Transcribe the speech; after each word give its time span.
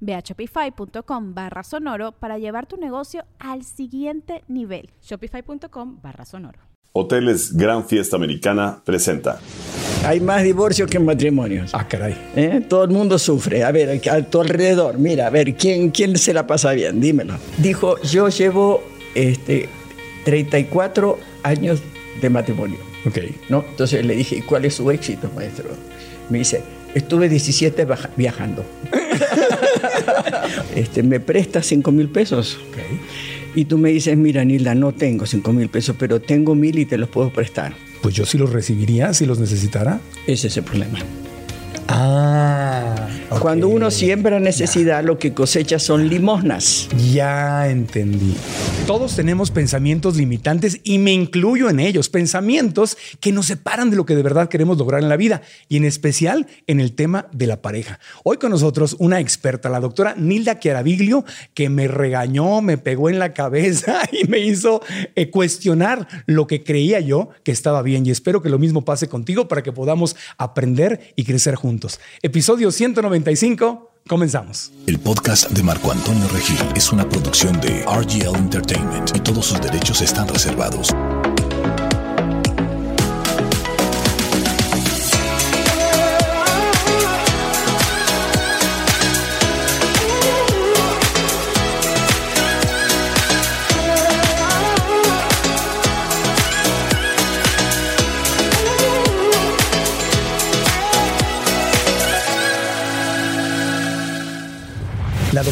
Ve 0.00 0.14
a 0.14 0.20
shopify.com 0.20 1.34
barra 1.34 1.62
sonoro 1.62 2.12
para 2.12 2.38
llevar 2.38 2.66
tu 2.66 2.76
negocio 2.76 3.24
al 3.38 3.64
siguiente 3.64 4.44
nivel. 4.48 4.90
Shopify.com 5.02 6.00
barra 6.02 6.24
sonoro. 6.24 6.58
Hoteles 6.92 7.56
Gran 7.56 7.86
Fiesta 7.86 8.16
Americana 8.16 8.82
presenta. 8.84 9.38
Hay 10.04 10.20
más 10.20 10.42
divorcios 10.42 10.90
que 10.90 10.98
matrimonios. 10.98 11.74
Ah, 11.74 11.86
caray. 11.86 12.16
¿Eh? 12.34 12.64
Todo 12.68 12.84
el 12.84 12.90
mundo 12.90 13.18
sufre. 13.18 13.62
A 13.62 13.70
ver, 13.70 14.00
a 14.08 14.22
tu 14.22 14.40
alrededor, 14.40 14.98
mira, 14.98 15.26
a 15.26 15.30
ver, 15.30 15.54
¿quién, 15.54 15.90
quién 15.90 16.16
se 16.16 16.32
la 16.32 16.46
pasa 16.46 16.72
bien? 16.72 17.00
Dímelo. 17.00 17.34
Dijo, 17.58 18.00
yo 18.02 18.28
llevo 18.28 18.82
este, 19.14 19.68
34 20.24 21.18
años 21.42 21.82
de 22.20 22.30
matrimonio. 22.30 22.78
Ok. 23.06 23.18
¿No? 23.48 23.64
Entonces 23.68 24.04
le 24.04 24.14
dije, 24.14 24.36
¿y 24.36 24.42
cuál 24.42 24.64
es 24.64 24.74
su 24.74 24.90
éxito, 24.90 25.30
maestro? 25.34 25.70
Me 26.30 26.38
dice, 26.38 26.62
estuve 26.98 27.28
17 27.28 27.84
baja- 27.84 28.10
viajando. 28.16 28.64
este, 30.74 31.02
¿Me 31.02 31.20
prestas 31.20 31.66
5 31.66 31.90
mil 31.92 32.08
pesos? 32.08 32.58
Y 33.54 33.64
tú 33.64 33.78
me 33.78 33.90
dices, 33.90 34.16
mira, 34.16 34.44
Nilda, 34.44 34.74
no 34.74 34.92
tengo 34.92 35.26
5 35.26 35.52
mil 35.52 35.68
pesos, 35.68 35.96
pero 35.98 36.20
tengo 36.20 36.54
mil 36.54 36.78
y 36.78 36.84
te 36.84 36.98
los 36.98 37.08
puedo 37.08 37.30
prestar. 37.30 37.74
Pues 38.02 38.14
yo 38.14 38.24
sí 38.24 38.38
los 38.38 38.52
recibiría 38.52 39.12
si 39.14 39.26
los 39.26 39.38
necesitara. 39.38 40.00
Ese 40.26 40.46
es 40.48 40.56
el 40.56 40.64
problema. 40.64 40.98
Ah. 41.88 43.08
Cuando 43.40 43.68
uno 43.68 43.90
siembra 43.90 44.40
necesidad, 44.40 45.04
lo 45.04 45.18
que 45.18 45.34
cosecha 45.34 45.78
son 45.78 46.08
limosnas. 46.08 46.88
Ya 47.12 47.68
entendí. 47.68 48.34
Todos 48.86 49.14
tenemos 49.16 49.50
pensamientos 49.50 50.16
limitantes 50.16 50.80
y 50.82 50.98
me 50.98 51.12
incluyo 51.12 51.68
en 51.68 51.78
ellos. 51.78 52.08
Pensamientos 52.08 52.96
que 53.20 53.32
nos 53.32 53.46
separan 53.46 53.90
de 53.90 53.96
lo 53.96 54.06
que 54.06 54.16
de 54.16 54.22
verdad 54.22 54.48
queremos 54.48 54.78
lograr 54.78 55.02
en 55.02 55.08
la 55.08 55.16
vida 55.16 55.42
y 55.68 55.76
en 55.76 55.84
especial 55.84 56.46
en 56.66 56.80
el 56.80 56.94
tema 56.94 57.26
de 57.32 57.46
la 57.46 57.60
pareja. 57.60 58.00
Hoy 58.24 58.38
con 58.38 58.50
nosotros 58.50 58.96
una 58.98 59.20
experta, 59.20 59.68
la 59.68 59.80
doctora 59.80 60.14
Nilda 60.16 60.58
Chiaraviglio, 60.58 61.24
que 61.54 61.68
me 61.68 61.86
regañó, 61.86 62.62
me 62.62 62.78
pegó 62.78 63.10
en 63.10 63.18
la 63.18 63.34
cabeza 63.34 64.00
y 64.12 64.26
me 64.26 64.38
hizo 64.40 64.82
eh, 65.14 65.30
cuestionar 65.30 66.08
lo 66.26 66.46
que 66.46 66.64
creía 66.64 66.98
yo 67.00 67.28
que 67.44 67.52
estaba 67.52 67.82
bien. 67.82 68.06
Y 68.06 68.10
espero 68.10 68.42
que 68.42 68.48
lo 68.48 68.58
mismo 68.58 68.84
pase 68.84 69.08
contigo 69.08 69.48
para 69.48 69.62
que 69.62 69.72
podamos 69.72 70.16
aprender 70.38 71.12
y 71.14 71.24
crecer 71.24 71.54
juntos. 71.54 71.77
Episodio 72.22 72.70
195. 72.70 73.92
Comenzamos. 74.08 74.72
El 74.86 74.98
podcast 74.98 75.50
de 75.50 75.62
Marco 75.62 75.92
Antonio 75.92 76.26
Regil 76.28 76.58
es 76.74 76.92
una 76.92 77.06
producción 77.08 77.60
de 77.60 77.82
RGL 77.82 78.36
Entertainment 78.36 79.14
y 79.14 79.20
todos 79.20 79.46
sus 79.46 79.60
derechos 79.60 80.00
están 80.00 80.26
reservados. 80.28 80.94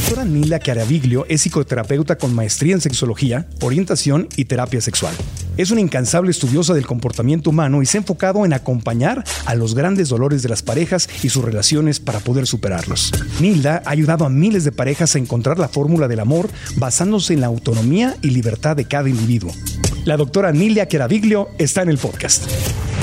Doctora 0.07 0.25
Nilda 0.25 0.61
Caraviglio 0.61 1.27
es 1.29 1.41
psicoterapeuta 1.41 2.17
con 2.17 2.33
maestría 2.33 2.75
en 2.75 2.81
sexología, 2.81 3.49
orientación 3.61 4.29
y 4.37 4.45
terapia 4.45 4.81
sexual. 4.81 5.13
Es 5.57 5.73
una 5.73 5.81
incansable 5.81 6.31
estudiosa 6.31 6.75
del 6.75 6.87
comportamiento 6.87 7.51
humano 7.51 7.83
y 7.83 7.87
se 7.87 7.99
ha 7.99 8.03
enfocado 8.03 8.45
en 8.45 8.53
acompañar 8.53 9.25
a 9.47 9.57
los 9.57 9.75
grandes 9.75 10.09
dolores 10.09 10.45
de 10.45 10.49
las 10.49 10.63
parejas 10.63 11.09
y 11.25 11.29
sus 11.31 11.45
relaciones 11.45 11.99
para 11.99 12.21
poder 12.21 12.47
superarlos. 12.47 13.13
Nilda 13.41 13.83
ha 13.85 13.91
ayudado 13.91 14.25
a 14.25 14.29
miles 14.29 14.63
de 14.63 14.71
parejas 14.71 15.17
a 15.17 15.19
encontrar 15.19 15.59
la 15.59 15.67
fórmula 15.67 16.07
del 16.07 16.21
amor 16.21 16.51
basándose 16.77 17.35
en 17.35 17.41
la 17.41 17.49
autonomía 17.49 18.17
y 18.23 18.31
libertad 18.31 18.77
de 18.77 18.85
cada 18.85 19.09
individuo. 19.09 19.53
La 20.05 20.17
doctora 20.17 20.53
Nilda 20.53 20.87
Caraviglio 20.87 21.49
está 21.59 21.83
en 21.83 21.89
el 21.89 21.99
podcast. 21.99 22.45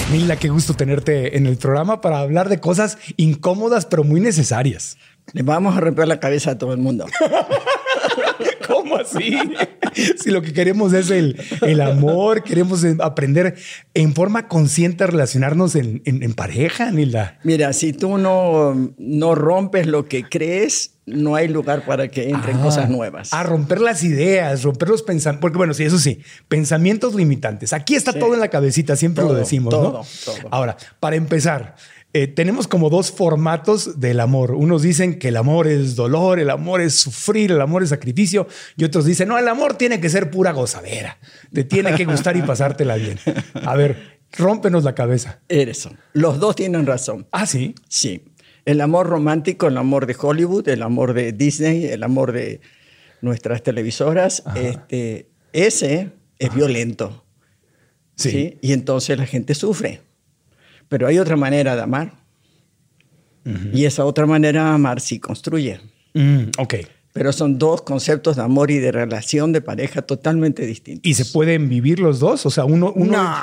Nilda, 0.09 0.37
qué 0.37 0.47
gusto 0.49 0.73
tenerte 0.73 1.37
en 1.37 1.47
el 1.47 1.57
programa 1.57 1.99
para 1.99 2.19
hablar 2.19 2.47
de 2.47 2.59
cosas 2.59 2.97
incómodas 3.17 3.85
pero 3.85 4.05
muy 4.05 4.21
necesarias. 4.21 4.95
Le 5.31 5.41
vamos 5.43 5.75
a 5.77 5.79
romper 5.79 6.07
la 6.07 6.19
cabeza 6.19 6.51
a 6.51 6.57
todo 6.57 6.73
el 6.73 6.79
mundo. 6.79 7.05
¿Cómo 8.67 8.95
así? 8.97 9.37
Si 10.17 10.31
lo 10.31 10.41
que 10.41 10.53
queremos 10.53 10.93
es 10.93 11.09
el, 11.11 11.39
el 11.61 11.81
amor, 11.81 12.43
queremos 12.43 12.83
aprender 12.99 13.55
en 13.93 14.13
forma 14.13 14.47
consciente 14.47 15.03
a 15.03 15.07
relacionarnos 15.07 15.75
en, 15.75 16.01
en- 16.05 16.23
en 16.23 16.33
pareja, 16.33 16.89
Nilda. 16.91 17.39
Mira, 17.43 17.73
si 17.73 17.93
tú 17.93 18.17
no, 18.17 18.93
no 18.97 19.35
rompes 19.35 19.85
lo 19.87 20.05
que 20.05 20.23
crees, 20.23 20.95
no 21.05 21.35
hay 21.35 21.47
lugar 21.47 21.85
para 21.85 22.07
que 22.07 22.29
entren 22.29 22.57
Ah, 22.57 22.63
cosas 22.63 22.89
nuevas. 22.89 23.33
A 23.33 23.43
romper 23.43 23.81
las 23.81 24.03
ideas, 24.03 24.63
romper 24.63 24.89
los 24.89 25.03
pensamientos. 25.03 25.41
Porque, 25.41 25.57
bueno, 25.57 25.73
sí, 25.73 25.83
eso 25.83 25.99
sí, 25.99 26.19
pensamientos 26.47 27.13
limitantes. 27.15 27.73
Aquí 27.73 27.95
está 27.95 28.13
Sí. 28.13 28.19
todo 28.19 28.33
en 28.33 28.39
la 28.39 28.47
cabecita, 28.49 28.95
siempre 28.95 29.23
lo 29.23 29.29
Todo, 29.31 29.39
decimos, 29.39 29.73
¿no? 29.73 29.79
todo, 29.81 30.05
todo. 30.25 30.47
Ahora, 30.51 30.77
para 30.99 31.15
empezar, 31.17 31.75
eh, 32.15 32.27
tenemos 32.27 32.67
como 32.67 32.91
dos 32.91 33.11
formatos 33.11 33.99
del 33.99 34.19
amor. 34.19 34.51
Unos 34.51 34.83
dicen 34.83 35.17
que 35.17 35.29
el 35.29 35.37
amor 35.37 35.65
es 35.67 35.95
dolor, 35.95 36.39
el 36.39 36.51
amor 36.51 36.79
es 36.79 36.99
sufrir, 36.99 37.51
el 37.51 37.59
amor 37.59 37.81
es 37.81 37.89
sacrificio. 37.89 38.47
Y 38.77 38.83
otros 38.83 39.05
dicen, 39.05 39.29
no, 39.29 39.39
el 39.39 39.47
amor 39.47 39.77
tiene 39.77 39.99
que 39.99 40.09
ser 40.09 40.29
pura 40.29 40.51
gozadera. 40.51 41.17
Te 41.51 41.63
tiene 41.63 41.95
que 41.95 42.05
gustar 42.05 42.37
y 42.37 42.43
pasártela 42.43 42.97
bien. 42.97 43.17
A 43.65 43.75
ver, 43.75 44.19
rómpenos 44.31 44.83
la 44.83 44.93
cabeza. 44.93 45.39
Eso. 45.49 45.91
Los 46.13 46.39
dos 46.39 46.55
tienen 46.55 46.85
razón. 46.85 47.27
Ah, 47.31 47.47
sí. 47.47 47.73
Sí. 47.89 48.25
El 48.65 48.81
amor 48.81 49.07
romántico, 49.07 49.67
el 49.67 49.77
amor 49.77 50.05
de 50.05 50.15
Hollywood, 50.19 50.69
el 50.69 50.83
amor 50.83 51.15
de 51.15 51.31
Disney, 51.31 51.85
el 51.87 52.03
amor 52.03 52.31
de 52.31 52.61
nuestras 53.21 53.63
televisoras, 53.63 54.43
este, 54.55 55.29
ese 55.51 56.11
es 56.37 56.53
violento. 56.53 57.25
Sí. 58.15 58.29
¿sí? 58.29 58.57
Y 58.61 58.73
entonces 58.73 59.17
la 59.17 59.25
gente 59.25 59.55
sufre. 59.55 60.01
Pero 60.93 61.07
hay 61.07 61.17
otra 61.17 61.35
manera 61.35 61.75
de 61.75 61.81
amar. 61.81 62.13
Y 63.73 63.85
esa 63.85 64.05
otra 64.05 64.27
manera 64.27 64.63
de 64.65 64.69
amar 64.75 65.01
sí 65.01 65.19
construye. 65.19 65.81
Mm, 66.13 66.51
ok. 66.59 66.75
Pero 67.13 67.33
son 67.33 67.57
dos 67.57 67.81
conceptos 67.81 68.35
de 68.35 68.43
amor 68.43 68.69
y 68.69 68.77
de 68.77 68.91
relación 68.91 69.51
de 69.53 69.61
pareja 69.61 70.03
totalmente 70.03 70.67
distintos. 70.67 71.01
¿Y 71.03 71.15
se 71.15 71.25
pueden 71.25 71.67
vivir 71.69 71.99
los 71.99 72.19
dos? 72.19 72.45
O 72.45 72.51
sea, 72.51 72.65
uno... 72.65 72.93
uno 72.95 73.11
No. 73.11 73.35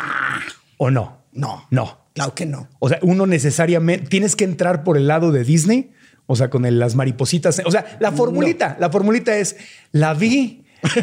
¿O 0.79 0.93
no? 0.93 1.25
No. 1.33 1.67
No. 1.73 1.99
Claro 2.15 2.37
que 2.37 2.47
no. 2.47 2.69
O 2.79 2.89
sea, 2.89 3.01
uno 3.03 3.27
necesariamente 3.27 4.07
tienes 4.07 4.37
que 4.37 4.45
entrar 4.45 4.85
por 4.85 4.97
el 4.97 5.09
lado 5.09 5.33
de 5.33 5.43
Disney, 5.43 5.91
o 6.27 6.37
sea, 6.37 6.51
con 6.51 6.65
el- 6.67 6.79
las 6.79 6.95
maripositas. 6.95 7.61
O 7.67 7.71
sea, 7.73 7.97
la 7.99 8.13
formulita, 8.13 8.77
la 8.79 8.91
formulita 8.91 9.37
es 9.39 9.57
la 9.91 10.15
vi, 10.15 10.60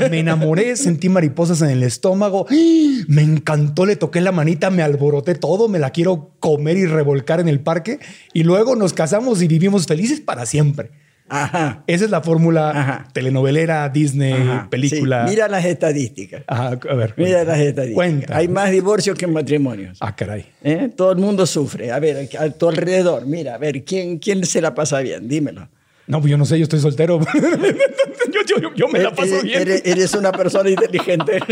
me 0.10 0.20
enamoré, 0.20 0.76
sentí 0.76 1.10
mariposas 1.10 1.62
en 1.62 1.70
el 1.70 1.84
estómago, 1.84 2.46
¡Ah! 2.50 3.04
me 3.08 3.22
encantó, 3.22 3.86
le 3.86 3.96
toqué 3.96 4.22
la 4.22 4.32
manita, 4.32 4.70
me 4.70 4.84
alboroté 4.84 5.36
todo, 5.36 5.68
me 5.70 5.80
la 5.80 5.92
quiero 5.92 6.32
comer 6.40 6.78
y 6.78 6.86
revolcar 6.86 7.40
en 7.40 7.48
el 7.48 7.60
parque 7.60 8.00
y 8.34 8.44
luego 8.44 8.76
nos 8.76 8.94
casamos 8.94 9.42
y 9.42 9.48
vivimos 9.48 9.86
felices 9.88 10.20
para 10.22 10.46
siempre. 10.46 10.92
Ajá. 11.30 11.84
Esa 11.88 12.06
es 12.06 12.12
la 12.12 12.22
fórmula 12.22 12.70
Ajá. 12.72 13.08
telenovelera, 13.12 13.90
Disney, 13.90 14.32
Ajá. 14.32 14.70
película. 14.70 15.26
Sí, 15.26 15.32
Mira 15.32 15.50
las 15.50 15.66
estadísticas. 15.66 16.44
Ajá, 16.48 16.80
a 16.90 16.94
ver. 16.96 17.14
Mira 17.18 17.44
las 17.44 17.60
estadísticas. 17.60 17.96
Cuenta. 17.96 18.38
Hay 18.38 18.48
más 18.48 18.72
divorcios 18.72 19.18
que 19.18 19.28
matrimonios. 19.28 19.98
Ah, 20.00 20.16
caray. 20.16 20.46
¿Eh? 20.64 20.90
Todo 20.96 21.12
el 21.12 21.18
mundo 21.18 21.46
sufre. 21.46 21.92
A 21.92 22.00
ver, 22.00 22.30
a 22.40 22.50
tu 22.52 22.70
alrededor, 22.70 23.26
mira, 23.26 23.56
a 23.56 23.58
ver, 23.58 23.84
¿quién, 23.84 24.20
quién 24.20 24.46
se 24.46 24.62
la 24.62 24.74
pasa 24.74 25.00
bien? 25.02 25.28
Dímelo. 25.28 25.68
No, 26.08 26.22
pues 26.22 26.32
yo 26.32 26.38
no 26.38 26.46
sé, 26.46 26.58
yo 26.58 26.64
estoy 26.64 26.80
soltero. 26.80 27.20
yo, 28.50 28.60
yo- 28.62 28.74
yo 28.76 28.88
me 28.88 29.00
la 29.00 29.12
paso 29.14 29.34
Eres- 29.36 29.44
bien. 29.44 29.62
Eres, 29.62 29.82
eres 29.86 30.14
una 30.14 30.32
persona 30.32 30.70
inteligente. 30.70 31.40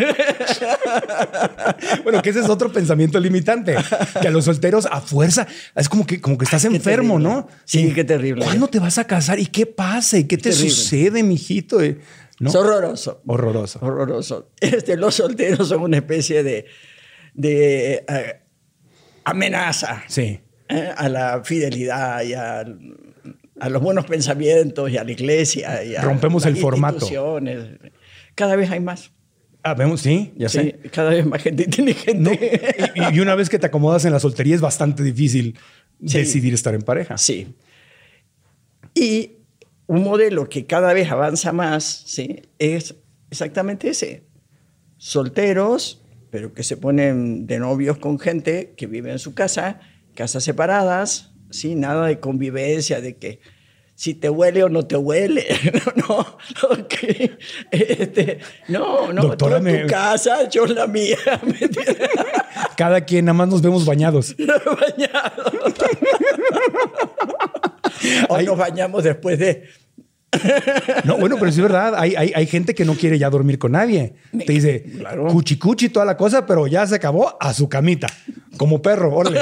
Bueno, 2.04 2.22
que 2.22 2.30
ese 2.30 2.40
es 2.42 2.50
otro 2.50 2.72
pensamiento 2.72 3.20
limitante. 3.20 3.76
Que 4.22 4.28
a 4.28 4.32
los 4.32 4.46
solteros 4.46 4.88
a 4.90 5.02
fuerza 5.02 5.48
es 5.76 5.90
como 5.90 6.06
que, 6.06 6.22
como 6.22 6.38
que 6.38 6.46
estás 6.46 6.64
enfermo, 6.66 7.16
terrible. 7.16 7.30
¿no? 7.36 7.48
Sí, 7.66 7.92
qué 7.94 8.04
terrible. 8.04 8.46
¿Cuándo 8.46 8.68
te 8.68 8.80
vas 8.80 8.98
a 8.98 9.06
casar? 9.06 9.40
¿Y 9.40 9.48
qué 9.48 9.66
pasa? 9.66 10.18
¿Y 10.18 10.26
qué 10.26 10.38
te 10.38 10.50
Terrible. 10.52 10.70
sucede, 10.70 11.24
mijito? 11.24 11.82
Eh, 11.82 12.00
¿No? 12.40 12.50
Es 12.50 12.56
horroroso. 12.56 13.22
Horroroso. 13.26 13.80
Horroroso. 13.82 14.52
Este, 14.60 14.98
los 14.98 15.16
solteros 15.16 15.68
son 15.70 15.82
una 15.82 15.98
especie 15.98 16.44
de, 16.44 16.66
de 17.34 18.06
eh, 18.08 18.42
amenaza 19.24 20.04
Sí. 20.08 20.40
eh, 20.70 20.90
a 20.96 21.10
la 21.10 21.42
fidelidad 21.44 22.22
y 22.24 22.34
a, 22.34 22.64
a 23.60 23.70
los 23.70 23.82
buenos 23.82 24.06
pensamientos 24.06 24.90
y 24.92 24.98
a 24.98 25.04
la 25.04 25.12
iglesia. 25.12 25.84
Y 25.84 25.96
a 25.96 26.02
Rompemos 26.02 26.44
las 26.46 26.54
el 26.54 26.60
formato. 26.62 27.08
Cada 28.36 28.56
vez 28.56 28.70
hay 28.72 28.80
más. 28.80 29.12
Ah, 29.64 29.74
vemos, 29.74 30.02
sí, 30.02 30.32
ya 30.38 30.48
Sí, 30.48 30.58
sé. 30.60 30.80
cada 30.92 31.10
vez 31.10 31.26
más 31.26 31.42
gente 31.42 31.64
inteligente. 31.66 32.20
No, 32.96 33.10
y, 33.12 33.16
y 33.16 33.20
una 33.20 33.34
vez 33.36 33.50
que 33.50 33.58
te 33.58 33.66
acomodas 33.66 34.06
en 34.06 34.12
la 34.12 34.20
soltería 34.20 34.54
es 34.56 34.62
bastante 34.62 35.02
difícil 35.04 35.58
Sí. 36.06 36.18
decidir 36.20 36.54
estar 36.54 36.76
en 36.76 36.82
pareja. 36.82 37.18
Sí. 37.18 37.56
Y 38.94 39.38
un 39.88 40.04
modelo 40.04 40.50
que 40.50 40.66
cada 40.66 40.94
vez 40.94 41.10
avanza 41.10 41.52
más, 41.54 42.04
¿sí? 42.06 42.42
Es 42.60 42.96
exactamente 43.32 43.90
ese. 43.90 44.24
Solteros, 44.98 46.02
pero 46.32 46.54
que 46.54 46.64
se 46.64 46.78
ponen 46.78 47.48
de 47.48 47.60
novios 47.60 47.98
con 47.98 48.20
gente 48.20 48.74
que 48.78 48.88
vive 48.88 49.12
en 49.12 49.20
su 49.20 49.34
casa, 49.34 49.80
casas 50.16 50.44
separadas, 50.44 51.34
¿sí? 51.52 51.76
Nada 51.76 52.08
de 52.08 52.20
convivencia, 52.20 53.02
de 53.02 53.16
que 53.18 53.40
si 53.96 54.14
te 54.14 54.30
huele 54.30 54.64
o 54.64 54.70
no 54.70 54.86
te 54.86 54.98
huele. 54.98 55.46
No, 55.96 56.18
no. 56.62 56.88
Este, 57.72 58.40
no, 58.68 59.12
no, 59.14 59.22
Doctora, 59.24 59.60
tú 59.60 59.68
en 59.68 59.74
me- 59.74 59.80
tu 59.84 59.88
casa, 59.88 60.48
yo 60.50 60.66
en 60.66 60.76
la 60.76 60.86
mía. 60.88 61.18
Cada 62.78 63.02
quien 63.02 63.26
nada 63.26 63.34
más 63.34 63.48
nos 63.48 63.62
vemos 63.62 63.86
bañados. 63.86 64.36
bañado. 64.38 65.52
o 68.30 68.36
Ay. 68.36 68.46
nos 68.46 68.58
bañamos 68.58 69.04
después 69.04 69.40
de... 69.40 69.64
No, 71.06 71.18
bueno, 71.18 71.38
pero 71.40 71.50
sí 71.52 71.60
es 71.60 71.64
verdad. 71.64 71.94
Hay, 71.96 72.14
hay, 72.16 72.34
hay 72.36 72.46
gente 72.46 72.76
que 72.76 72.84
no 72.84 72.96
quiere 72.96 73.18
ya 73.18 73.30
dormir 73.30 73.58
con 73.58 73.72
nadie. 73.72 74.16
Te 74.46 74.52
dice 74.52 74.84
Claro. 74.98 75.28
cuchi 75.28 75.58
cuchi 75.58 75.88
toda 75.90 76.06
la 76.06 76.18
cosa, 76.18 76.46
pero 76.46 76.68
ya 76.68 76.86
se 76.86 76.96
acabó 76.96 77.38
a 77.40 77.54
su 77.54 77.70
camita. 77.70 78.08
Como 78.58 78.82
perro, 78.82 79.16
órale. 79.16 79.40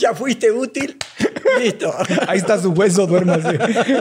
Ya 0.00 0.14
fuiste 0.14 0.50
útil. 0.50 0.96
Listo. 1.60 1.92
Ahí 2.26 2.38
está 2.38 2.58
su 2.58 2.70
hueso, 2.70 3.06
duérmase. 3.06 3.58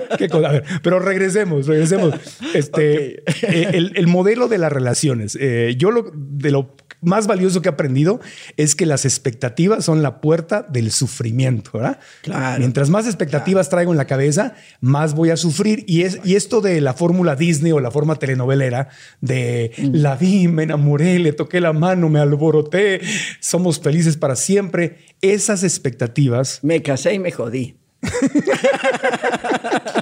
Qué 0.17 0.29
cosa. 0.29 0.49
A 0.49 0.51
ver, 0.53 0.63
pero 0.81 0.99
regresemos, 0.99 1.67
regresemos. 1.67 2.15
Este, 2.53 3.19
eh, 3.19 3.69
el, 3.73 3.91
el 3.95 4.07
modelo 4.07 4.47
de 4.47 4.57
las 4.57 4.71
relaciones. 4.71 5.37
Eh, 5.39 5.75
yo 5.77 5.91
lo 5.91 6.11
de 6.13 6.51
lo 6.51 6.75
más 7.01 7.27
valioso 7.27 7.61
que 7.61 7.69
he 7.69 7.71
aprendido 7.71 8.19
es 8.57 8.75
que 8.75 8.85
las 8.85 9.05
expectativas 9.05 9.85
son 9.85 10.01
la 10.01 10.21
puerta 10.21 10.65
del 10.67 10.91
sufrimiento, 10.91 11.71
¿verdad? 11.73 11.99
Claro. 12.21 12.59
Mientras 12.59 12.89
más 12.89 13.05
expectativas 13.05 13.69
traigo 13.69 13.91
en 13.91 13.97
la 13.97 14.05
cabeza, 14.05 14.55
más 14.81 15.13
voy 15.13 15.29
a 15.29 15.37
sufrir. 15.37 15.83
Y, 15.87 16.03
es, 16.03 16.19
y 16.23 16.35
esto 16.35 16.61
de 16.61 16.81
la 16.81 16.93
fórmula 16.93 17.35
Disney 17.35 17.71
o 17.71 17.79
la 17.79 17.91
forma 17.91 18.15
telenovelera 18.15 18.89
de 19.21 19.71
la 19.77 20.15
vi, 20.15 20.47
me 20.47 20.63
enamoré, 20.63 21.19
le 21.19 21.33
toqué 21.33 21.61
la 21.61 21.73
mano, 21.73 22.09
me 22.09 22.19
alboroté, 22.19 23.01
somos 23.39 23.79
felices 23.79 24.17
para 24.17 24.35
siempre. 24.35 24.97
Esas 25.21 25.63
expectativas 25.63 26.59
Me 26.61 26.81
casé 26.81 27.13
y 27.13 27.19
me 27.19 27.31
jodí. 27.31 27.75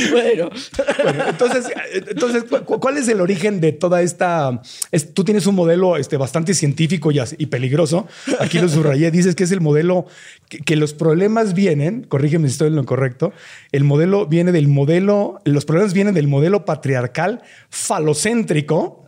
bueno, 0.12 0.50
Bueno, 1.02 1.24
entonces, 1.28 1.66
entonces 2.08 2.44
¿cu- 2.44 2.64
cu- 2.64 2.80
¿cuál 2.80 2.96
es 2.98 3.08
el 3.08 3.20
origen 3.20 3.60
de 3.60 3.72
toda 3.72 4.02
esta? 4.02 4.60
es- 4.92 5.12
tú 5.14 5.24
tienes 5.24 5.46
un 5.46 5.54
modelo 5.54 5.96
este, 5.96 6.16
bastante 6.16 6.54
científico 6.54 7.10
y 7.12 7.46
peligroso. 7.46 8.06
Aquí 8.38 8.58
lo 8.58 8.68
subrayé. 8.68 9.10
Dices 9.20 9.34
que 9.34 9.44
es 9.44 9.52
el 9.52 9.60
modelo 9.60 10.06
que, 10.48 10.58
que 10.58 10.76
los 10.76 10.94
problemas 10.94 11.54
vienen. 11.54 12.04
Corrígeme 12.04 12.48
si 12.48 12.52
estoy 12.52 12.68
en 12.68 12.76
lo 12.76 12.84
correcto. 12.84 13.32
El 13.72 13.84
modelo 13.84 14.26
viene 14.26 14.52
del 14.52 14.68
modelo. 14.68 15.40
Los 15.44 15.64
problemas 15.64 15.92
vienen 15.94 16.14
del 16.14 16.28
modelo 16.28 16.64
patriarcal 16.64 17.42
falocéntrico 17.68 19.04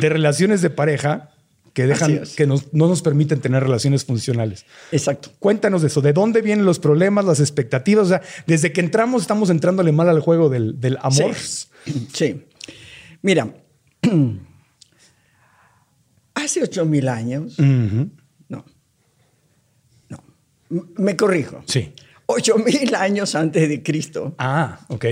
de 0.00 0.08
relaciones 0.08 0.62
de 0.62 0.70
pareja 0.70 1.30
que 1.76 1.86
dejan 1.86 2.22
es. 2.22 2.34
que 2.34 2.46
nos- 2.46 2.72
no 2.72 2.88
nos 2.88 3.02
permiten 3.02 3.38
tener 3.42 3.62
relaciones 3.62 4.06
funcionales. 4.06 4.64
exacto. 4.92 5.30
Cuéntanos 5.38 5.82
de 5.82 5.88
eso, 5.88 6.00
¿de 6.00 6.14
dónde 6.14 6.40
vienen 6.40 6.64
los 6.64 6.78
problemas, 6.78 7.26
las 7.26 7.38
expectativas? 7.38 8.06
O 8.06 8.08
sea, 8.08 8.22
desde 8.46 8.72
que 8.72 8.80
entramos 8.80 9.20
estamos 9.20 9.50
entrándole 9.50 9.92
mal 9.92 10.08
al 10.08 10.20
juego 10.20 10.48
del, 10.48 10.80
del 10.80 10.96
amor. 11.02 11.34
Sí. 11.34 11.68
Sí. 12.14 12.44
Mira, 13.20 13.54
hace 16.34 16.62
ocho 16.62 16.86
mil 16.86 17.08
años, 17.08 17.58
Ujú. 17.58 18.08
no, 18.48 18.64
no, 20.08 20.18
me 20.96 21.14
corrijo. 21.14 21.62
Sí. 21.66 21.92
Ocho 22.26 22.56
mil 22.56 22.94
años 22.94 23.34
antes 23.34 23.68
de 23.68 23.82
Cristo. 23.82 24.34
Ah, 24.38 24.80
ok. 24.88 25.04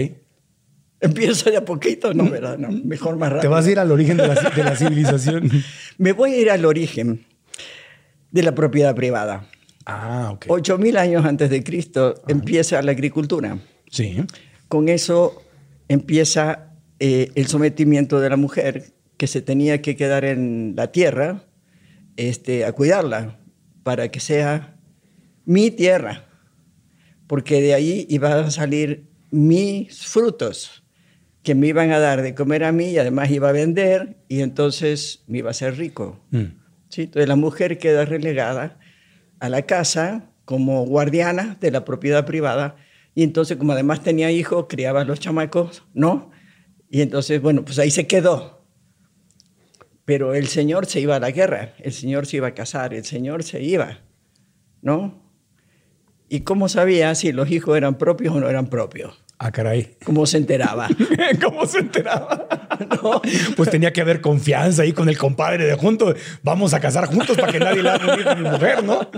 Empiezo 1.05 1.51
de 1.51 1.59
a 1.59 1.65
poquito, 1.65 2.15
no, 2.15 2.31
¿verdad? 2.31 2.57
No, 2.59 2.71
mejor 2.71 3.17
más 3.17 3.31
rápido. 3.31 3.43
Te 3.43 3.49
vas 3.49 3.67
a 3.67 3.71
ir 3.71 3.79
al 3.79 3.93
origen 3.93 4.17
de 4.17 4.27
la, 4.27 4.35
de 4.35 4.65
la 4.65 4.77
civilización. 4.77 5.51
Me 5.99 6.13
voy 6.13 6.33
a 6.33 6.37
ir 6.39 6.51
al 6.51 6.65
origen 6.65 7.27
de 8.31 8.43
la 8.43 8.55
propiedad 8.55 8.95
privada. 8.95 9.47
Ah, 9.87 10.31
ok. 10.33 10.47
Ocho 10.49 10.79
mil 10.79 10.97
años 10.97 11.25
antes 11.25 11.51
de 11.51 11.63
Cristo 11.63 12.15
empieza 12.27 12.81
la 12.83 12.93
agricultura. 12.93 13.59
Sí. 13.91 14.17
Con 14.69 14.89
eso 14.89 15.43
empieza 15.89 16.73
eh, 17.01 17.31
el 17.35 17.47
sometimiento 17.47 18.21
de 18.21 18.31
la 18.31 18.37
mujer 18.37 18.95
que 19.17 19.27
se 19.27 19.43
tenía 19.43 19.83
que 19.83 19.97
quedar 19.97 20.25
en 20.25 20.75
la 20.77 20.91
tierra 20.91 21.45
este, 22.17 22.65
a 22.65 22.73
cuidarla 22.73 23.39
para 23.83 24.11
que 24.11 24.21
sea 24.21 24.77
mi 25.45 25.71
tierra, 25.71 26.27
porque 27.27 27.61
de 27.61 27.75
ahí 27.75 28.07
iban 28.09 28.33
a 28.33 28.51
salir 28.51 29.11
mis 29.31 30.07
frutos 30.07 30.84
que 31.45 31.55
me 31.55 31.69
iban 31.69 31.93
a 31.93 31.99
dar 32.01 32.23
de 32.23 32.35
comer 32.35 32.65
a 32.65 32.73
mí 32.73 32.87
y 32.87 32.99
además 32.99 33.31
iba 33.31 33.51
a 33.51 33.53
vender 33.53 34.17
y 34.29 34.41
entonces 34.41 35.23
me 35.29 35.39
iba 35.39 35.51
a 35.51 35.53
hacer 35.53 35.77
rico. 35.77 36.19
Mm. 36.31 36.45
¿sí? 36.89 37.03
Entonces 37.03 37.29
la 37.29 37.37
mujer 37.37 37.79
queda 37.79 38.07
relegada 38.07 38.81
a 39.39 39.49
la 39.51 39.63
casa 39.63 40.31
como 40.47 40.85
guardiana 40.87 41.57
de 41.61 41.71
la 41.71 41.85
propiedad 41.85 42.25
privada 42.25 42.77
y 43.15 43.23
entonces 43.23 43.59
como 43.59 43.73
además 43.73 44.03
tenía 44.03 44.31
hijos, 44.31 44.67
criaba 44.69 45.03
a 45.03 45.05
los 45.05 45.21
chamacos, 45.21 45.85
¿no? 45.93 46.31
Y 46.89 47.03
entonces, 47.03 47.41
bueno, 47.41 47.65
pues 47.65 47.79
ahí 47.79 47.91
se 47.91 48.07
quedó. 48.07 48.65
Pero 50.05 50.35
el 50.35 50.49
Señor 50.49 50.87
se 50.87 51.01
iba 51.01 51.17
a 51.17 51.21
la 51.21 51.31
guerra, 51.31 51.75
el 51.79 51.93
Señor 51.93 52.27
se 52.27 52.39
iba 52.39 52.49
a 52.49 52.55
casar, 52.55 52.95
el 52.95 53.05
Señor 53.05 53.43
se 53.43 53.63
iba, 53.63 54.01
¿no? 54.83 55.23
¿Y 56.29 56.41
cómo 56.41 56.69
sabía 56.69 57.15
si 57.15 57.33
los 57.33 57.51
hijos 57.51 57.77
eran 57.77 57.99
propios 57.99 58.35
o 58.35 58.41
no 58.41 58.49
eran 58.49 58.69
propios? 58.69 59.25
Ah, 59.47 59.53
caray. 59.53 59.97
¿Cómo 60.07 60.25
se 60.25 60.39
enteraba? 60.39 60.89
¿Cómo 61.43 61.67
se 61.67 61.79
enteraba? 61.81 62.49
No, 63.03 63.23
pues 63.57 63.71
tenía 63.71 63.93
que 63.93 64.01
haber 64.01 64.21
confianza 64.21 64.83
ahí 64.83 64.93
con 64.93 65.09
el 65.09 65.17
compadre 65.17 65.65
de 65.65 65.75
juntos. 65.75 66.17
Vamos 66.43 66.75
a 66.75 66.81
casar 66.81 67.07
juntos 67.07 67.37
para 67.37 67.53
que 67.53 67.61
nadie 67.61 67.83
le 67.83 67.89
haga 67.91 68.33
a 68.33 68.35
mi 68.35 68.43
mujer, 68.43 68.83
¿no? 68.83 69.09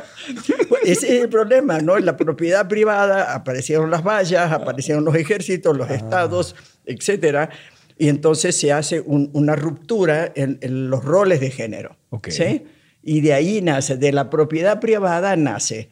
Pues 0.68 0.82
ese 0.84 1.16
es 1.16 1.22
el 1.22 1.28
problema, 1.30 1.78
¿no? 1.78 1.96
En 1.96 2.04
la 2.04 2.16
propiedad 2.18 2.68
privada 2.68 3.34
aparecieron 3.34 3.90
las 3.90 4.02
vallas, 4.02 4.52
aparecieron 4.52 5.04
los 5.06 5.14
ejércitos, 5.14 5.74
los 5.76 5.88
estados, 5.90 6.54
etcétera, 6.84 7.48
y 7.96 8.08
entonces 8.08 8.58
se 8.58 8.72
hace 8.72 9.00
un- 9.00 9.30
una 9.32 9.56
ruptura 9.56 10.32
en, 10.34 10.58
en 10.60 10.90
los 10.90 11.02
roles 11.02 11.40
de 11.40 11.50
género, 11.50 11.96
Ok. 12.10 12.28
¿sí? 12.28 12.64
Y 13.02 13.22
de 13.22 13.32
ahí 13.32 13.62
nace, 13.62 13.96
de 13.96 14.12
la 14.12 14.28
propiedad 14.28 14.80
privada 14.80 15.34
nace 15.36 15.88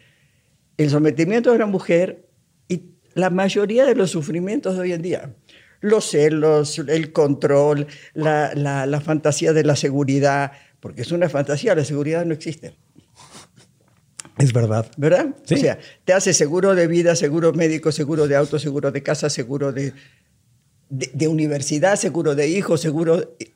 el 0.76 0.91
sometimiento 0.91 1.50
de 1.53 1.59
la 1.59 1.67
mujer 1.67 2.24
la 3.14 3.30
mayoría 3.30 3.85
de 3.85 3.94
los 3.94 4.11
sufrimientos 4.11 4.75
de 4.75 4.80
hoy 4.80 4.92
en 4.92 5.02
día. 5.02 5.35
Los 5.80 6.11
celos, 6.11 6.78
el 6.78 7.12
control, 7.12 7.87
la, 8.14 8.52
la- 8.54 8.87
la 8.87 9.00
fantasía 9.00 9.52
de 9.52 9.64
la 9.64 9.76
seguridad, 9.76 10.52
porque 10.80 11.02
es 11.02 11.12
una 11.12 11.28
fantasía, 11.28 11.75
la 11.75 11.85
seguridad 11.85 12.25
no 12.25 12.33
existe. 12.35 12.76
Es 14.38 14.52
verdad. 14.52 14.90
¿verdad? 14.97 15.35
Sí. 15.44 15.54
O 15.54 15.59
sea, 15.59 15.78
te 16.04 16.12
hace 16.12 16.33
seguro 16.35 16.75
de 16.75 16.87
vida, 16.88 17.14
seguro 17.14 17.52
médico, 17.52 17.92
seguro 17.92 18.26
de 18.26 18.35
auto, 18.37 18.59
seguro 18.59 18.90
de 18.90 19.02
casa, 19.02 19.30
seguro 19.30 19.73
de, 19.73 19.92
de, 20.88 21.11
de 21.12 21.28
universidad, 21.28 21.97
seguro 21.97 22.35
de 22.35 22.49
hijos, 22.49 22.80
seguro... 22.80 23.37
Y, 23.38 23.52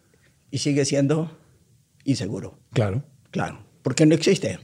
y 0.51 0.59
sigue 0.59 0.85
siendo 0.85 1.37
inseguro, 2.05 2.59
Claro. 2.73 3.03
claro, 3.31 3.63
porque 3.83 4.07
no 4.07 4.15
existe. 4.15 4.59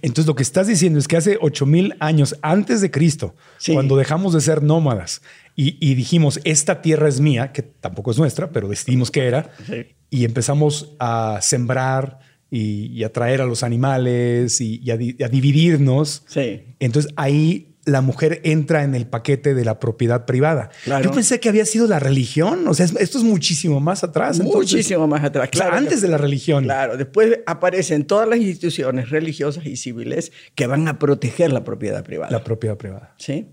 Entonces 0.00 0.26
lo 0.26 0.34
que 0.34 0.42
estás 0.42 0.66
diciendo 0.66 0.98
es 0.98 1.08
que 1.08 1.16
hace 1.16 1.38
8000 1.40 1.94
años 2.00 2.36
antes 2.42 2.80
de 2.80 2.90
Cristo, 2.90 3.34
Sí. 3.58 3.72
cuando 3.74 3.96
dejamos 3.96 4.32
de 4.32 4.40
ser 4.40 4.62
nómadas 4.62 5.22
y, 5.56 5.76
y 5.86 5.94
dijimos, 5.94 6.40
esta 6.44 6.80
tierra 6.82 7.08
es 7.08 7.20
mía, 7.20 7.52
que 7.52 7.62
tampoco 7.62 8.10
es 8.10 8.18
nuestra, 8.18 8.50
pero 8.50 8.68
decidimos 8.68 9.10
que 9.10 9.26
era, 9.26 9.50
Sí. 9.66 9.86
y 10.10 10.24
empezamos 10.24 10.94
a 10.98 11.38
sembrar 11.42 12.20
y, 12.50 12.86
y 12.86 13.04
atraer 13.04 13.40
a 13.40 13.46
los 13.46 13.62
animales 13.62 14.60
y, 14.60 14.80
y 14.84 14.90
a, 14.90 14.96
di- 14.96 15.16
a 15.22 15.28
dividirnos. 15.28 16.22
Sí. 16.26 16.62
Entonces 16.80 17.12
ahí 17.16 17.71
la 17.84 18.00
mujer 18.00 18.40
entra 18.44 18.84
en 18.84 18.94
el 18.94 19.06
paquete 19.06 19.54
de 19.54 19.64
la 19.64 19.80
propiedad 19.80 20.24
privada. 20.24 20.70
Claro. 20.84 21.04
Yo 21.04 21.10
pensé 21.10 21.40
que 21.40 21.48
había 21.48 21.64
sido 21.66 21.88
la 21.88 21.98
religión. 21.98 22.68
O 22.68 22.74
sea, 22.74 22.86
es- 22.86 22.94
esto 22.96 23.18
es 23.18 23.24
muchísimo 23.24 23.80
más 23.80 24.04
atrás. 24.04 24.38
entonces. 24.38 24.54
Muchísimo 24.56 25.08
más 25.08 25.24
atrás. 25.24 25.48
O 25.52 25.56
sea, 25.56 25.66
Claro, 25.66 25.76
antes 25.78 26.00
de 26.00 26.06
la 26.08 26.16
religión. 26.18 26.62
Claro, 26.64 26.96
después 26.96 27.40
aparecen 27.46 28.04
todas 28.06 28.28
las 28.28 28.38
instituciones 28.38 29.10
religiosas 29.10 29.66
y 29.66 29.76
civiles 29.76 30.30
que 30.54 30.66
van 30.68 30.86
a 30.86 30.98
proteger 31.00 31.52
la 31.52 31.64
propiedad 31.64 32.04
privada. 32.04 32.30
La 32.30 32.44
propiedad 32.44 32.76
privada. 32.76 33.14
¿sí? 33.18 33.48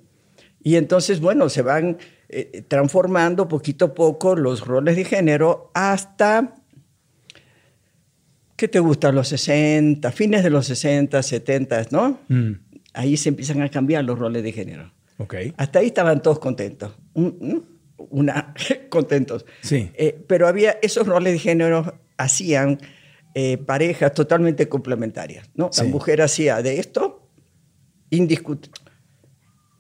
Y 0.62 0.76
entonces, 0.76 1.20
bueno, 1.22 1.50
se 1.50 1.62
van 1.64 1.98
eh, 2.32 2.64
transformando 2.68 3.48
poquito 3.48 3.86
a 3.86 3.94
poco 3.96 4.36
los 4.36 4.68
roles 4.68 4.96
de 4.96 5.06
género 5.06 5.72
hasta, 5.74 6.54
¿qué 8.56 8.68
te 8.68 8.80
gusta? 8.80 9.12
Los 9.12 9.30
60, 9.30 10.12
fines 10.12 10.44
de 10.44 10.50
los 10.52 10.68
60, 10.68 11.24
70, 11.24 11.88
¿no? 11.92 12.20
Mm, 12.28 12.52
Ahí 12.94 13.18
se 13.18 13.30
empiezan 13.30 13.62
a 13.62 13.70
cambiar 13.70 14.04
los 14.04 14.18
roles 14.18 14.44
de 14.44 14.52
género. 14.52 14.92
ok. 15.18 15.36
Hasta 15.58 15.80
ahí 15.80 15.88
estaban 15.88 16.22
todos 16.22 16.40
contentos. 16.40 16.92
Un- 17.14 17.38
un- 17.40 17.80
Una, 18.12 18.54
contentos. 18.90 19.46
Sí. 19.62 19.92
Eh, 19.96 20.24
pero 20.28 20.48
había 20.48 20.78
esos 20.82 21.06
roles 21.06 21.34
de 21.34 21.40
género 21.40 22.00
hacían 22.18 22.80
eh, 23.36 23.58
parejas 23.58 24.14
totalmente 24.14 24.70
complementarias. 24.70 25.50
¿no? 25.54 25.70
Sí. 25.72 25.84
La 25.84 25.90
mujer 25.90 26.22
hacía 26.22 26.62
de 26.62 26.80
esto 26.80 27.28
indiscutible. 28.10 28.80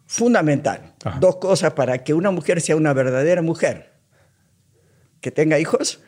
Fundamental. 0.05 0.95
Ajá. 1.03 1.19
Dos 1.19 1.37
cosas 1.37 1.73
para 1.73 2.03
que 2.03 2.13
una 2.13 2.31
mujer 2.31 2.61
sea 2.61 2.75
una 2.75 2.93
verdadera 2.93 3.41
mujer. 3.41 3.93
Que 5.21 5.31
tenga 5.31 5.59
hijos 5.59 6.01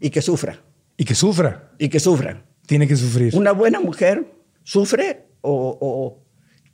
y 0.00 0.10
que 0.10 0.20
sufra. 0.22 0.60
Y 0.96 1.04
que 1.04 1.14
sufra. 1.14 1.72
Y 1.78 1.88
que 1.88 1.98
sufran. 2.00 2.44
Tiene 2.66 2.86
que 2.86 2.96
sufrir. 2.96 3.34
Una 3.34 3.52
buena 3.52 3.80
mujer 3.80 4.32
sufre 4.64 5.26
o, 5.40 5.78
o 5.80 6.24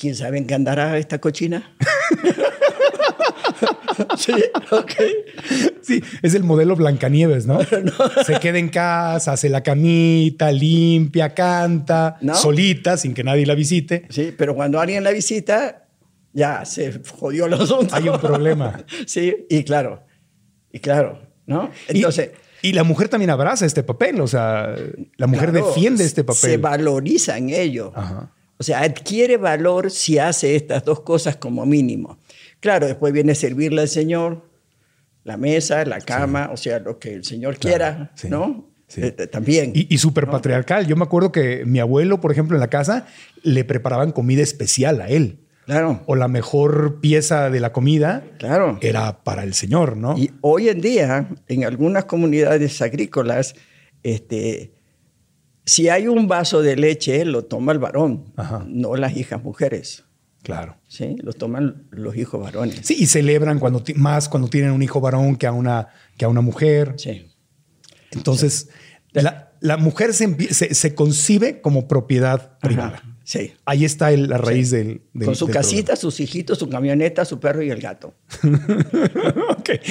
quién 0.04 0.16
sabe 0.16 0.37
en 0.37 0.46
qué 0.46 0.52
andará 0.52 0.99
esta 0.99 1.18
cochina. 1.18 1.75
sí, 4.18 4.32
ok. 4.70 4.92
Sí, 5.80 6.02
es 6.23 6.34
el 6.34 6.44
modelo 6.44 6.76
Blancanieves, 6.76 7.46
¿no? 7.46 7.58
Se 8.26 8.38
queda 8.40 8.58
en 8.58 8.68
casa, 8.68 9.32
hace 9.32 9.49
la 9.49 9.62
camita, 9.62 10.52
limpia, 10.52 11.32
canta, 11.34 12.18
No. 12.20 12.34
solita, 12.34 12.99
sin 12.99 13.14
que 13.14 13.25
nadie 13.25 13.46
la 13.46 13.54
visite. 13.54 14.04
Sí, 14.11 14.34
pero 14.37 14.54
cuando 14.54 14.78
alguien 14.78 15.02
la 15.04 15.11
visita, 15.11 15.87
ya 16.34 16.64
se 16.66 17.00
jodió 17.18 17.46
el 17.46 17.54
asunto. 17.54 17.94
Hay 17.94 18.06
un 18.08 18.20
problema. 18.20 18.84
sí, 19.06 19.46
y 19.49 19.64
claro, 19.64 20.02
y 20.70 20.80
claro, 20.80 21.23
¿no? 21.46 21.70
Y- 21.88 21.96
Entonces, 21.96 22.30
Y, 22.61 22.73
la 22.73 22.84
mujer 22.84 23.08
también 23.08 23.30
abraza 23.30 23.64
este 23.66 23.82
papel, 23.82 24.20
o 24.20 24.26
sea, 24.26 24.75
la 25.16 25.26
mujer 25.26 25.50
claro, 25.50 25.66
defiende 25.68 26.04
este 26.04 26.20
Se 26.20 26.25
papel. 26.25 26.58
valoriza 26.61 27.37
en 27.38 27.49
ello. 27.50 27.92
Ajá. 27.94 28.30
O 28.58 28.62
sea, 28.62 28.80
adquiere 28.82 29.37
valor 29.37 29.90
si 29.90 30.18
hace 30.18 30.56
estas 30.56 30.84
dos 30.84 31.00
cosas 31.00 31.37
como 31.37 31.66
mínimo. 31.66 32.18
Claro, 32.61 32.87
después 32.87 33.12
viene 33.12 33.34
servirle 33.34 33.82
al 33.82 33.88
Señor, 33.88 34.49
la 35.25 35.37
mesa, 35.37 35.84
la 35.84 36.00
cama, 36.00 36.50
o 36.52 36.56
sea, 36.56 36.78
lo 36.78 36.99
que 36.99 37.14
el 37.14 37.25
Señor 37.25 37.56
Claro, 37.56 37.61
quiera, 37.76 38.12
sí, 38.14 38.28
¿no? 38.28 38.70
sí. 38.88 39.00
Eh, 39.00 39.14
eh, 39.18 39.26
también. 39.26 39.73
Y, 39.75 39.92
y 39.92 39.99
súper 39.99 40.26
patriarcal. 40.28 40.87
Yo 40.87 40.96
me 40.96 41.02
acuerdo 41.04 41.32
que 41.32 41.64
mi 41.64 41.80
abuelo, 41.80 42.20
por 42.20 42.30
ejemplo, 42.30 42.56
en 42.56 42.61
la 42.61 42.68
casa, 42.68 43.06
le 43.42 43.64
preparaban 43.64 44.12
comida 44.12 44.42
especial 44.42 45.00
a 45.00 45.08
él. 45.08 45.40
claro, 45.66 46.02
O 46.06 46.14
la 46.14 46.28
mejor 46.28 47.00
pieza 47.00 47.50
de 47.50 47.58
la 47.61 47.73
comida 47.73 48.23
claro. 48.38 48.78
era 48.82 49.25
para 49.25 49.42
el 49.42 49.54
señor, 49.54 49.96
¿no? 49.96 50.16
Y 50.16 50.30
hoy 50.42 50.68
en 50.68 50.80
día, 50.80 51.28
en 51.49 51.64
algunas 51.64 52.04
comunidades 52.04 52.80
agrícolas, 52.82 53.54
este, 54.02 54.74
si 55.64 55.88
hay 55.88 56.06
un 56.09 56.28
vaso 56.28 56.62
de 56.62 56.76
leche, 56.76 57.25
lo 57.25 57.44
toma 57.44 57.73
el 57.73 57.78
varón, 57.78 58.33
Ajá. 58.37 58.64
no 58.68 58.97
las 58.97 59.16
hijas 59.16 59.42
mujeres. 59.42 60.04
Claro. 60.42 60.76
¿sí? 60.88 61.16
Lo 61.23 61.33
toman 61.33 61.87
los 61.90 62.16
hijos 62.16 62.42
varones. 62.42 62.80
Sí, 62.83 62.97
y 62.99 63.06
celebran 63.06 63.59
cuando 63.59 63.83
más 63.97 64.28
cuando 64.28 64.49
tienen 64.49 64.73
un 64.73 64.83
hijo 64.83 65.00
varón 65.00 65.37
que 65.37 65.47
a 65.47 65.52
una, 65.52 65.88
que 66.18 66.26
a 66.26 66.28
una 66.28 66.42
mujer. 66.42 66.94
Sí. 66.99 67.30
Entonces, 68.11 68.68
la, 69.12 69.52
la 69.61 69.76
mujer 69.78 70.12
se, 70.12 70.52
se, 70.52 70.75
se 70.75 70.94
concibe 70.94 71.61
como 71.62 71.88
propiedad 71.88 72.59
privada. 72.59 72.97
Ajá, 72.97 73.11
Sí. 73.26 73.54
Ahí 73.64 73.87
está 73.87 74.12
el- 74.12 74.28
la 74.28 74.37
raíz 74.37 74.71
del, 74.71 75.00
del- 75.14 75.25
Con 75.25 75.35
su 75.35 75.47
del 75.47 75.54
casita, 75.54 75.97
sus 75.97 76.21
hijitos, 76.21 76.59
su 76.59 76.68
camioneta, 76.68 77.25
su 77.25 77.40
perro 77.40 77.62
y 77.62 77.71
el 77.71 77.80
gato. 77.80 78.12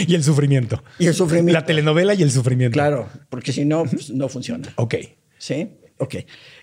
Y 0.08 0.13
el 0.15 0.24
sufrimiento. 0.24 0.84
Y 1.00 1.08
el 1.08 1.13
sufrimiento. 1.15 1.53
La 1.60 1.65
telenovela 1.65 2.13
y 2.13 2.22
el 2.22 2.32
sufrimiento. 2.32 2.74
Claro, 2.74 3.10
porque 3.30 3.51
si 3.51 3.65
no, 3.65 3.86
pues, 3.86 4.12
no 4.12 4.30
funciona. 4.30 4.70
Ok. 4.75 4.96
¿Sí? 5.44 5.76
Ok. 5.98 6.16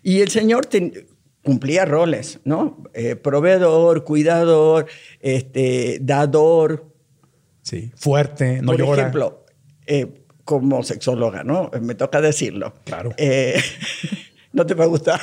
Y 0.02 0.22
el 0.22 0.30
Señor 0.30 0.64
ten- 0.64 1.06
cumplía 1.44 1.84
roles, 1.84 2.40
¿no? 2.44 2.82
Eh, 2.94 3.14
proveedor, 3.14 4.04
cuidador, 4.04 4.86
este, 5.20 5.98
dador. 6.00 6.86
Sí. 7.60 7.92
Fuerte, 7.94 8.62
no 8.62 8.72
Por 8.72 8.78
llora. 8.80 9.02
ejemplo, 9.02 9.44
eh, 9.86 10.22
como 10.46 10.82
sexóloga, 10.82 11.44
¿no? 11.44 11.70
Me 11.82 11.94
toca 11.94 12.22
decirlo. 12.22 12.72
Claro. 12.84 13.10
Eh, 13.18 13.60
no 14.54 14.64
te 14.64 14.72
va 14.72 14.84
a 14.84 14.88
gustar. 14.88 15.20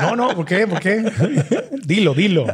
No, 0.00 0.16
no, 0.16 0.34
¿por 0.34 0.44
qué? 0.44 0.66
¿Por 0.66 0.80
qué? 0.80 1.04
dilo, 1.86 2.12
dilo. 2.12 2.44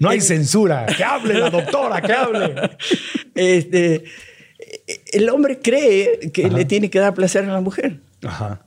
No 0.00 0.10
hay 0.10 0.20
censura. 0.20 0.84
Que 0.84 1.02
hable 1.02 1.32
la 1.38 1.48
doctora, 1.58 2.02
que 2.02 2.12
hable. 2.12 2.54
Este, 3.34 4.04
el 5.12 5.28
hombre 5.30 5.60
cree 5.60 6.30
que 6.30 6.44
Ajá. 6.44 6.56
le 6.58 6.66
tiene 6.66 6.90
que 6.90 6.98
dar 6.98 7.14
placer 7.14 7.44
a 7.44 7.52
la 7.54 7.62
mujer. 7.62 8.00
Ajá. 8.22 8.66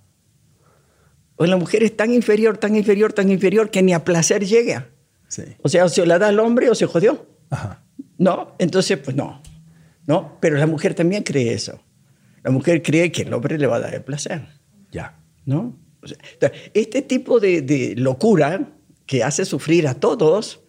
O 1.37 1.45
la 1.45 1.57
mujer 1.57 1.83
es 1.83 1.95
tan 1.95 2.13
inferior, 2.13 2.57
tan 2.57 2.75
inferior, 2.75 3.13
tan 3.13 3.31
inferior 3.31 3.71
que 3.71 3.81
ni 3.81 3.93
a 3.93 4.03
placer 4.03 4.45
llega. 4.45 4.89
Sí. 5.27 5.43
O 5.61 5.69
sea, 5.69 5.85
o 5.85 5.89
se 5.89 6.05
la 6.05 6.19
da 6.19 6.27
al 6.27 6.39
hombre 6.39 6.69
o 6.69 6.75
se 6.75 6.85
jodió. 6.85 7.27
Ajá. 7.49 7.83
¿No? 8.17 8.55
Entonces, 8.59 8.97
pues 8.97 9.15
no. 9.15 9.41
¿No? 10.05 10.37
Pero 10.39 10.57
la 10.57 10.67
mujer 10.67 10.93
también 10.93 11.23
cree 11.23 11.53
eso. 11.53 11.79
La 12.43 12.51
mujer 12.51 12.81
cree 12.81 13.11
que 13.11 13.23
el 13.23 13.33
hombre 13.33 13.57
le 13.57 13.67
va 13.67 13.77
a 13.77 13.79
dar 13.79 13.93
el 13.93 14.01
placer. 14.01 14.47
Ya. 14.91 15.19
¿No? 15.45 15.77
O 16.01 16.07
sea, 16.07 16.17
este 16.73 17.01
tipo 17.01 17.39
de, 17.39 17.61
de 17.61 17.95
locura 17.95 18.73
que 19.05 19.23
hace 19.23 19.45
sufrir 19.45 19.87
a 19.87 19.95
todos 19.95 20.61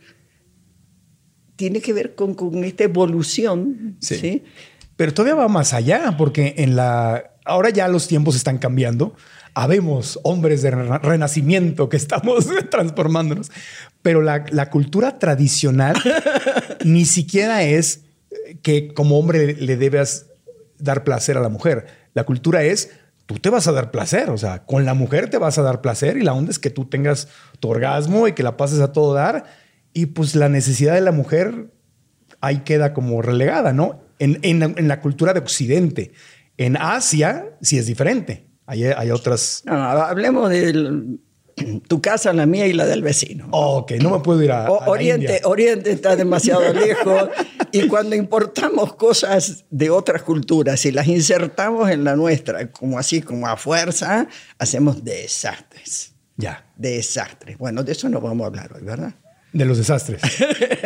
tiene 1.56 1.80
que 1.80 1.92
ver 1.92 2.14
con, 2.14 2.34
con 2.34 2.62
esta 2.64 2.84
evolución. 2.84 3.96
Sí. 4.00 4.16
¿sí? 4.16 4.44
Pero 4.96 5.14
todavía 5.14 5.34
va 5.34 5.48
más 5.48 5.74
allá, 5.74 6.16
porque 6.18 6.54
en 6.58 6.76
la. 6.76 7.36
Ahora 7.44 7.70
ya 7.70 7.88
los 7.88 8.08
tiempos 8.08 8.36
están 8.36 8.58
cambiando. 8.58 9.14
Habemos 9.60 10.20
hombres 10.22 10.62
de 10.62 10.70
rena- 10.70 10.98
renacimiento 10.98 11.88
que 11.88 11.96
estamos 11.96 12.46
transformándonos. 12.70 13.50
Pero 14.02 14.22
la, 14.22 14.44
la 14.50 14.70
cultura 14.70 15.18
tradicional 15.18 15.96
ni 16.84 17.04
siquiera 17.04 17.64
es 17.64 18.04
que 18.62 18.94
como 18.94 19.18
hombre 19.18 19.54
le 19.54 19.76
debas 19.76 20.26
dar 20.78 21.02
placer 21.02 21.36
a 21.36 21.40
la 21.40 21.48
mujer. 21.48 21.86
La 22.14 22.22
cultura 22.24 22.62
es 22.62 22.90
tú 23.26 23.40
te 23.40 23.50
vas 23.50 23.66
a 23.66 23.72
dar 23.72 23.90
placer. 23.90 24.30
O 24.30 24.38
sea, 24.38 24.64
con 24.64 24.84
la 24.84 24.94
mujer 24.94 25.28
te 25.28 25.38
vas 25.38 25.58
a 25.58 25.62
dar 25.62 25.80
placer 25.80 26.16
y 26.16 26.22
la 26.22 26.34
onda 26.34 26.50
es 26.52 26.58
que 26.60 26.70
tú 26.70 26.84
tengas 26.84 27.26
tu 27.58 27.68
orgasmo 27.68 28.28
y 28.28 28.32
que 28.32 28.42
la 28.44 28.56
pases 28.56 28.80
a 28.80 28.92
todo 28.92 29.12
dar. 29.12 29.44
Y 29.92 30.06
pues 30.06 30.34
la 30.36 30.48
necesidad 30.48 30.94
de 30.94 31.00
la 31.00 31.12
mujer 31.12 31.72
ahí 32.40 32.58
queda 32.60 32.94
como 32.94 33.20
relegada, 33.22 33.72
¿no? 33.72 34.00
En, 34.20 34.38
en, 34.42 34.62
en 34.62 34.86
la 34.88 35.00
cultura 35.00 35.32
de 35.34 35.40
Occidente. 35.40 36.12
En 36.56 36.76
Asia 36.76 37.46
sí 37.60 37.76
es 37.76 37.86
diferente. 37.86 38.47
Hay, 38.68 38.84
hay 38.84 39.10
otras... 39.10 39.62
No, 39.64 39.72
no, 39.74 39.80
hablemos 40.02 40.48
de 40.50 41.16
tu 41.88 42.00
casa, 42.00 42.32
la 42.32 42.46
mía 42.46 42.66
y 42.68 42.72
la 42.72 42.86
del 42.86 43.02
vecino. 43.02 43.48
Ok, 43.50 43.92
no 44.00 44.10
me 44.10 44.20
puedo 44.20 44.40
ir 44.42 44.52
a, 44.52 44.70
O- 44.70 44.80
a 44.80 44.84
la 44.84 44.90
Oriente, 44.92 45.24
India. 45.32 45.40
Oriente 45.48 45.90
está 45.90 46.14
demasiado 46.14 46.72
lejos 46.72 47.30
y 47.72 47.88
cuando 47.88 48.14
importamos 48.14 48.94
cosas 48.94 49.64
de 49.70 49.90
otras 49.90 50.22
culturas 50.22 50.84
y 50.86 50.92
las 50.92 51.08
insertamos 51.08 51.90
en 51.90 52.04
la 52.04 52.14
nuestra, 52.14 52.70
como 52.70 52.98
así, 52.98 53.22
como 53.22 53.48
a 53.48 53.56
fuerza, 53.56 54.28
hacemos 54.58 55.02
desastres. 55.02 56.12
Ya, 56.36 56.64
Desastres. 56.76 57.58
Bueno, 57.58 57.82
de 57.82 57.90
eso 57.92 58.08
no 58.08 58.20
vamos 58.20 58.44
a 58.44 58.46
hablar 58.46 58.70
hoy, 58.76 58.82
¿verdad? 58.84 59.14
de 59.52 59.64
los 59.64 59.78
desastres. 59.78 60.20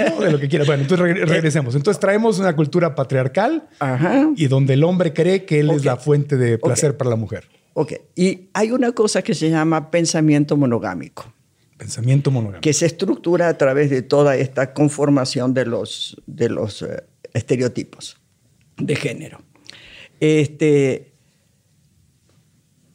No, 0.08 0.20
de 0.24 0.30
lo 0.32 0.38
que 0.40 0.48
quieras. 0.48 0.66
Bueno, 0.66 0.84
entonces 0.84 1.06
regre- 1.06 1.26
regresemos. 1.26 1.74
Entonces 1.74 2.00
traemos 2.00 2.38
una 2.38 2.56
cultura 2.56 2.94
patriarcal 2.94 3.68
Ajá. 3.78 4.30
y 4.36 4.46
donde 4.46 4.72
el 4.74 4.84
hombre 4.84 5.12
cree 5.12 5.44
que 5.44 5.60
él 5.60 5.70
es 5.70 5.84
la 5.84 5.96
fuente 5.96 6.36
de 6.38 6.56
placer 6.58 6.96
para 6.96 7.10
la 7.10 7.16
mujer. 7.16 7.44
Ok. 7.74 7.94
Y 8.14 8.48
hay 8.52 8.70
una 8.70 8.92
cosa 8.92 9.22
que 9.22 9.34
se 9.34 9.48
llama 9.50 9.90
pensamiento 9.90 10.56
monogámico, 10.56 11.32
Pensamiento 11.78 12.30
monogámico. 12.30 12.60
que 12.60 12.72
se 12.72 12.86
estructura 12.86 13.48
a 13.48 13.56
través 13.58 13.90
de 13.90 14.02
toda 14.02 14.36
esta 14.36 14.72
conformación 14.74 15.54
de 15.54 15.66
los, 15.66 16.20
de 16.26 16.48
los 16.48 16.82
eh, 16.82 17.02
estereotipos 17.32 18.18
de 18.76 18.94
género. 18.96 19.40
Este, 20.20 21.12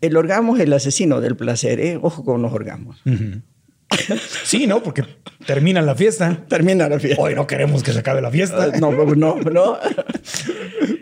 el 0.01 0.15
orgasmo 0.15 0.55
es 0.55 0.61
el 0.63 0.73
asesino 0.73 1.21
del 1.21 1.35
placer, 1.35 1.79
¿eh? 1.79 1.99
Ojo 2.01 2.23
con 2.23 2.41
los 2.41 2.53
orgasmos. 2.53 3.01
Ujú. 3.05 3.41
Sí, 4.43 4.67
¿no? 4.67 4.83
Porque 4.83 5.03
termina 5.45 5.81
la 5.81 5.95
fiesta. 5.95 6.43
Termina 6.47 6.89
la 6.89 6.99
fiesta. 6.99 7.21
Hoy 7.21 7.35
no 7.35 7.47
queremos 7.47 7.83
que 7.83 7.93
se 7.93 7.99
acabe 7.99 8.21
la 8.21 8.29
fiesta. 8.31 8.67
No, 8.79 8.91
no, 8.91 9.05
no. 9.15 9.37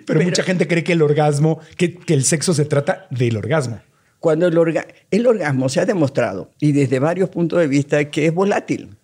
Pero, 0.05 0.21
mucha 0.21 0.43
gente 0.43 0.67
cree 0.67 0.83
que 0.83 0.93
el 0.93 1.01
orgasmo, 1.01 1.59
que, 1.77 1.95
que 1.95 2.13
el 2.13 2.23
sexo 2.23 2.53
se 2.53 2.65
trata 2.65 3.07
del 3.09 3.37
orgasmo. 3.37 3.79
Cuando 4.19 4.47
el, 4.47 4.55
orga- 4.57 4.85
el 5.11 5.25
orgasmo 5.27 5.67
se 5.69 5.79
ha 5.79 5.85
demostrado, 5.85 6.51
y 6.59 6.71
desde 6.73 6.99
varios 6.99 7.29
puntos 7.29 7.59
de 7.59 7.67
vista, 7.67 8.03
que 8.11 8.25
es 8.27 8.33
volátil. 8.33 8.95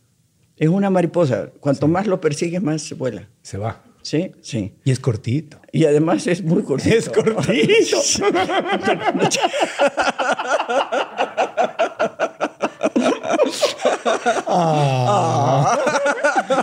Es 0.58 0.70
una 0.70 0.90
mariposa. 0.92 1.50
Cuanto 1.60 1.88
más 1.88 2.06
lo 2.08 2.22
persigues, 2.22 2.62
más 2.62 2.82
se 2.84 2.94
vuela. 2.96 3.28
Se 3.42 3.58
va. 3.58 3.84
¿Sí? 4.04 4.32
Sí. 4.42 4.74
Y 4.84 4.92
es 4.92 5.00
cortito. 5.00 5.60
Y 5.72 5.86
además 5.86 6.26
es 6.28 6.44
muy 6.44 6.64
cortito. 6.64 6.96
Es 6.96 7.10
cortito. 7.10 7.98
Ah. 14.26 15.78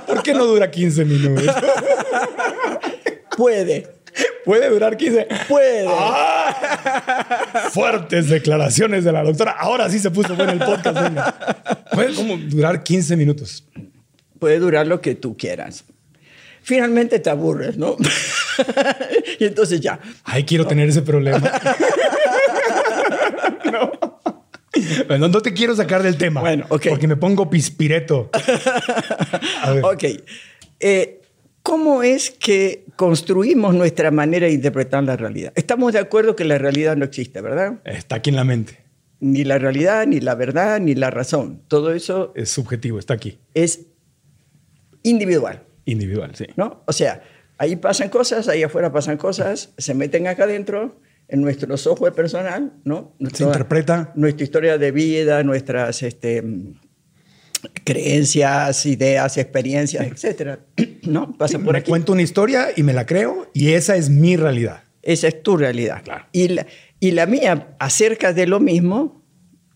¿Por 0.06 0.22
qué 0.22 0.34
no 0.34 0.44
dura 0.46 0.70
15 0.70 1.04
minutos? 1.04 1.54
Puede. 3.36 3.88
Puede 4.44 4.70
durar 4.70 4.96
15. 4.96 5.28
Puede. 5.48 5.86
Ah. 5.88 7.68
Fuertes 7.72 8.28
declaraciones 8.28 9.04
de 9.04 9.12
la 9.12 9.22
doctora. 9.22 9.52
Ahora 9.52 9.88
sí 9.90 9.98
se 9.98 10.10
puso 10.10 10.34
bueno 10.34 10.52
el 10.52 10.58
podcast. 10.58 11.00
venga. 11.00 11.84
Puede 11.92 12.14
como 12.14 12.36
durar 12.36 12.82
15 12.82 13.16
minutos. 13.16 13.64
Puede 14.38 14.58
durar 14.58 14.86
lo 14.86 15.00
que 15.00 15.14
tú 15.14 15.36
quieras. 15.36 15.84
Finalmente 16.62 17.18
te 17.18 17.30
aburres, 17.30 17.76
¿no? 17.76 17.96
y 19.38 19.44
entonces 19.44 19.80
ya. 19.80 19.98
Ay, 20.24 20.44
quiero 20.44 20.66
tener 20.66 20.88
ese 20.88 21.02
problema. 21.02 21.50
No. 24.80 25.04
Bueno, 25.06 25.28
no 25.28 25.40
te 25.42 25.52
quiero 25.52 25.74
sacar 25.76 26.02
del 26.02 26.16
tema. 26.16 26.40
Bueno. 26.40 26.66
Porque 26.68 27.06
me 27.06 27.16
pongo 27.16 27.48
pispireto. 27.50 28.30
A 29.62 29.70
ver. 29.72 29.84
Ok. 29.84 30.04
Eh, 30.80 31.20
¿Cómo 31.62 32.02
es 32.02 32.30
que 32.30 32.84
construimos 32.96 33.74
nuestra 33.74 34.10
manera 34.10 34.46
de 34.46 34.52
interpretar 34.54 35.04
la 35.04 35.16
realidad? 35.16 35.52
Estamos 35.54 35.92
de 35.92 35.98
acuerdo 35.98 36.34
que 36.34 36.44
la 36.44 36.56
realidad 36.56 36.96
no 36.96 37.04
existe, 37.04 37.40
¿verdad? 37.42 37.80
Está 37.84 38.16
aquí 38.16 38.30
en 38.30 38.36
la 38.36 38.44
mente. 38.44 38.78
Ni 39.20 39.44
la 39.44 39.58
realidad, 39.58 40.06
ni 40.06 40.20
la 40.20 40.34
verdad, 40.34 40.80
ni 40.80 40.94
la 40.94 41.10
razón. 41.10 41.60
Todo 41.68 41.92
eso 41.92 42.32
Es 42.36 42.50
subjetivo, 42.50 42.98
está 42.98 43.14
aquí. 43.14 43.38
es 43.52 43.86
individual, 45.02 45.62
Individual, 45.84 46.34
sí. 46.34 46.46
¿no? 46.56 46.82
O 46.86 46.92
sea, 46.92 47.22
ahí 47.56 47.76
pasan 47.76 48.08
cosas, 48.10 48.48
ahí 48.48 48.62
afuera 48.62 48.92
pasan 48.92 49.16
cosas, 49.16 49.72
se 49.78 49.94
meten 49.94 50.26
acá 50.26 50.44
adentro, 50.44 51.00
en 51.28 51.42
nuestro 51.42 51.76
software 51.76 52.14
personal, 52.14 52.72
¿no? 52.84 53.14
Se 53.32 53.44
interpreta. 53.44 54.12
Nuestra 54.14 54.44
historia 54.44 54.78
de 54.78 54.90
vida, 54.90 55.42
nuestras 55.42 56.02
este, 56.02 56.42
creencias, 57.84 58.86
ideas, 58.86 59.36
experiencias, 59.36 60.06
etcétera, 60.06 60.60
¿no? 61.02 61.36
Pasa 61.36 61.58
por 61.58 61.74
me 61.74 61.80
aquí. 61.80 61.90
cuento 61.90 62.12
una 62.12 62.22
historia 62.22 62.68
y 62.74 62.82
me 62.82 62.92
la 62.92 63.06
creo 63.06 63.50
y 63.52 63.72
esa 63.72 63.96
es 63.96 64.10
mi 64.10 64.36
realidad. 64.36 64.84
Esa 65.02 65.28
es 65.28 65.42
tu 65.42 65.56
realidad. 65.56 66.02
Claro. 66.02 66.26
Y, 66.32 66.48
la, 66.48 66.66
y 67.00 67.12
la 67.12 67.26
mía, 67.26 67.76
acerca 67.78 68.32
de 68.32 68.46
lo 68.46 68.60
mismo, 68.60 69.17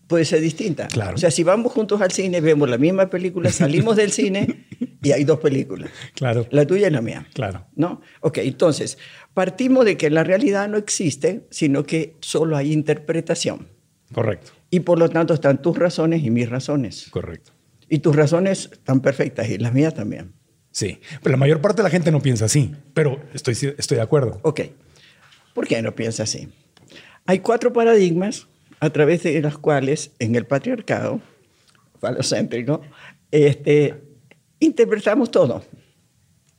puede 0.07 0.25
ser 0.25 0.41
distinta. 0.41 0.87
Claro. 0.87 1.15
O 1.15 1.17
sea, 1.17 1.31
si 1.31 1.43
vamos 1.43 1.71
juntos 1.71 2.01
al 2.01 2.11
cine, 2.11 2.41
vemos 2.41 2.69
la 2.69 2.77
misma 2.77 3.09
película, 3.09 3.51
salimos 3.51 3.95
del 3.95 4.11
cine 4.11 4.65
y 5.01 5.11
hay 5.11 5.23
dos 5.23 5.39
películas. 5.39 5.89
Claro. 6.15 6.47
La 6.51 6.65
tuya 6.65 6.87
y 6.87 6.91
la 6.91 7.01
mía. 7.01 7.27
Claro. 7.33 7.65
¿No? 7.75 8.01
Ok, 8.21 8.39
entonces, 8.39 8.97
partimos 9.33 9.85
de 9.85 9.97
que 9.97 10.09
la 10.09 10.23
realidad 10.23 10.67
no 10.67 10.77
existe, 10.77 11.47
sino 11.49 11.83
que 11.83 12.15
solo 12.21 12.57
hay 12.57 12.71
interpretación. 12.71 13.67
Correcto. 14.13 14.51
Y 14.69 14.81
por 14.81 14.99
lo 14.99 15.09
tanto 15.09 15.33
están 15.33 15.61
tus 15.61 15.77
razones 15.77 16.23
y 16.23 16.29
mis 16.29 16.49
razones. 16.49 17.07
Correcto. 17.09 17.51
Y 17.89 17.99
tus 17.99 18.15
razones 18.15 18.69
están 18.71 19.01
perfectas 19.01 19.49
y 19.49 19.57
las 19.57 19.73
mías 19.73 19.93
también. 19.93 20.33
Sí. 20.71 20.99
Pero 21.21 21.31
la 21.31 21.37
mayor 21.37 21.61
parte 21.61 21.81
de 21.81 21.83
la 21.83 21.89
gente 21.91 22.11
no 22.11 22.21
piensa 22.21 22.45
así. 22.45 22.71
Pero 22.93 23.21
estoy, 23.33 23.53
estoy 23.77 23.97
de 23.97 24.01
acuerdo. 24.01 24.39
Ok. 24.41 24.61
¿Por 25.53 25.67
qué 25.67 25.81
no 25.81 25.93
piensa 25.93 26.23
así? 26.23 26.49
Hay 27.25 27.39
cuatro 27.39 27.71
paradigmas 27.71 28.47
a 28.83 28.89
través 28.91 29.23
de 29.23 29.39
los 29.41 29.57
cuales 29.57 30.11
en 30.19 30.35
el 30.35 30.45
patriarcado 30.45 31.21
falocéntrico 31.99 32.81
este, 33.31 33.95
interpretamos 34.59 35.31
todo. 35.31 35.63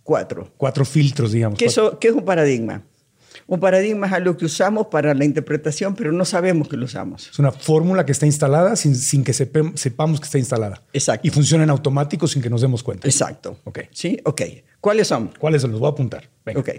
Cuatro. 0.02 0.52
Cuatro 0.56 0.84
filtros, 0.84 1.32
digamos. 1.32 1.58
¿Qué, 1.58 1.66
qué 2.00 2.08
es 2.08 2.14
un 2.14 2.24
paradigma? 2.24 2.82
Un 3.46 3.60
paradigma 3.60 4.06
es 4.06 4.12
algo 4.14 4.36
que 4.36 4.46
usamos 4.46 4.86
para 4.86 5.12
la 5.12 5.24
interpretación, 5.24 5.94
pero 5.94 6.12
no 6.12 6.24
sabemos 6.24 6.68
que 6.68 6.76
lo 6.78 6.86
usamos. 6.86 7.28
Es 7.28 7.38
una 7.38 7.52
fórmula 7.52 8.06
que 8.06 8.12
está 8.12 8.24
instalada 8.26 8.74
sin, 8.76 8.94
sin 8.94 9.22
que 9.22 9.32
sepe- 9.32 9.76
sepamos 9.76 10.18
que 10.20 10.24
está 10.24 10.38
instalada. 10.38 10.82
Exacto. 10.94 11.26
Y 11.26 11.30
funciona 11.30 11.64
en 11.64 11.70
automático 11.70 12.26
sin 12.26 12.40
que 12.40 12.48
nos 12.48 12.60
demos 12.62 12.82
cuenta. 12.82 13.06
Exacto. 13.06 13.58
Ok. 13.64 13.80
¿Sí? 13.90 14.18
Ok. 14.24 14.42
¿Cuáles 14.80 15.08
son? 15.08 15.30
¿Cuáles 15.38 15.60
se 15.62 15.68
los 15.68 15.78
voy 15.78 15.88
a 15.88 15.92
apuntar? 15.92 16.30
Venga. 16.44 16.60
Ok. 16.60 16.70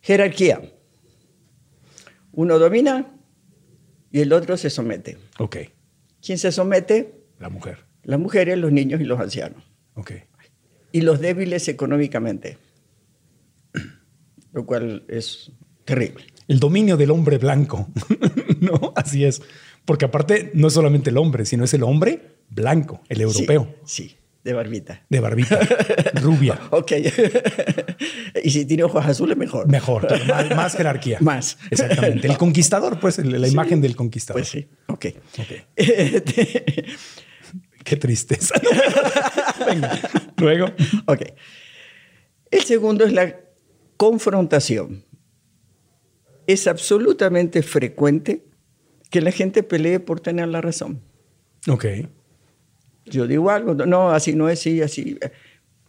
Jerarquía. 0.00 0.60
Uno 2.32 2.58
domina 2.58 3.06
y 4.14 4.20
el 4.20 4.32
otro 4.32 4.56
se 4.56 4.70
somete. 4.70 5.18
Ok. 5.40 5.56
¿Quién 6.24 6.38
se 6.38 6.52
somete? 6.52 7.24
La 7.40 7.48
mujer. 7.48 7.78
Las 8.04 8.20
mujeres, 8.20 8.56
los 8.56 8.70
niños 8.70 9.00
y 9.00 9.04
los 9.04 9.18
ancianos. 9.18 9.64
Ok. 9.94 10.12
Y 10.92 11.00
los 11.00 11.18
débiles 11.18 11.66
económicamente. 11.66 12.56
Lo 14.52 14.66
cual 14.66 15.04
es 15.08 15.50
terrible. 15.84 16.26
El 16.46 16.60
dominio 16.60 16.96
del 16.96 17.10
hombre 17.10 17.38
blanco. 17.38 17.88
no, 18.60 18.92
así 18.94 19.24
es. 19.24 19.42
Porque 19.84 20.04
aparte 20.04 20.52
no 20.54 20.68
es 20.68 20.74
solamente 20.74 21.10
el 21.10 21.16
hombre, 21.16 21.44
sino 21.44 21.64
es 21.64 21.74
el 21.74 21.82
hombre 21.82 22.36
blanco, 22.48 23.02
el 23.08 23.20
europeo, 23.20 23.74
Sí, 23.84 24.10
sí, 24.10 24.16
de 24.44 24.52
barbita. 24.52 25.02
de 25.08 25.20
barbita, 25.20 25.58
rubia. 26.20 26.60
Ok. 26.70 26.92
y 28.44 28.50
si 28.50 28.66
tiene 28.66 28.84
ojos 28.84 29.04
azules, 29.04 29.36
mejor. 29.36 29.66
Mejor, 29.68 30.06
más, 30.26 30.54
más 30.54 30.76
jerarquía. 30.76 31.18
Más. 31.20 31.56
Exactamente. 31.70 32.28
El 32.28 32.36
conquistador, 32.36 33.00
pues, 33.00 33.18
la 33.18 33.48
imagen 33.48 33.80
del 33.80 33.96
conquistador. 33.96 34.42
Pues 34.42 34.48
sí. 34.50 34.68
Ok. 34.88 35.06
Ok. 35.38 35.66
Este, 35.76 36.84
Qué 37.84 37.96
tristeza. 37.96 38.54
Venga. 39.66 39.98
Luego. 40.36 40.66
ok. 41.06 41.22
El 42.50 42.62
segundo 42.62 43.04
es 43.04 43.12
la 43.12 43.40
confrontación. 43.96 45.04
Es 46.46 46.66
absolutamente 46.66 47.62
frecuente 47.62 48.44
que 49.10 49.20
la 49.20 49.30
gente 49.30 49.62
pelee 49.62 50.00
por 50.00 50.20
tener 50.20 50.48
la 50.48 50.60
razón. 50.60 51.02
Ok. 51.68 51.86
Yo 53.06 53.26
digo 53.26 53.50
algo, 53.50 53.74
no, 53.74 54.10
así 54.10 54.34
no 54.34 54.48
es, 54.48 54.60
sí, 54.60 54.80
así. 54.80 55.18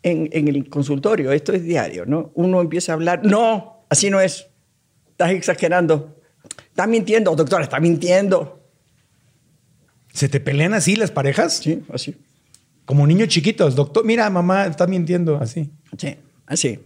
En, 0.03 0.29
en 0.31 0.47
el 0.47 0.69
consultorio, 0.69 1.31
esto 1.31 1.53
es 1.53 1.63
diario, 1.63 2.05
¿no? 2.05 2.31
Uno 2.35 2.61
empieza 2.61 2.91
a 2.91 2.95
hablar, 2.95 3.25
no, 3.25 3.85
así 3.89 4.09
no 4.09 4.19
es. 4.19 4.47
Estás 5.11 5.31
exagerando. 5.31 6.15
Estás 6.69 6.87
mintiendo, 6.87 7.35
doctora, 7.35 7.63
está 7.63 7.79
mintiendo. 7.79 8.61
¿Se 10.11 10.29
te 10.29 10.39
pelean 10.39 10.73
así 10.73 10.95
las 10.95 11.11
parejas? 11.11 11.57
Sí, 11.57 11.83
así. 11.91 12.15
Como 12.85 13.07
niños 13.07 13.29
chiquitos. 13.29 13.75
Doctor, 13.75 14.05
mira, 14.05 14.29
mamá 14.29 14.65
está 14.67 14.85
mintiendo 14.87 15.37
así. 15.37 15.71
Sí, 15.97 16.15
así. 16.45 16.79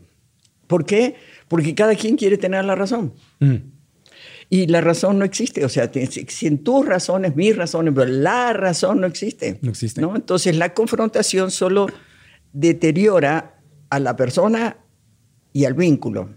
¿Por 0.67 0.85
qué? 0.85 1.15
Porque 1.47 1.75
cada 1.75 1.95
quien 1.95 2.15
quiere 2.15 2.37
tener 2.37 2.63
la 2.65 2.75
razón. 2.75 3.13
Mm. 3.39 3.55
Y 4.51 4.65
la 4.67 4.81
razón 4.81 5.19
no 5.19 5.25
existe. 5.25 5.63
O 5.63 5.69
sea, 5.69 5.91
te- 5.91 6.07
si 6.07 6.25
si 6.27 6.47
en 6.47 6.63
tus 6.63 6.85
razones, 6.85 7.35
mis 7.35 7.55
razones, 7.55 7.93
pero 7.95 8.09
la 8.11 8.51
razón 8.53 9.01
no 9.01 9.07
existe. 9.07 9.59
No 9.61 9.69
existe. 9.69 10.01
¿no? 10.01 10.15
Entonces 10.15 10.55
la 10.55 10.73
confrontación 10.73 11.51
solo 11.51 11.87
deteriora 12.53 13.61
a 13.89 13.99
la 13.99 14.15
persona 14.15 14.77
y 15.53 15.65
al 15.65 15.73
vínculo. 15.73 16.29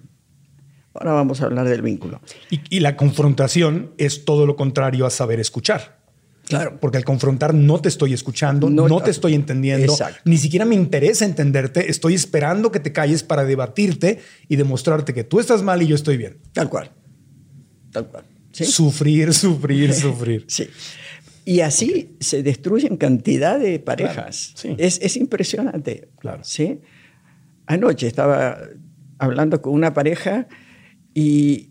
Ahora 0.94 1.12
vamos 1.12 1.40
a 1.40 1.46
hablar 1.46 1.68
del 1.68 1.80
vínculo. 1.82 2.20
Y, 2.50 2.60
y 2.68 2.80
la 2.80 2.96
confrontación 2.96 3.92
es 3.96 4.24
todo 4.26 4.44
lo 4.46 4.56
contrario 4.56 5.06
a 5.06 5.10
saber 5.10 5.40
escuchar. 5.40 6.02
Claro. 6.46 6.78
Porque 6.80 6.98
al 6.98 7.04
confrontar 7.04 7.54
no 7.54 7.80
te 7.80 7.88
estoy 7.88 8.12
escuchando, 8.12 8.68
no, 8.68 8.88
No- 8.88 9.00
te 9.00 9.10
estoy 9.10 9.32
entendiendo, 9.34 9.92
Exacto. 9.92 10.20
ni 10.26 10.36
siquiera 10.36 10.66
me 10.66 10.74
interesa 10.74 11.24
entenderte, 11.24 11.88
estoy 11.90 12.14
esperando 12.14 12.70
que 12.70 12.80
te 12.80 12.92
calles 12.92 13.22
para 13.22 13.44
debatirte 13.44 14.20
y 14.48 14.56
demostrarte 14.56 15.14
que 15.14 15.24
tú 15.24 15.40
estás 15.40 15.62
mal 15.62 15.80
y 15.80 15.86
yo 15.86 15.94
estoy 15.94 16.18
bien. 16.18 16.38
Tal 16.52 16.68
cual. 16.68 16.90
Tal 17.92 18.08
cual. 18.08 18.24
¿Sí? 18.52 18.64
Sufrir, 18.64 19.32
sufrir, 19.34 19.92
sufrir. 19.94 20.44
Sí. 20.48 20.68
Y 21.44 21.60
así 21.60 22.16
se 22.20 22.42
destruyen 22.42 22.96
cantidad 22.96 23.58
de 23.58 23.78
parejas. 23.78 24.52
Claro, 24.60 24.76
sí. 24.78 24.84
es, 24.84 25.00
es 25.02 25.16
impresionante. 25.16 26.08
Claro. 26.18 26.44
¿sí? 26.44 26.80
Anoche 27.66 28.06
estaba 28.06 28.58
hablando 29.18 29.60
con 29.60 29.74
una 29.74 29.92
pareja 29.92 30.46
y, 31.14 31.70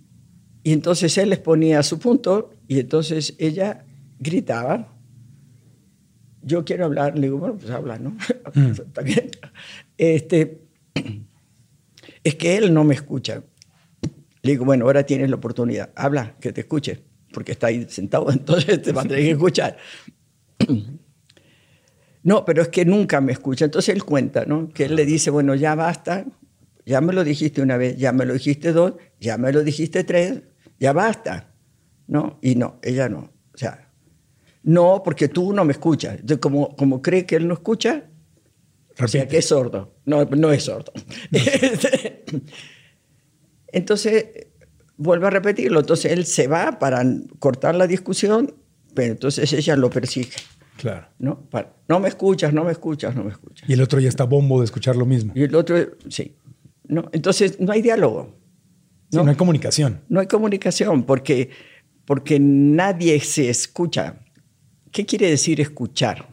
y 0.63 0.73
entonces 0.73 1.17
él 1.17 1.29
les 1.29 1.39
ponía 1.39 1.83
su 1.83 1.99
punto 1.99 2.51
y 2.67 2.79
entonces 2.79 3.35
ella 3.37 3.85
gritaba. 4.19 4.93
Yo 6.43 6.65
quiero 6.65 6.85
hablar. 6.85 7.15
Le 7.15 7.27
digo, 7.27 7.37
bueno, 7.37 7.55
pues 7.57 7.71
habla, 7.71 7.97
¿no? 7.97 8.15
Está 8.71 9.01
bien. 9.01 9.29
Este, 9.97 10.61
es 12.23 12.35
que 12.35 12.57
él 12.57 12.73
no 12.73 12.83
me 12.83 12.93
escucha. 12.93 13.43
Le 14.43 14.51
digo, 14.51 14.65
bueno, 14.65 14.85
ahora 14.85 15.03
tienes 15.03 15.29
la 15.29 15.35
oportunidad. 15.35 15.91
Habla, 15.95 16.35
que 16.39 16.51
te 16.51 16.61
escuche, 16.61 17.03
porque 17.33 17.51
está 17.51 17.67
ahí 17.67 17.85
sentado, 17.89 18.31
entonces 18.31 18.81
te 18.81 18.91
va 18.91 19.01
a 19.01 19.05
tener 19.05 19.23
que 19.23 19.31
escuchar. 19.31 19.77
No, 22.23 22.45
pero 22.45 22.61
es 22.61 22.67
que 22.67 22.85
nunca 22.85 23.19
me 23.19 23.31
escucha. 23.31 23.65
Entonces 23.65 23.95
él 23.95 24.03
cuenta, 24.03 24.45
¿no? 24.45 24.69
Que 24.69 24.85
él 24.85 24.95
le 24.95 25.05
dice, 25.05 25.31
bueno, 25.31 25.55
ya 25.55 25.73
basta, 25.73 26.23
ya 26.85 27.01
me 27.01 27.13
lo 27.13 27.23
dijiste 27.23 27.63
una 27.63 27.77
vez, 27.77 27.97
ya 27.97 28.11
me 28.11 28.25
lo 28.25 28.33
dijiste 28.33 28.73
dos, 28.73 28.93
ya 29.19 29.39
me 29.39 29.51
lo 29.51 29.63
dijiste 29.63 30.03
tres, 30.03 30.43
ya 30.79 30.93
basta. 30.93 31.51
¿No? 32.05 32.37
Y 32.43 32.53
no, 32.53 32.79
ella 32.83 33.09
no. 33.09 33.31
sea, 33.55 33.89
no, 34.63 35.01
porque 35.03 35.29
tú 35.29 35.53
no 35.53 35.65
me 35.65 35.71
escuchas. 35.71 36.15
Entonces, 36.15 36.37
como, 36.37 36.75
como 36.75 37.01
cree 37.01 37.25
que 37.25 37.37
él 37.37 37.47
no 37.47 37.55
escucha, 37.55 38.03
o 38.91 39.07
sea, 39.07 39.21
Repite. 39.21 39.27
que 39.27 39.37
es 39.37 39.47
sordo. 39.47 39.95
No, 40.05 40.25
no 40.25 40.51
es 40.51 40.63
sordo. 40.63 40.91
Entonces, 43.71 44.25
vuelve 44.97 45.27
a 45.27 45.29
repetirlo. 45.29 45.79
Entonces, 45.79 46.11
él 46.11 46.25
se 46.25 46.47
va 46.47 46.79
para 46.79 47.03
cortar 47.39 47.75
la 47.75 47.87
discusión, 47.87 48.53
pero 48.93 49.13
entonces 49.13 49.51
ella 49.53 49.75
lo 49.75 49.89
persigue. 49.89 50.31
Claro. 50.77 51.07
¿no? 51.19 51.39
Para- 51.49 51.73
no 51.87 51.99
me 51.99 52.07
escuchas, 52.09 52.53
no 52.53 52.63
me 52.63 52.71
escuchas, 52.71 53.15
no 53.15 53.23
me 53.23 53.31
escuchas. 53.31 53.69
Y 53.69 53.73
el 53.73 53.81
otro 53.81 53.99
ya 53.99 54.09
está 54.09 54.23
bombo 54.23 54.59
de 54.59 54.65
escuchar 54.65 54.95
lo 54.95 55.05
mismo. 55.05 55.31
Y 55.35 55.43
el 55.43 55.53
otro, 55.55 55.77
sí. 56.09 56.35
¿no? 56.87 57.07
Entonces, 57.11 57.59
no 57.59 57.71
hay 57.71 57.81
diálogo. 57.81 58.35
Sí, 59.11 59.17
¿no? 59.17 59.23
no 59.23 59.29
hay 59.29 59.35
comunicación. 59.37 60.01
No 60.09 60.19
hay 60.19 60.27
comunicación 60.27 61.03
porque, 61.03 61.49
porque 62.05 62.39
nadie 62.39 63.19
se 63.19 63.49
escucha. 63.49 64.15
¿Qué 64.91 65.05
quiere 65.05 65.29
decir 65.29 65.61
escuchar? 65.61 66.27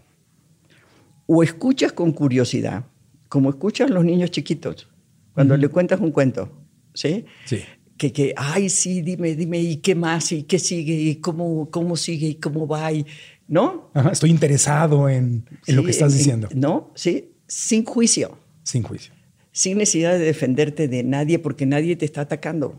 O 1.26 1.42
escuchas 1.42 1.92
con 1.92 2.12
curiosidad, 2.12 2.84
como 3.28 3.50
escuchan 3.50 3.92
los 3.92 4.04
niños 4.04 4.30
chiquitos, 4.30 4.88
cuando 5.34 5.56
le 5.56 5.68
cuentas 5.68 6.00
un 6.00 6.10
cuento, 6.10 6.50
¿sí? 6.98 7.24
Sí. 7.44 7.60
Que, 7.96 8.12
que, 8.12 8.32
ay, 8.36 8.68
sí, 8.68 9.02
dime, 9.02 9.34
dime, 9.34 9.58
¿y 9.60 9.76
qué 9.78 9.94
más? 9.94 10.32
¿Y 10.32 10.42
qué 10.44 10.58
sigue? 10.58 10.94
¿Y 10.94 11.16
cómo, 11.16 11.68
cómo 11.70 11.96
sigue? 11.96 12.28
¿Y 12.28 12.34
cómo 12.36 12.66
va? 12.66 12.92
Y, 12.92 13.04
¿No? 13.46 13.90
Ajá, 13.94 14.10
estoy 14.10 14.30
interesado 14.30 15.08
en, 15.08 15.44
en 15.66 15.76
lo 15.76 15.82
que 15.84 15.90
estás 15.90 16.12
en- 16.12 16.18
diciendo. 16.18 16.48
¿No? 16.54 16.92
Sí, 16.94 17.30
sin 17.46 17.84
juicio. 17.84 18.38
Sin 18.62 18.82
juicio. 18.82 19.12
sin 19.52 19.78
necesidad 19.78 20.12
de 20.12 20.18
defenderte 20.24 20.86
de 20.88 21.02
nadie 21.02 21.38
porque 21.38 21.66
nadie 21.66 21.96
te 21.96 22.04
está 22.04 22.20
atacando. 22.22 22.78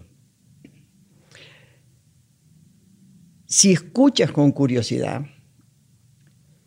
Si 3.45 3.71
escuchas 3.71 4.31
con 4.31 4.51
curiosidad, 4.51 5.25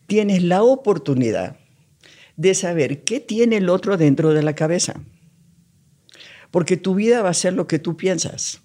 tienes 0.07 0.43
la 0.43 0.63
oportunidad 0.63 1.57
de 2.37 2.55
saber 2.55 3.05
qué 3.05 3.21
tiene 3.21 3.57
el 3.59 3.69
otro 3.69 3.97
dentro 3.97 4.35
de 4.35 4.43
la 4.43 4.55
cabeza. 4.55 5.01
Porque 6.53 6.77
tu 6.77 6.95
vida 6.95 7.23
va 7.23 7.31
a 7.31 7.35
ser 7.35 7.55
lo 7.55 7.67
que 7.67 7.81
tú 7.81 7.97
piensas, 7.97 8.63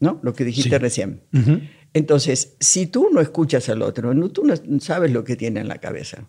¿no? 0.00 0.18
Lo 0.24 0.32
que 0.34 0.44
dijiste 0.44 0.70
Sí. 0.70 0.78
recién. 0.78 1.22
Entonces, 1.94 2.56
si 2.58 2.86
tú 2.88 3.08
no 3.12 3.20
escuchas 3.20 3.68
al 3.68 3.82
otro, 3.82 4.14
no, 4.14 4.30
tú 4.30 4.44
no 4.44 4.80
sabes 4.80 5.12
lo 5.12 5.22
que 5.22 5.36
tiene 5.36 5.60
en 5.60 5.68
la 5.68 5.78
cabeza. 5.78 6.28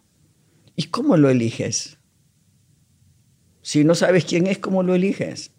¿Y 0.76 0.84
cómo 0.86 1.18
lo 1.18 1.30
eliges? 1.30 1.98
Si 3.62 3.84
no 3.84 3.96
sabes 3.96 4.26
quién 4.26 4.46
es, 4.46 4.60
¿cómo 4.60 4.84
lo 4.84 4.94
eliges? 4.94 5.52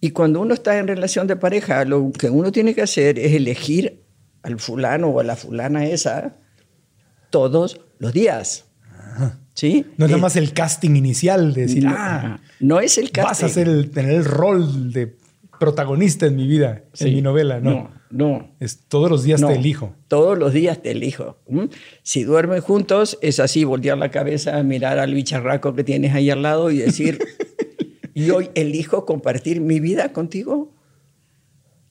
Y 0.00 0.10
cuando 0.10 0.40
uno 0.40 0.52
está 0.54 0.78
en 0.78 0.86
relación 0.86 1.26
de 1.26 1.36
pareja, 1.36 1.84
lo 1.84 2.12
que 2.12 2.28
uno 2.28 2.52
tiene 2.52 2.74
que 2.74 2.82
hacer 2.82 3.18
es 3.18 3.32
elegir 3.32 4.04
al 4.42 4.60
fulano 4.60 5.08
o 5.08 5.20
a 5.20 5.24
la 5.24 5.34
fulana 5.36 5.86
esa 5.86 6.36
todos 7.30 7.80
los 7.98 8.12
días. 8.12 8.66
¿Sí? 9.54 9.86
No 9.96 10.06
es 10.06 10.10
Eh, 10.10 10.14
nada 10.14 10.18
más 10.22 10.36
el 10.36 10.52
casting 10.52 10.96
inicial 10.96 11.54
de 11.54 11.62
decir, 11.62 11.84
no, 11.84 11.94
ah, 11.96 12.40
no 12.60 12.80
es 12.80 12.98
el 12.98 13.10
vas 13.14 13.24
a 13.38 13.42
casting. 13.46 13.48
ser 13.48 13.68
el, 13.68 13.90
tener 13.90 14.12
el 14.12 14.24
rol 14.24 14.92
de 14.92 15.16
protagonista 15.60 16.26
en 16.26 16.36
mi 16.36 16.46
vida, 16.48 16.82
Sí. 16.92 17.08
en 17.08 17.14
mi 17.14 17.22
novela. 17.22 17.60
No. 17.60 17.70
No, 17.70 17.90
no. 18.10 18.50
Es 18.60 18.80
todos 18.88 19.10
los 19.10 19.22
días 19.22 19.40
No, 19.40 19.48
te 19.48 19.54
elijo. 19.54 19.94
Todos 20.08 20.36
los 20.38 20.52
días 20.52 20.82
te 20.82 20.90
elijo. 20.90 21.38
¿m? 21.48 21.68
Si 22.02 22.24
duermen 22.24 22.60
juntos, 22.60 23.18
es 23.22 23.38
así, 23.40 23.64
voltear 23.64 23.96
la 23.98 24.10
cabeza, 24.10 24.60
mirar 24.64 24.98
al 24.98 25.14
bicharraco 25.14 25.74
que 25.74 25.84
tienes 25.84 26.12
ahí 26.14 26.30
al 26.30 26.42
lado 26.42 26.70
y 26.72 26.78
decir, 26.78 27.18
y 28.14 28.30
hoy 28.30 28.50
elijo 28.54 29.06
compartir 29.06 29.60
mi 29.60 29.78
vida 29.80 30.12
contigo. 30.12 30.74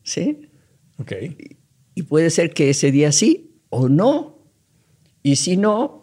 ¿Sí? 0.04 0.50
Ok. 1.00 1.14
Y 1.96 2.04
puede 2.04 2.30
ser 2.30 2.54
que 2.54 2.70
ese 2.70 2.92
día 2.92 3.12
sí 3.12 3.56
o 3.70 3.88
no. 3.88 4.40
Y 5.24 5.38
si 5.38 5.56
no, 5.58 6.03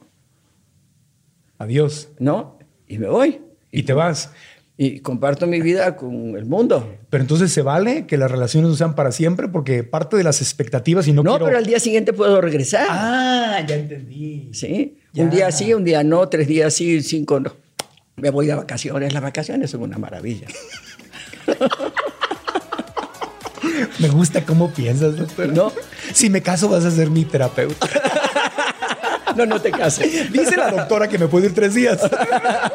Adiós. 1.61 2.09
no. 2.19 2.59
Y 2.89 2.99
me 2.99 3.07
voy. 3.09 3.41
Y 3.71 3.85
te 3.85 3.93
vas. 3.93 4.33
Y 4.77 5.01
comparto 5.01 5.47
mi 5.47 5.61
vida 5.61 5.95
con 5.95 6.37
el 6.37 6.47
mundo. 6.47 6.97
Pero 7.11 7.23
entonces 7.23 7.53
se 7.53 7.61
vale 7.63 8.07
que 8.07 8.17
las 8.17 8.31
relaciones 8.31 8.71
no 8.71 8.77
sean 8.77 8.95
para 8.95 9.13
siempre 9.13 9.47
porque 9.47 9.85
parte 9.85 10.17
de 10.17 10.25
las 10.25 10.41
expectativas 10.41 11.07
y 11.07 11.13
no, 11.13 11.23
No, 11.23 11.33
quiero... 11.33 11.45
pero 11.45 11.59
al 11.59 11.67
día 11.67 11.79
siguiente 11.79 12.13
puedo 12.15 12.41
regresar. 12.41 12.87
Ah, 12.89 13.63
ya 13.69 13.77
entendí. 13.77 14.49
¿Sí? 14.53 14.97
Ya. 15.13 15.23
Un 15.23 15.31
día 15.31 15.53
sí, 15.53 15.75
un 15.75 15.85
día 15.85 16.03
no, 16.03 16.29
tres 16.29 16.49
días 16.49 16.73
sí, 16.75 17.03
cinco 17.03 17.39
no. 17.39 17.53
Me 18.17 18.31
voy 18.31 18.47
de 18.47 18.55
vacaciones. 18.55 19.13
Las 19.13 19.23
vacaciones 19.23 19.71
son 19.71 19.83
una 19.83 19.99
maravilla. 19.99 20.47
Me 23.99 24.09
gusta 24.09 24.45
cómo 24.45 24.71
piensas, 24.73 25.17
doctora. 25.17 25.53
No. 25.53 25.73
Si 26.13 26.31
me 26.31 26.43
caso 26.43 26.69
vas 26.69 26.85
a 26.85 26.91
ser 26.91 27.11
mi 27.11 27.25
terapeuta. 27.25 27.89
No, 29.41 29.47
no 29.47 29.61
te 29.63 29.71
cases. 29.71 30.31
Dice 30.33 30.55
la 30.55 30.71
doctora 30.71 31.09
que 31.09 31.17
me 31.19 31.27
puedo 31.27 31.47
ir 31.47 31.55
tres 31.55 31.75
días. 31.75 31.99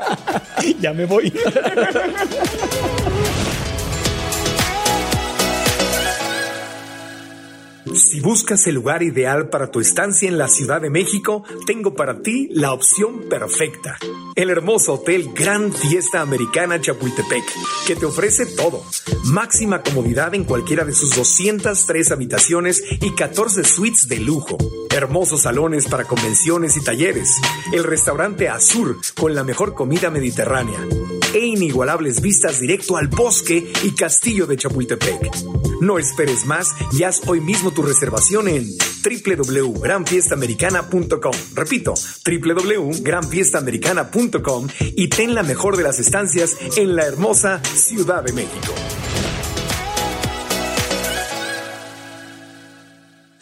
ya 0.80 0.94
me 0.94 1.06
voy. 1.06 1.32
Si 7.96 8.20
buscas 8.20 8.68
el 8.68 8.76
lugar 8.76 9.04
ideal 9.04 9.48
para 9.48 9.72
tu 9.72 9.80
estancia 9.80 10.28
en 10.28 10.38
la 10.38 10.50
Ciudad 10.50 10.82
de 10.82 10.90
México, 10.90 11.44
tengo 11.66 11.96
para 11.96 12.22
ti 12.22 12.50
la 12.52 12.74
opción 12.74 13.22
perfecta. 13.30 13.98
El 14.36 14.50
hermoso 14.50 14.96
hotel 14.96 15.32
Gran 15.34 15.72
Fiesta 15.72 16.20
Americana 16.20 16.82
Chapultepec, 16.82 17.46
que 17.88 17.96
te 17.96 18.06
ofrece 18.06 18.48
todo. 18.48 18.84
Máxima 19.24 19.82
comodidad 19.82 20.36
en 20.36 20.44
cualquiera 20.44 20.84
de 20.84 20.94
sus 20.94 21.16
203 21.16 22.12
habitaciones 22.12 22.84
y 23.00 23.12
14 23.12 23.64
suites 23.64 24.10
de 24.10 24.20
lujo. 24.20 24.58
Hermosos 24.90 25.44
salones 25.44 25.88
para 25.88 26.04
convenciones 26.04 26.76
y 26.76 26.84
talleres. 26.84 27.30
El 27.72 27.86
restaurante 27.86 28.50
Azur 28.50 28.98
con 29.18 29.36
la 29.36 29.46
mejor 29.46 29.74
comida 29.74 30.10
mediterránea. 30.10 30.86
E 31.34 31.40
inigualables 31.40 32.22
vistas 32.22 32.60
directo 32.60 32.98
al 32.98 33.08
bosque 33.08 33.72
y 33.84 33.92
castillo 33.92 34.48
de 34.48 34.58
Chapultepec. 34.58 35.32
No 35.82 36.00
esperes 36.00 36.46
más 36.46 36.74
y 36.94 37.04
haz 37.04 37.22
hoy 37.28 37.42
mismo 37.42 37.72
tu 37.72 37.82
reservación 37.86 38.48
en 38.48 38.66
www.granfiestamericana.com. 39.04 41.34
Repito, 41.54 41.94
www.granfiestamericana.com 42.26 44.68
y 44.96 45.10
ten 45.10 45.36
la 45.36 45.44
mejor 45.44 45.78
de 45.78 45.84
las 45.84 46.00
estancias 46.00 46.58
en 46.76 46.96
la 46.96 47.06
hermosa 47.06 47.62
Ciudad 47.64 48.24
de 48.24 48.34
México. 48.34 48.74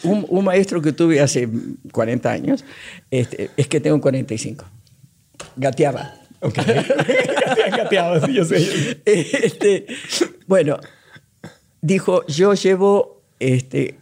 Un, 0.03 0.25
un 0.27 0.43
maestro 0.43 0.82
que 0.82 0.91
tuve 0.91 1.21
hace 1.21 1.47
40 1.91 2.29
años, 2.29 2.65
este, 3.10 3.51
es 3.56 3.67
que 3.67 3.79
tengo 3.79 4.01
45. 4.01 4.65
Gateaba. 5.56 6.13
Ok. 6.41 6.58
Gateado, 7.77 8.25
sí, 8.25 8.34
yo 8.34 8.45
sé. 8.45 9.01
Este, 9.06 9.86
bueno, 10.45 10.77
dijo, 11.82 12.25
yo 12.27 12.53
llevo 12.53 13.23
este, 13.39 13.95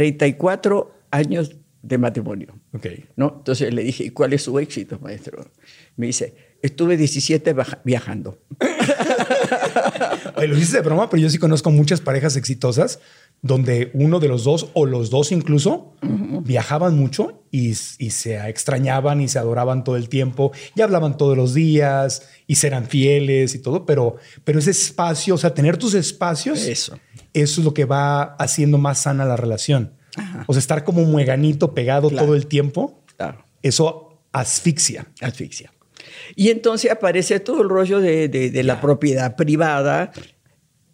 34 0.00 0.92
años 1.10 1.56
de 1.82 1.96
matrimonio. 1.96 2.48
Ok. 2.74 2.86
¿no? 3.16 3.36
Entonces 3.38 3.72
le 3.72 3.82
dije, 3.82 4.04
¿y 4.04 4.10
cuál 4.10 4.34
es 4.34 4.42
su 4.42 4.58
éxito, 4.58 4.98
maestro? 5.00 5.50
Me 5.96 6.06
dice, 6.08 6.34
estuve 6.60 6.98
17 6.98 7.54
baja- 7.54 7.80
viajando. 7.82 8.38
Oye, 10.36 10.48
lo 10.48 10.54
dices 10.54 10.72
de 10.72 10.80
broma, 10.82 11.08
pero 11.08 11.22
yo 11.22 11.30
sí 11.30 11.38
conozco 11.38 11.70
muchas 11.70 12.02
parejas 12.02 12.36
exitosas 12.36 12.98
donde 13.40 13.90
uno 13.94 14.18
de 14.20 14.28
los 14.28 14.44
dos 14.44 14.68
o 14.74 14.84
los 14.84 15.08
dos 15.10 15.32
incluso 15.32 15.94
viajaban 16.42 16.96
mucho 16.96 17.42
y, 17.50 17.68
y 17.70 18.10
se 18.10 18.36
extrañaban 18.48 19.20
y 19.22 19.28
se 19.28 19.38
adoraban 19.38 19.82
todo 19.84 19.96
el 19.96 20.08
tiempo 20.10 20.52
y 20.74 20.80
hablaban 20.82 21.16
todos 21.16 21.36
los 21.36 21.54
días 21.54 22.28
y 22.46 22.56
serán 22.56 22.86
fieles 22.86 23.54
y 23.54 23.60
todo, 23.60 23.86
pero, 23.86 24.16
pero 24.44 24.58
ese 24.58 24.70
espacio, 24.72 25.34
o 25.34 25.38
sea, 25.38 25.54
tener 25.54 25.76
tus 25.78 25.94
espacios, 25.94 26.66
Eso. 26.66 26.98
Eso 27.42 27.60
es 27.60 27.64
lo 27.64 27.74
que 27.74 27.84
va 27.84 28.22
haciendo 28.36 28.78
más 28.78 29.00
sana 29.02 29.24
la 29.24 29.36
relación. 29.36 29.92
O 30.46 30.52
sea, 30.54 30.60
estar 30.60 30.82
como 30.84 31.02
mueganito 31.04 31.74
pegado 31.74 32.08
Claro. 32.08 32.26
todo 32.26 32.36
el 32.36 32.46
tiempo, 32.46 33.02
Claro. 33.16 33.44
eso 33.62 34.18
asfixia. 34.32 35.06
asfixia. 35.20 35.72
Y 36.34 36.48
entonces 36.50 36.90
aparece 36.90 37.38
todo 37.40 37.62
el 37.62 37.68
rollo 37.68 38.00
de, 38.00 38.28
de- 38.28 38.50
de 38.50 38.62
la 38.62 38.80
propiedad 38.80 39.36
privada 39.36 40.12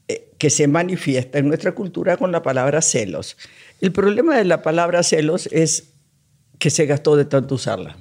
eh, 0.08 0.30
que 0.38 0.50
se 0.50 0.66
manifiesta 0.66 1.38
en 1.38 1.46
nuestra 1.48 1.72
cultura 1.72 2.16
con 2.16 2.32
la 2.32 2.42
palabra 2.42 2.80
celos. 2.82 3.36
El 3.80 3.92
problema 3.92 4.36
de 4.36 4.44
la 4.44 4.62
palabra 4.62 5.02
celos 5.02 5.48
es 5.52 5.92
que 6.58 6.70
se 6.70 6.86
gastó 6.86 7.16
de 7.16 7.24
tanto 7.24 7.54
usarla. 7.56 7.96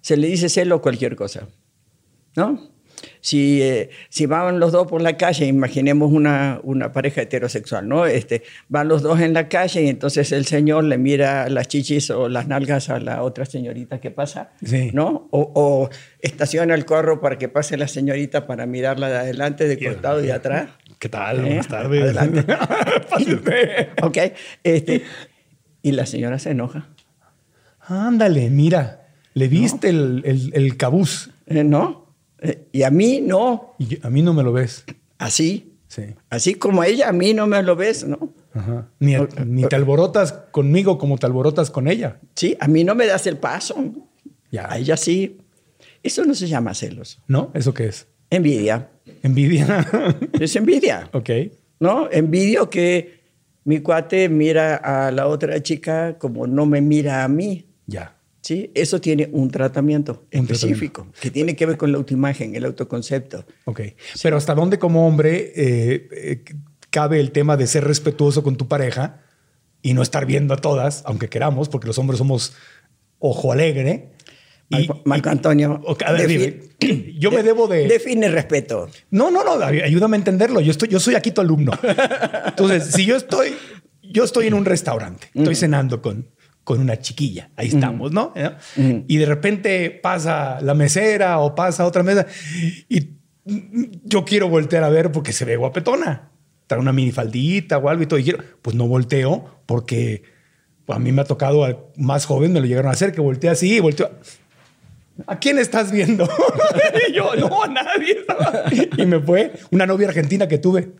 Se 0.00 0.16
le 0.16 0.28
dice 0.28 0.48
celo 0.48 0.76
a 0.76 0.82
cualquier 0.82 1.16
cosa, 1.16 1.48
¿no? 2.36 2.70
Si, 3.20 3.62
eh, 3.62 3.90
si 4.08 4.26
van 4.26 4.60
los 4.60 4.72
dos 4.72 4.86
por 4.86 5.00
la 5.02 5.16
calle, 5.16 5.46
imaginemos 5.46 6.12
una, 6.12 6.60
una 6.62 6.92
pareja 6.92 7.22
heterosexual, 7.22 7.88
¿no? 7.88 8.06
Este, 8.06 8.42
van 8.68 8.88
los 8.88 9.02
dos 9.02 9.20
en 9.20 9.32
la 9.34 9.48
calle 9.48 9.82
y 9.82 9.88
entonces 9.88 10.32
el 10.32 10.44
señor 10.46 10.84
le 10.84 10.98
mira 10.98 11.48
las 11.48 11.68
chichis 11.68 12.10
o 12.10 12.28
las 12.28 12.46
nalgas 12.48 12.90
a 12.90 12.98
la 13.00 13.22
otra 13.22 13.44
señorita 13.46 14.00
que 14.00 14.10
pasa, 14.10 14.50
Sí. 14.64 14.90
¿no? 14.92 15.28
O, 15.30 15.50
o 15.54 15.90
estaciona 16.20 16.74
el 16.74 16.84
carro 16.84 17.20
para 17.20 17.38
que 17.38 17.48
pase 17.48 17.76
la 17.76 17.88
señorita 17.88 18.46
para 18.46 18.66
mirarla 18.66 19.08
de 19.08 19.18
adelante, 19.18 19.66
de 19.68 19.78
costado 19.78 20.22
y 20.22 20.26
de 20.26 20.32
atrás. 20.32 20.70
¿Qué 20.98 21.08
tal? 21.08 21.38
¿Eh? 21.38 21.42
Buenas 21.42 21.68
tardes. 21.68 22.02
Adelante. 22.02 22.44
¿Ok? 24.02 24.18
Este, 24.62 25.02
Y 25.82 25.92
la 25.92 26.04
señora 26.06 26.38
se 26.38 26.50
enoja. 26.50 26.88
Ándale, 27.80 28.50
mira, 28.50 29.08
le 29.34 29.48
viste 29.48 29.88
el, 29.88 30.22
el, 30.24 30.50
el 30.54 30.76
cabuz. 30.76 31.30
Eh, 31.46 31.64
¿No? 31.64 31.99
Eh, 32.40 32.66
y 32.72 32.82
a 32.82 32.90
mí 32.90 33.20
no. 33.20 33.74
Y 33.78 33.98
a 34.04 34.10
mí 34.10 34.22
no 34.22 34.32
me 34.34 34.42
lo 34.42 34.52
ves. 34.52 34.84
Así. 35.18 35.74
Sí. 35.88 36.02
Así 36.28 36.54
como 36.54 36.82
a 36.82 36.86
ella, 36.86 37.08
a 37.08 37.12
mí 37.12 37.34
no 37.34 37.46
me 37.46 37.62
lo 37.62 37.74
ves, 37.76 38.04
¿no? 38.06 38.32
Ajá. 38.54 38.88
Ni, 39.00 39.14
ni 39.46 39.64
te 39.64 39.76
alborotas 39.76 40.32
conmigo 40.50 40.98
como 40.98 41.18
te 41.18 41.26
alborotas 41.26 41.70
con 41.70 41.88
ella. 41.88 42.18
Sí, 42.34 42.56
a 42.60 42.68
mí 42.68 42.84
no 42.84 42.94
me 42.94 43.06
das 43.06 43.26
el 43.26 43.36
paso. 43.36 43.76
Ya. 44.50 44.70
A 44.70 44.78
ella 44.78 44.96
sí. 44.96 45.38
Eso 46.02 46.24
no 46.24 46.34
se 46.34 46.46
llama 46.48 46.74
celos. 46.74 47.20
¿No? 47.26 47.50
¿Eso 47.54 47.74
qué 47.74 47.86
es? 47.86 48.06
Envidia. 48.30 48.88
Envidia. 49.22 49.86
Es 50.40 50.56
envidia. 50.56 51.08
ok. 51.12 51.30
¿No? 51.80 52.08
Envidio 52.10 52.70
que 52.70 53.20
mi 53.64 53.80
cuate 53.80 54.28
mira 54.28 54.76
a 54.76 55.10
la 55.10 55.26
otra 55.26 55.62
chica 55.62 56.16
como 56.18 56.46
no 56.46 56.66
me 56.66 56.80
mira 56.80 57.24
a 57.24 57.28
mí. 57.28 57.66
Ya. 57.86 58.16
¿Sí? 58.42 58.70
Eso 58.74 59.00
tiene 59.00 59.28
un 59.32 59.50
tratamiento 59.50 60.24
Un 60.32 60.40
específico 60.40 61.06
que 61.20 61.30
tiene 61.30 61.54
que 61.54 61.66
ver 61.66 61.76
con 61.76 61.92
la 61.92 61.98
autoimagen, 61.98 62.54
el 62.54 62.64
autoconcepto. 62.64 63.44
Ok. 63.66 63.80
Pero 64.22 64.36
¿hasta 64.38 64.54
dónde 64.54 64.78
como 64.78 65.06
hombre 65.06 65.52
eh, 65.54 66.08
eh, 66.12 66.44
cabe 66.90 67.20
el 67.20 67.32
tema 67.32 67.56
de 67.58 67.66
ser 67.66 67.84
respetuoso 67.84 68.42
con 68.42 68.56
tu 68.56 68.66
pareja 68.66 69.20
y 69.82 69.92
no 69.92 70.00
estar 70.02 70.24
viendo 70.24 70.54
a 70.54 70.56
todas, 70.56 71.02
aunque 71.06 71.28
queramos, 71.28 71.68
porque 71.68 71.86
los 71.86 71.98
hombres 71.98 72.16
somos 72.18 72.54
ojo 73.18 73.52
alegre? 73.52 74.10
Y, 74.70 74.88
Marco, 75.04 75.28
Antonio, 75.30 75.80
Ok, 75.84 76.02
a 76.04 76.12
ver, 76.12 76.28
defi- 76.30 76.62
dime. 76.78 77.14
yo 77.18 77.30
me 77.32 77.42
debo 77.42 77.66
de... 77.66 77.88
Define 77.88 78.28
respeto. 78.28 78.88
No, 79.10 79.30
no, 79.30 79.42
no, 79.44 79.62
ayúdame 79.64 80.16
a 80.16 80.18
entenderlo. 80.18 80.60
Yo, 80.60 80.70
estoy, 80.70 80.88
yo 80.88 81.00
soy 81.00 81.14
aquí 81.16 81.32
tu 81.32 81.40
alumno. 81.40 81.72
Entonces, 82.46 82.84
si 82.92 83.04
yo 83.04 83.16
estoy, 83.16 83.50
yo 84.02 84.24
estoy 84.24 84.46
en 84.46 84.54
un 84.54 84.64
restaurante, 84.64 85.26
estoy 85.34 85.56
cenando 85.56 86.00
con, 86.00 86.28
con 86.70 86.78
una 86.78 87.00
chiquilla, 87.00 87.50
ahí 87.56 87.66
estamos, 87.66 88.12
¿no? 88.12 88.32
¿Eh? 88.36 89.04
Y 89.08 89.16
de 89.16 89.26
repente 89.26 89.90
pasa 89.90 90.60
la 90.60 90.72
mesera 90.72 91.40
o 91.40 91.52
pasa 91.52 91.84
otra 91.84 92.04
mesa 92.04 92.28
y 92.88 93.08
yo 94.04 94.24
quiero 94.24 94.48
voltear 94.48 94.84
a 94.84 94.88
ver 94.88 95.10
porque 95.10 95.32
se 95.32 95.44
ve 95.44 95.56
guapetona. 95.56 96.30
Trae 96.68 96.78
una 96.78 96.92
minifaldita 96.92 97.78
o 97.78 97.88
algo 97.88 98.04
y 98.04 98.06
todo. 98.06 98.20
Y 98.20 98.22
quiero, 98.22 98.38
pues 98.62 98.76
no 98.76 98.86
volteo 98.86 99.62
porque 99.66 100.22
a 100.86 101.00
mí 101.00 101.10
me 101.10 101.22
ha 101.22 101.24
tocado 101.24 101.64
al 101.64 101.78
más 101.96 102.24
joven, 102.24 102.52
me 102.52 102.60
lo 102.60 102.66
llegaron 102.66 102.88
a 102.88 102.92
hacer, 102.92 103.10
que 103.10 103.20
volteé 103.20 103.50
así 103.50 103.74
y 103.74 103.80
volteo. 103.80 104.08
¿A 105.26 105.40
quién 105.40 105.58
estás 105.58 105.90
viendo? 105.90 106.28
Y 107.08 107.14
yo, 107.14 107.34
no, 107.34 107.64
a 107.64 107.66
nadie. 107.66 108.18
Y 108.96 109.06
me 109.06 109.18
fue 109.18 109.54
una 109.72 109.86
novia 109.86 110.06
argentina 110.06 110.46
que 110.46 110.58
tuve. 110.58 110.92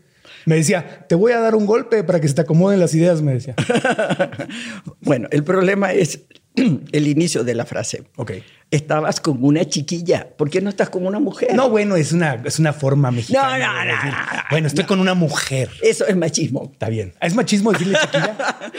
Me 0.45 0.55
decía, 0.55 1.05
te 1.07 1.15
voy 1.15 1.31
a 1.33 1.39
dar 1.39 1.55
un 1.55 1.65
golpe 1.65 2.03
para 2.03 2.19
que 2.19 2.27
se 2.27 2.33
te 2.33 2.41
acomoden 2.41 2.79
las 2.79 2.93
ideas, 2.95 3.21
me 3.21 3.33
decía. 3.33 3.55
Bueno, 5.01 5.27
el 5.31 5.43
problema 5.43 5.93
es 5.93 6.21
el 6.55 7.07
inicio 7.07 7.43
de 7.43 7.55
la 7.55 7.65
frase. 7.65 8.03
Ok. 8.17 8.33
Estabas 8.69 9.19
con 9.19 9.43
una 9.43 9.65
chiquilla. 9.65 10.29
¿Por 10.37 10.49
qué 10.49 10.61
no 10.61 10.69
estás 10.69 10.89
con 10.89 11.05
una 11.05 11.19
mujer? 11.19 11.53
No, 11.53 11.69
bueno, 11.69 11.95
es 11.95 12.11
una, 12.13 12.35
es 12.45 12.59
una 12.59 12.71
forma 12.73 13.11
mexicana. 13.11 13.57
No, 13.57 13.73
no, 13.73 13.79
de 13.79 13.85
no, 13.87 13.91
decir, 13.95 14.11
no, 14.11 14.17
no, 14.37 14.43
Bueno, 14.49 14.67
estoy 14.67 14.85
con 14.85 14.99
una 14.99 15.13
mujer. 15.13 15.69
Eso 15.81 16.05
es 16.07 16.15
machismo. 16.15 16.69
Está 16.71 16.87
bien. 16.89 17.13
¿Es 17.21 17.35
machismo 17.35 17.71
decirle 17.71 17.97
chiquilla? 18.01 18.37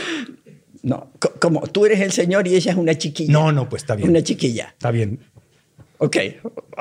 No, 0.85 1.12
co- 1.20 1.33
como 1.40 1.61
tú 1.68 1.87
eres 1.87 2.01
el 2.01 2.11
señor 2.11 2.48
y 2.48 2.57
ella 2.57 2.72
es 2.72 2.77
una 2.77 2.98
chiquilla. 2.98 3.33
No, 3.33 3.53
no, 3.53 3.68
pues 3.68 3.85
está 3.85 3.94
bien. 3.94 4.09
Una 4.11 4.20
chiquilla. 4.20 4.70
Está 4.72 4.90
bien. 4.90 5.20
Ok. 6.04 6.16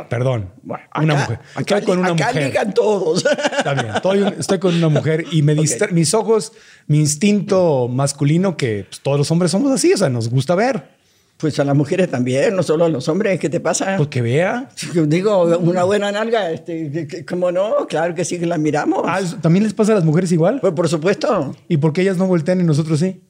Perdón. 0.09 0.51
Bueno, 0.63 0.83
una 0.99 1.13
mujer. 1.13 1.39
Acá, 1.53 1.77
Estoy 1.77 1.81
con 1.83 1.99
una 1.99 2.13
acá 2.13 2.27
mujer. 2.29 2.43
ligan 2.45 2.73
todos. 2.73 3.23
Está 3.23 3.73
bien. 3.75 3.95
Estoy, 3.95 4.33
estoy 4.39 4.57
con 4.59 4.73
una 4.73 4.89
mujer 4.89 5.25
y 5.31 5.43
me 5.43 5.53
distra- 5.55 5.91
mis 5.91 6.15
ojos, 6.15 6.53
mi 6.87 6.97
instinto 6.97 7.87
masculino, 7.87 8.57
que 8.57 8.85
pues, 8.89 8.99
todos 9.01 9.19
los 9.19 9.29
hombres 9.29 9.51
somos 9.51 9.71
así, 9.71 9.93
o 9.93 9.97
sea, 9.97 10.09
nos 10.09 10.27
gusta 10.29 10.55
ver. 10.55 10.99
Pues 11.37 11.59
a 11.59 11.63
las 11.63 11.75
mujeres 11.75 12.09
también, 12.09 12.55
no 12.55 12.63
solo 12.63 12.85
a 12.85 12.89
los 12.89 13.07
hombres. 13.09 13.39
¿Qué 13.39 13.49
te 13.49 13.59
pasa? 13.59 13.95
Pues 13.97 14.09
que 14.09 14.23
vea. 14.23 14.69
Digo, 15.05 15.43
una 15.59 15.83
buena 15.83 16.11
nalga, 16.11 16.49
este, 16.51 17.23
¿cómo 17.27 17.51
no? 17.51 17.85
Claro 17.87 18.15
que 18.15 18.25
sí 18.25 18.39
que 18.39 18.47
la 18.47 18.57
miramos. 18.57 19.03
Ah, 19.05 19.21
¿También 19.41 19.63
les 19.63 19.73
pasa 19.75 19.91
a 19.91 19.95
las 19.95 20.03
mujeres 20.03 20.31
igual? 20.31 20.59
Pues 20.61 20.73
por 20.73 20.89
supuesto, 20.89 21.55
¿Y 21.67 21.77
por 21.77 21.93
qué 21.93 22.01
ellas 22.01 22.17
no 22.17 22.25
voltean 22.25 22.59
y 22.59 22.63
nosotros 22.63 22.99
sí? 22.99 23.21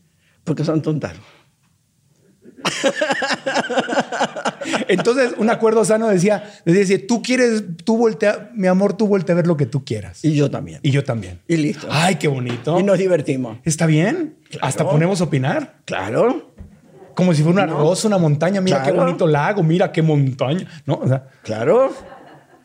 porque 0.45 0.63
son 0.63 0.81
tontas. 0.81 1.13
Entonces, 4.87 5.33
un 5.37 5.49
acuerdo 5.49 5.83
sano 5.85 6.07
decía, 6.07 6.43
decía, 6.65 6.99
tú 7.07 7.21
quieres, 7.21 7.63
tú 7.83 7.97
voltea, 7.97 8.51
mi 8.53 8.67
amor, 8.67 8.93
tú 8.93 9.07
voltea 9.07 9.33
a 9.33 9.37
ver 9.37 9.47
lo 9.47 9.57
que 9.57 9.65
tú 9.65 9.83
quieras. 9.85 10.23
Y 10.23 10.33
yo 10.33 10.49
también. 10.49 10.79
Y 10.83 10.91
yo 10.91 11.03
también. 11.03 11.39
Y 11.47 11.57
listo. 11.57 11.87
Ay, 11.89 12.15
qué 12.15 12.27
bonito. 12.27 12.79
Y 12.79 12.83
nos 12.83 12.97
divertimos. 12.97 13.57
¿Está 13.63 13.85
bien? 13.85 14.35
Hasta 14.61 14.87
ponemos 14.87 15.21
a 15.21 15.25
opinar. 15.25 15.75
Claro, 15.85 16.53
Como 17.15 17.33
si 17.33 17.43
fuera 17.43 17.63
una 17.63 17.73
rosa, 17.73 18.07
una 18.07 18.17
montaña. 18.17 18.61
Mira 18.61 18.83
qué 18.83 18.91
bonito 18.91 19.27
lago, 19.27 19.63
mira 19.63 19.91
qué 19.91 20.01
montaña. 20.01 20.67
¿No? 20.85 20.95
O 20.95 21.07
sea, 21.07 21.27
claro. 21.43 21.93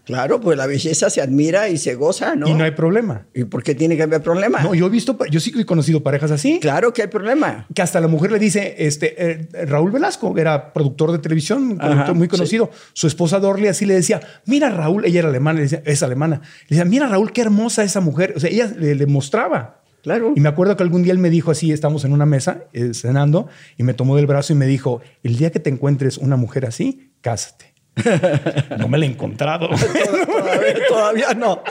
Claro, 0.07 0.41
pues 0.41 0.57
la 0.57 0.69
belleza 0.69 1.11
se 1.11 1.21
admira 1.21 1.69
y 1.69 1.79
se 1.79 1.97
goza, 1.97 2.37
¿no? 2.37 2.47
Y 2.47 2.55
no 2.55 2.63
hay 2.63 2.71
problema. 2.71 3.27
¿Y 3.35 3.43
por 3.43 3.65
qué 3.65 3.75
tiene 3.75 3.97
que 3.97 4.05
haber 4.05 4.23
problema? 4.23 4.63
No, 4.63 4.73
yo 4.73 4.87
he 4.87 4.89
visto, 4.89 5.19
yo 5.33 5.41
sí 5.41 5.53
he 5.59 5.67
conocido 5.67 6.05
parejas 6.05 6.31
así. 6.31 6.61
Claro 6.61 6.93
que 6.93 7.03
hay 7.03 7.09
problema. 7.09 7.67
Que 7.75 7.83
hasta 7.83 8.01
la 8.01 8.07
mujer 8.07 8.31
le 8.31 8.39
dice, 8.39 8.77
este, 8.79 9.17
eh, 9.19 9.67
Raúl 9.67 9.91
Velasco 9.91 10.33
era 10.39 10.73
productor 10.73 11.11
de 11.11 11.19
televisión, 11.19 11.73
un 11.73 11.81
Ajá, 11.81 11.89
productor 11.89 12.15
muy 12.15 12.27
sí. 12.27 12.31
conocido. 12.31 12.71
Su 12.93 13.09
esposa 13.09 13.41
Dorley 13.41 13.67
así 13.67 13.85
le 13.85 13.95
decía, 13.95 14.21
mira 14.45 14.71
Raúl, 14.71 15.05
ella 15.05 15.19
era 15.19 15.29
alemana, 15.29 15.57
le 15.57 15.63
decía, 15.65 15.83
es 15.85 16.05
alemana. 16.05 16.41
Le 16.69 16.77
decía, 16.77 16.85
mira 16.85 17.09
Raúl, 17.09 17.33
qué 17.33 17.41
hermosa 17.41 17.83
esa 17.83 18.01
mujer. 18.01 18.35
O 18.37 18.41
sea, 18.41 18.49
ella 18.49 18.73
le, 18.79 18.95
le 18.95 19.07
mostraba. 19.07 19.83
Claro. 20.05 20.35
Y 20.37 20.41
me 20.41 20.49
acuerdo 20.49 20.77
que 20.77 20.85
algún 20.85 21.03
día 21.03 21.13
él 21.13 21.19
me 21.19 21.31
dijo 21.31 21.51
así, 21.51 21.73
estamos 21.73 22.05
en 22.05 22.13
una 22.13 22.27
mesa 22.27 22.63
eh, 22.73 22.95
cenando, 22.95 23.49
y 23.77 23.83
me 23.83 23.93
tomó 23.93 24.15
del 24.15 24.29
brazo 24.29 24.53
y 24.53 24.57
me 24.57 24.67
dijo, 24.67 25.01
el 25.25 25.37
día 25.37 25.51
que 25.51 25.59
te 25.59 25.69
encuentres 25.69 26.17
una 26.19 26.37
mujer 26.37 26.65
así, 26.65 27.11
cásate. 27.23 27.66
no 28.79 28.89
me 28.89 28.99
la 28.99 29.07
he 29.07 29.09
encontrado. 29.09 29.69
Todavía, 30.27 30.75
todavía 30.89 31.35
no. 31.35 31.63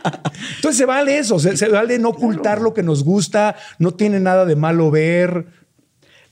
Entonces 0.56 0.76
se 0.76 0.84
vale 0.86 1.18
eso, 1.18 1.38
se, 1.38 1.56
se 1.56 1.68
vale 1.68 1.98
no 1.98 2.10
ocultar 2.10 2.60
lo 2.60 2.72
que 2.72 2.82
nos 2.82 3.04
gusta, 3.04 3.56
no 3.78 3.92
tiene 3.92 4.20
nada 4.20 4.44
de 4.44 4.56
malo 4.56 4.90
ver. 4.90 5.46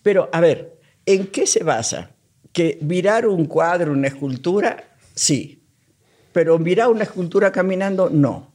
Pero, 0.02 0.28
a 0.32 0.40
ver, 0.40 0.78
¿en 1.06 1.26
qué 1.26 1.46
se 1.46 1.64
basa? 1.64 2.10
Que 2.52 2.78
mirar 2.82 3.26
un 3.26 3.46
cuadro, 3.46 3.92
una 3.92 4.08
escultura, 4.08 4.84
sí. 5.14 5.62
Pero 6.32 6.58
mirar 6.58 6.88
una 6.88 7.04
escultura 7.04 7.50
caminando, 7.50 8.10
no. 8.10 8.52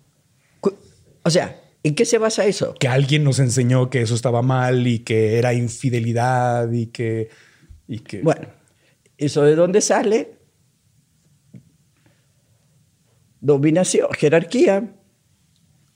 O 1.23 1.30
sea, 1.30 1.60
¿en 1.84 1.95
qué 1.95 2.06
se 2.06 2.17
basa 2.17 2.45
eso? 2.45 2.76
que 2.80 2.88
alguien 2.88 3.23
nos 3.23 3.39
enseñó 3.39 3.89
que 3.89 4.02
eso 4.02 4.15
estaba 4.15 4.41
mal 4.41 4.88
y 4.88 5.00
que 5.00 5.38
era 5.38 5.54
infidelidad 5.54 6.71
y 6.71 6.88
que... 6.88 7.30
Y 7.88 8.00
que 8.00 8.21
Bueno, 8.21 8.47
¿eso 9.17 9.43
de 9.43 9.56
dónde 9.56 9.82
sale? 9.82 10.37
Dominación, 13.41 14.08
jerarquía, 14.17 14.93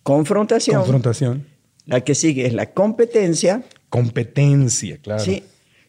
confrontación. 0.04 0.78
confrontación. 0.82 1.46
la 1.86 2.02
que 2.02 2.16
sigue 2.16 2.46
es 2.46 2.54
la 2.54 2.72
competencia. 2.74 3.64
Competencia, 3.90 4.98
claro. 5.00 5.24
Sí, 5.24 5.44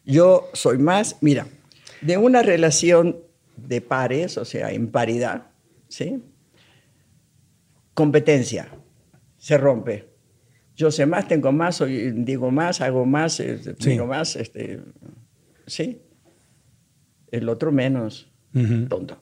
yo 0.05 0.49
soy 0.53 0.77
más, 0.77 1.17
mira, 1.21 1.47
de 2.01 2.17
una 2.17 2.41
relación 2.41 3.17
de 3.55 3.79
pares, 3.81 4.37
o 4.37 4.45
sea, 4.45 4.71
en 4.71 4.87
paridad, 4.87 5.47
¿sí? 5.87 6.21
Competencia, 7.93 8.67
se 9.37 9.57
rompe. 9.57 10.09
Yo 10.75 10.89
sé 10.89 11.05
más, 11.05 11.27
tengo 11.27 11.51
más, 11.51 11.75
soy, 11.75 12.11
digo 12.11 12.49
más, 12.49 12.81
hago 12.81 13.05
más, 13.05 13.39
eh, 13.39 13.59
Sí. 13.79 13.91
digo 13.91 14.07
más, 14.07 14.35
este, 14.35 14.81
¿sí? 15.67 16.01
El 17.31 17.47
otro 17.47 17.71
menos, 17.71 18.27
tonto. 18.89 19.21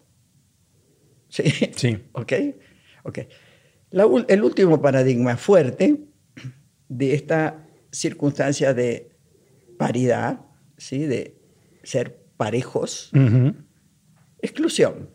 ¿Sí? 1.31 1.43
Sí. 1.75 1.97
¿Ok? 2.11 2.33
Ok. 3.03 3.19
La 3.89 4.05
el 4.27 4.43
último 4.43 4.81
paradigma 4.81 5.35
fuerte 5.37 5.97
de 6.87 7.13
esta 7.13 7.67
circunstancia 7.91 8.73
de 8.73 9.11
paridad, 9.77 10.41
¿sí? 10.77 11.05
de 11.05 11.37
ser 11.83 12.21
parejos, 12.37 13.11
exclusión. 14.41 15.09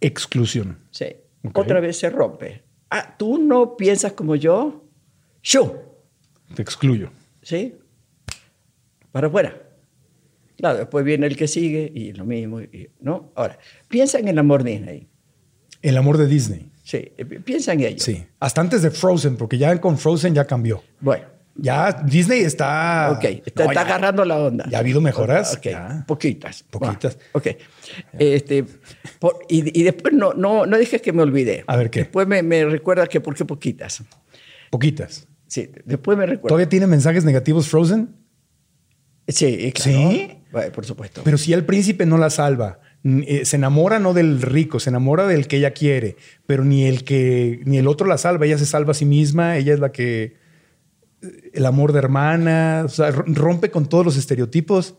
Exclusión. 0.00 0.78
¿sí? 0.90 1.06
Otra 1.54 1.80
vez 1.80 1.98
se 1.98 2.10
rompe. 2.10 2.62
Ah, 2.90 3.14
tú 3.18 3.38
no 3.38 3.76
piensas 3.76 4.12
como 4.12 4.36
yo, 4.36 4.88
yo, 5.42 5.98
Te 6.54 6.62
excluyo. 6.62 7.10
¿sí? 7.42 7.76
Para 9.12 9.28
afuera. 9.28 9.62
Claro, 10.56 10.78
después 10.78 11.04
viene 11.04 11.26
el 11.26 11.36
que 11.36 11.46
sigue 11.46 11.90
y 11.94 12.12
lo 12.12 12.24
mismo, 12.24 12.60
y- 12.60 12.90
¿no? 13.00 13.32
Ahora, 13.36 13.58
piensa 13.88 14.18
en 14.18 14.28
el 14.28 14.38
amor 14.38 14.64
Disney. 14.64 15.08
El 15.82 15.96
amor 15.96 16.16
de 16.18 16.26
Disney. 16.26 16.70
Sí, 16.82 17.12
piensa 17.44 17.72
en 17.74 17.80
ello. 17.80 17.98
Sí. 17.98 18.24
Hasta 18.40 18.60
antes 18.60 18.82
de 18.82 18.90
Frozen, 18.90 19.36
porque 19.36 19.58
ya 19.58 19.78
con 19.80 19.98
Frozen 19.98 20.34
ya 20.34 20.46
cambió. 20.46 20.82
Bueno, 21.00 21.24
Ya 21.54 21.92
Disney 21.92 22.40
está... 22.40 23.10
ok, 23.16 23.24
está, 23.24 23.64
No, 23.64 23.70
está 23.70 23.74
ya- 23.74 23.80
agarrando 23.82 24.24
la 24.24 24.38
onda. 24.38 24.64
Ya 24.70 24.78
ha 24.78 24.80
habido 24.80 25.00
mejoras. 25.00 25.58
Poquitas. 26.06 26.62
Poquitas. 26.70 27.18
Bueno, 27.32 27.34
ok. 27.34 27.46
Este, 28.18 28.64
por- 29.18 29.40
y, 29.48 29.78
y 29.78 29.82
después 29.82 30.14
no, 30.14 30.32
no, 30.34 30.64
no 30.66 30.78
dejes 30.78 31.02
que 31.02 31.12
me 31.12 31.22
olvide. 31.22 31.64
A 31.66 31.76
ver, 31.76 31.90
¿qué? 31.90 32.00
Después 32.00 32.26
me, 32.26 32.42
me 32.42 32.64
recuerda 32.64 33.06
que 33.06 33.20
por 33.20 33.34
qué 33.34 33.44
poquitas. 33.44 34.02
Poquitas. 34.70 35.26
Sí, 35.46 35.70
después 35.84 36.16
me 36.16 36.26
recuerda. 36.26 36.48
¿Todavía 36.48 36.68
tiene 36.68 36.86
mensajes 36.86 37.24
negativos 37.24 37.68
Frozen? 37.68 38.14
Sí, 39.26 39.72
claro. 39.72 40.10
¿Sí? 40.10 40.30
Bueno, 40.50 40.72
por 40.72 40.86
supuesto. 40.86 41.20
Pero 41.24 41.36
si 41.36 41.52
el 41.52 41.64
príncipe 41.66 42.06
no 42.06 42.16
la 42.18 42.30
salva, 42.30 42.80
eh, 43.26 43.44
se 43.44 43.56
enamora 43.56 43.98
no 43.98 44.14
del 44.14 44.42
rico, 44.42 44.80
se 44.80 44.90
enamora 44.90 45.26
del 45.26 45.46
que 45.46 45.56
ella 45.56 45.72
quiere, 45.72 46.16
pero 46.46 46.64
ni 46.64 46.84
el 46.84 47.04
que 47.04 47.60
ni 47.64 47.78
el 47.78 47.86
otro 47.86 48.06
la 48.06 48.18
salva, 48.18 48.46
ella 48.46 48.58
se 48.58 48.66
salva 48.66 48.92
a 48.92 48.94
sí 48.94 49.04
misma, 49.04 49.56
ella 49.56 49.74
es 49.74 49.80
la 49.80 49.92
que 49.92 50.36
eh, 51.22 51.50
el 51.54 51.66
amor 51.66 51.92
de 51.92 51.98
hermana, 52.00 52.82
o 52.84 52.88
sea, 52.88 53.10
rompe 53.10 53.70
con 53.70 53.86
todos 53.88 54.04
los 54.04 54.16
estereotipos. 54.16 54.94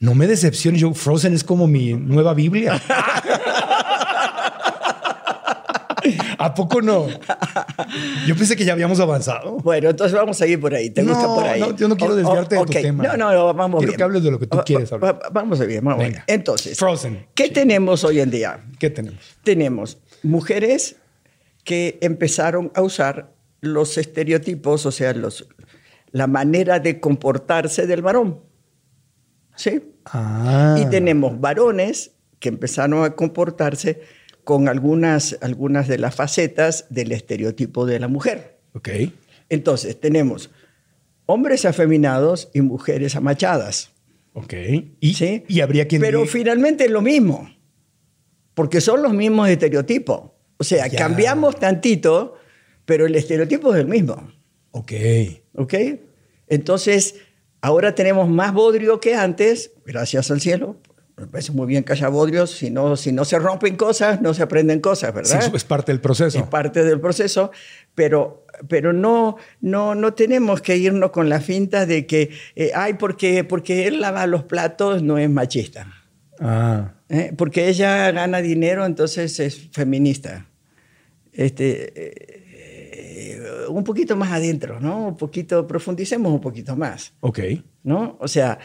No 0.00 0.14
me 0.16 0.26
decepciones, 0.26 0.80
yo 0.80 0.92
Frozen 0.94 1.32
es 1.32 1.44
como 1.44 1.68
mi 1.68 1.94
nueva 1.94 2.34
Biblia. 2.34 2.82
¿A 6.44 6.54
poco 6.54 6.80
no? 6.82 7.06
Yo 8.26 8.36
pensé 8.36 8.56
que 8.56 8.64
ya 8.64 8.72
habíamos 8.72 8.98
avanzado. 9.00 9.56
Bueno, 9.58 9.90
entonces 9.90 10.16
vamos 10.16 10.40
a 10.40 10.46
ir 10.46 10.60
por 10.60 10.74
ahí. 10.74 10.90
¿Te 10.90 11.02
No, 11.02 11.12
gusta 11.14 11.26
por 11.28 11.44
ahí? 11.44 11.60
no, 11.60 11.76
yo 11.76 11.88
no 11.88 11.96
quiero 11.96 12.14
desviarte 12.16 12.54
de 12.56 12.60
tu 12.64 12.68
ok. 12.70 12.82
tema. 12.82 13.04
No, 13.04 13.16
no, 13.16 13.32
no, 13.32 13.54
vamos 13.54 13.78
Quiero 13.80 13.90
bien. 13.92 13.96
que 13.98 14.02
hables 14.04 14.22
de 14.22 14.30
lo 14.30 14.38
que 14.38 14.46
tú 14.46 14.58
quieres 14.64 14.92
hablar. 14.92 15.14
va- 15.22 15.28
Vamos 15.30 15.60
a 15.60 15.64
bien, 15.64 15.84
vamos 15.84 16.00
Venga. 16.00 16.24
bien. 16.26 16.38
Entonces, 16.40 16.78
Frozen. 16.78 17.26
¿qué 17.34 17.48
tenemos 17.50 18.04
hoy 18.04 18.20
en 18.20 18.30
día? 18.30 18.60
¿Qué 18.78 18.90
tenemos? 18.90 19.20
Tenemos 19.44 19.98
mujeres 20.22 20.96
que 21.64 21.98
empezaron 22.02 22.70
a 22.74 22.82
usar 22.82 23.32
los 23.60 23.96
estereotipos, 23.98 24.84
o 24.86 24.90
sea, 24.92 25.12
los, 25.12 25.46
la 26.10 26.26
manera 26.26 26.80
de 26.80 26.98
comportarse 27.00 27.86
del 27.86 28.02
varón. 28.02 28.40
¿Sí? 29.54 29.82
Ah. 30.06 30.76
Y 30.80 30.86
tenemos 30.86 31.40
varones 31.40 32.12
que 32.40 32.48
empezaron 32.48 33.04
a 33.04 33.10
comportarse 33.14 34.00
con 34.44 34.68
algunas, 34.68 35.38
algunas 35.40 35.88
de 35.88 35.98
las 35.98 36.14
facetas 36.14 36.86
del 36.90 37.12
estereotipo 37.12 37.86
de 37.86 38.00
la 38.00 38.08
mujer. 38.08 38.58
Ok. 38.74 38.88
Entonces, 39.48 40.00
tenemos 40.00 40.50
hombres 41.26 41.64
afeminados 41.64 42.50
y 42.52 42.60
mujeres 42.62 43.14
amachadas. 43.16 43.90
Ok. 44.32 44.54
Y, 45.00 45.14
¿sí? 45.14 45.44
y 45.48 45.60
habría 45.60 45.86
quien 45.86 46.00
Pero 46.00 46.24
finalmente 46.26 46.84
es 46.84 46.90
lo 46.90 47.02
mismo, 47.02 47.50
porque 48.54 48.80
son 48.80 49.02
los 49.02 49.12
mismos 49.12 49.48
estereotipos. 49.48 50.30
O 50.56 50.64
sea, 50.64 50.86
Ya. 50.86 50.98
cambiamos 50.98 51.58
tantito, 51.58 52.36
pero 52.84 53.06
el 53.06 53.14
estereotipo 53.14 53.74
es 53.74 53.80
el 53.80 53.88
mismo. 53.88 54.32
Ok. 54.70 54.92
¿Ok? 55.54 55.74
Entonces, 56.48 57.16
ahora 57.60 57.94
tenemos 57.94 58.28
más 58.28 58.52
bodrio 58.52 59.00
que 59.00 59.14
antes, 59.14 59.72
gracias 59.86 60.30
al 60.30 60.40
cielo. 60.40 60.76
Me 61.16 61.26
parece 61.26 61.52
muy 61.52 61.66
bien 61.66 61.84
que 61.84 61.92
haya 61.92 62.08
bodrios. 62.08 62.50
Si 62.50 62.70
no, 62.70 62.96
si 62.96 63.12
no 63.12 63.24
se 63.24 63.38
rompen 63.38 63.76
cosas, 63.76 64.20
no 64.22 64.32
se 64.34 64.42
aprenden 64.42 64.80
cosas, 64.80 65.10
Sí, 65.10 65.14
¿verdad? 65.16 65.46
eso 65.46 65.56
es 65.56 65.64
parte 65.64 65.92
del 65.92 66.00
proceso. 66.00 66.38
es 66.38 66.44
parte 66.46 66.82
del 66.84 67.00
proceso, 67.00 67.50
pero, 67.94 68.46
pero 68.68 68.92
no, 68.92 69.36
no, 69.60 69.94
no 69.94 70.14
tenemos 70.14 70.62
que 70.62 70.76
irnos 70.78 71.10
con 71.10 71.28
la 71.28 71.40
finta 71.40 71.84
de 71.86 72.06
que, 72.06 72.30
eh, 72.56 72.72
ay, 72.74 72.94
porque, 72.94 73.44
porque 73.44 73.86
él 73.86 74.00
lava 74.00 74.26
los 74.26 74.44
platos 74.44 75.02
no 75.02 75.18
es 75.18 75.28
machista. 75.28 75.92
Ah. 76.40 76.94
¿eh? 77.08 77.32
Porque 77.36 77.68
ella 77.68 78.10
gana 78.10 78.38
dinero, 78.40 78.86
entonces 78.86 79.38
es 79.38 79.68
feminista. 79.70 80.46
Este, 81.32 81.92
eh, 81.96 83.68
un 83.68 83.84
poquito 83.84 84.16
más 84.16 84.32
adentro, 84.32 84.80
¿no? 84.80 85.08
Un 85.08 85.16
poquito, 85.16 85.66
profundicemos 85.66 86.32
un 86.32 86.40
poquito 86.40 86.76
más, 86.76 87.12
Ok. 87.20 87.40
¿no? 87.84 88.16
O 88.20 88.28
sea, 88.28 88.58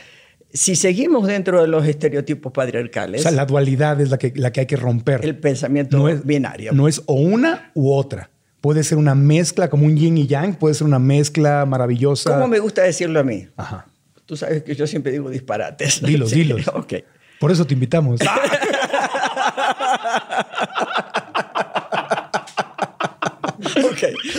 si 0.54 0.76
seguimos 0.76 1.28
dentro 1.28 1.62
de 1.62 1.68
los 1.68 1.86
estereotipos 1.86 2.50
O 2.50 2.54
patriarcales, 2.54 3.22
sea, 3.24 3.32
la 3.32 3.46
dualidad 3.46 4.00
es 4.02 4.10
la 4.10 4.18
que, 4.18 4.32
la 4.36 4.52
que 4.52 4.62
hay 4.62 4.66
que 4.66 4.76
romper. 4.78 5.24
el 5.24 5.38
pensamiento 5.38 5.98
no 5.98 6.10
es 6.10 6.26
binario. 6.26 6.72
No 6.74 6.88
es 6.88 7.02
o 7.06 7.14
una 7.16 7.72
u 7.74 7.92
otra. 7.94 8.30
Puede 8.62 8.84
ser 8.84 8.98
una 8.98 9.14
mezcla 9.16 9.70
como 9.70 9.86
un 9.86 9.96
yin 9.96 10.18
y 10.18 10.26
yang, 10.28 10.56
puede 10.56 10.74
ser 10.76 10.88
una 10.88 11.00
mezcla 11.00 11.66
maravillosa. 11.66 12.34
¿Cómo 12.34 12.48
me 12.48 12.60
gusta 12.60 12.84
decirlo 12.84 13.20
a 13.20 13.24
mí? 13.24 13.48
Ajá. 13.56 13.86
Tú 14.26 14.36
sabes 14.36 14.64
que 14.64 14.76
yo 14.76 14.88
siempre 14.88 15.12
digo 15.12 15.30
disparates. 15.30 16.02
Dilos, 16.02 16.32
Sí, 16.32 16.40
dilos. 16.40 16.68
Ok. 16.74 16.94
Por 17.40 17.52
eso 17.52 17.66
te 17.66 17.76
invitamos. 17.76 18.20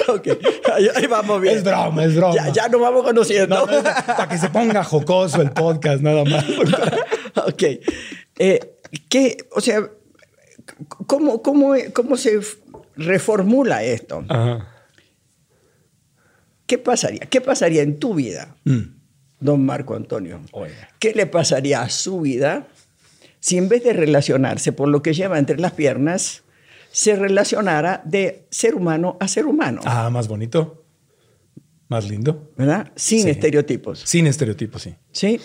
Ok. 0.15 0.27
Ahí, 0.75 0.89
ahí 0.95 1.07
vamos 1.07 1.41
bien. 1.41 1.59
Es 1.59 1.65
broma, 1.65 2.05
es 2.05 2.17
broma. 2.17 2.35
Ya, 2.35 2.49
ya 2.53 2.69
nos 2.69 2.81
vamos 2.81 3.03
conociendo. 3.05 3.57
No, 3.57 3.67
no, 3.67 3.83
para 3.83 4.29
que 4.29 4.39
se 4.39 4.49
ponga 4.49 4.83
jocoso 4.85 5.43
el 5.43 5.51
podcast, 5.51 6.01
nada 6.03 6.25
más. 6.25 6.45
ok. 7.47 7.63
Eh, 8.39 8.77
¿qué, 9.09 9.37
o 9.53 9.61
sea, 9.61 9.87
¿cómo, 11.07 11.43
cómo, 11.43 11.75
cómo 11.93 12.17
se 12.17 12.41
reformula 12.97 13.83
esto? 13.83 14.25
Ajá. 14.29 14.67
¿Qué 16.67 16.79
pasaría? 16.79 17.21
¿Qué 17.21 17.41
pasaría 17.41 17.83
en 17.83 17.99
tu 17.99 18.15
vida, 18.15 18.57
Mm. 18.65 18.81
don 19.41 19.65
Marco 19.65 19.95
Antonio? 19.95 20.41
Oiga. 20.53 20.91
¿Qué 20.99 21.13
le 21.15 21.27
pasaría 21.27 21.83
a 21.83 21.89
su 21.89 22.21
vida 22.21 22.67
si 23.41 23.57
en 23.57 23.69
vez 23.69 23.85
de 23.85 23.93
relacionarse 23.93 24.73
por 24.73 24.89
lo 24.89 25.01
que 25.03 25.15
lleva 25.15 25.39
entre 25.39 25.59
las 25.59 25.73
piernas, 25.73 26.43
se 26.91 27.17
relacionara 27.17 28.03
de 28.05 28.47
ser 28.51 28.75
humano 28.75 29.17
a 29.21 29.29
ser 29.29 29.47
humano? 29.47 29.81
Ah, 29.85 30.11
más 30.11 30.29
bonito. 30.29 30.85
Más 31.89 32.09
lindo. 32.09 32.53
¿Verdad? 32.57 32.93
Sin 32.97 33.23
Sí. 33.23 33.31
estereotipos. 33.31 34.01
Sin 34.05 34.27
estereotipos, 34.27 34.83
sí. 34.83 34.95
¿Sí? 35.11 35.41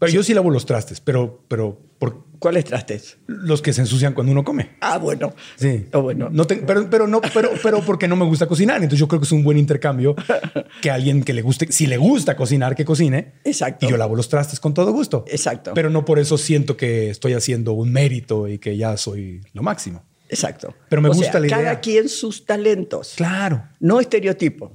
Pero 0.00 0.12
yo 0.12 0.22
sí 0.24 0.34
lavo 0.34 0.50
los 0.50 0.66
trastes, 0.66 1.00
pero, 1.00 1.44
pero 1.48 1.80
por 1.98 2.24
¿Cuáles 2.40 2.64
trastes? 2.64 3.16
los 3.26 3.62
que 3.62 3.72
se 3.72 3.80
ensucian 3.80 4.12
cuando 4.12 4.32
uno 4.32 4.44
come. 4.44 4.72
Ah, 4.80 4.98
bueno. 4.98 5.32
Sí. 5.56 5.86
Ah, 5.92 5.98
bueno. 5.98 6.28
No 6.30 6.46
te- 6.46 6.56
pero, 6.56 6.90
pero 6.90 7.06
no, 7.06 7.20
pero, 7.32 7.50
pero 7.62 7.80
porque 7.80 8.08
no 8.08 8.16
me 8.16 8.24
gusta 8.26 8.46
cocinar. 8.48 8.78
Entonces 8.78 8.98
yo 8.98 9.06
creo 9.08 9.20
que 9.20 9.24
es 9.24 9.32
un 9.32 9.44
buen 9.44 9.56
intercambio 9.56 10.14
que 10.82 10.90
alguien 10.90 11.22
que 11.22 11.32
le 11.32 11.42
guste, 11.42 11.70
si 11.72 11.86
le 11.86 11.96
gusta 11.96 12.36
cocinar, 12.36 12.74
que 12.74 12.84
cocine. 12.84 13.34
Exacto. 13.44 13.86
Y 13.86 13.90
yo 13.90 13.96
lavo 13.96 14.16
los 14.16 14.28
trastes 14.28 14.58
con 14.60 14.74
todo 14.74 14.92
gusto. 14.92 15.24
Exacto. 15.28 15.72
Pero 15.74 15.88
no 15.90 16.04
por 16.04 16.18
eso 16.18 16.36
siento 16.36 16.76
que 16.76 17.08
estoy 17.08 17.32
haciendo 17.34 17.72
un 17.72 17.92
mérito 17.92 18.48
y 18.48 18.58
que 18.58 18.76
ya 18.76 18.96
soy 18.96 19.40
lo 19.52 19.62
máximo. 19.62 20.02
Exacto. 20.28 20.74
Pero 20.88 21.02
me 21.02 21.08
O 21.08 21.12
gusta 21.12 21.32
sea, 21.32 21.40
la 21.40 21.46
idea. 21.46 21.56
Cada 21.58 21.80
quien 21.80 22.08
sus 22.08 22.44
talentos. 22.44 23.14
Claro. 23.16 23.62
No 23.80 24.00
estereotipo. 24.00 24.72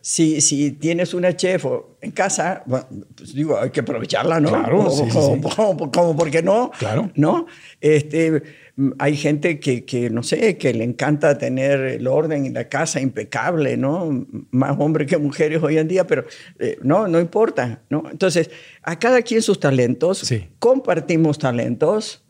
Si, 0.00 0.42
si 0.42 0.72
tienes 0.72 1.14
una 1.14 1.34
chef 1.34 1.64
en 2.02 2.10
casa, 2.10 2.62
bueno, 2.66 2.86
pues 3.16 3.32
digo, 3.32 3.58
hay 3.58 3.70
que 3.70 3.80
aprovecharla, 3.80 4.38
¿no? 4.38 4.50
Claro, 4.50 4.76
como, 4.84 4.90
sí, 4.90 5.02
como- 5.10 5.34
sí. 5.34 5.56
como- 5.56 5.90
como, 5.90 6.16
¿por 6.16 6.30
qué 6.30 6.42
no? 6.42 6.70
Claro. 6.78 7.10
¿No? 7.14 7.46
Este, 7.80 8.42
hay 8.98 9.16
gente 9.16 9.58
que, 9.60 9.86
que, 9.86 10.10
no 10.10 10.22
sé, 10.22 10.58
que 10.58 10.74
le 10.74 10.84
encanta 10.84 11.38
tener 11.38 11.80
el 11.80 12.06
orden 12.06 12.44
y 12.44 12.50
la 12.50 12.68
casa 12.68 13.00
impecable, 13.00 13.78
¿no? 13.78 14.26
Más 14.50 14.76
hombres 14.78 15.08
que 15.08 15.16
mujeres 15.16 15.62
hoy 15.62 15.78
en 15.78 15.88
día, 15.88 16.06
pero 16.06 16.24
eh, 16.58 16.76
no, 16.82 17.08
no 17.08 17.18
importa, 17.18 17.82
¿no? 17.88 18.04
Entonces, 18.10 18.50
a 18.82 18.98
cada 18.98 19.22
quien 19.22 19.40
sus 19.40 19.58
talentos, 19.58 20.18
Sí. 20.18 20.48
compartimos 20.58 21.38
talentos 21.38 22.23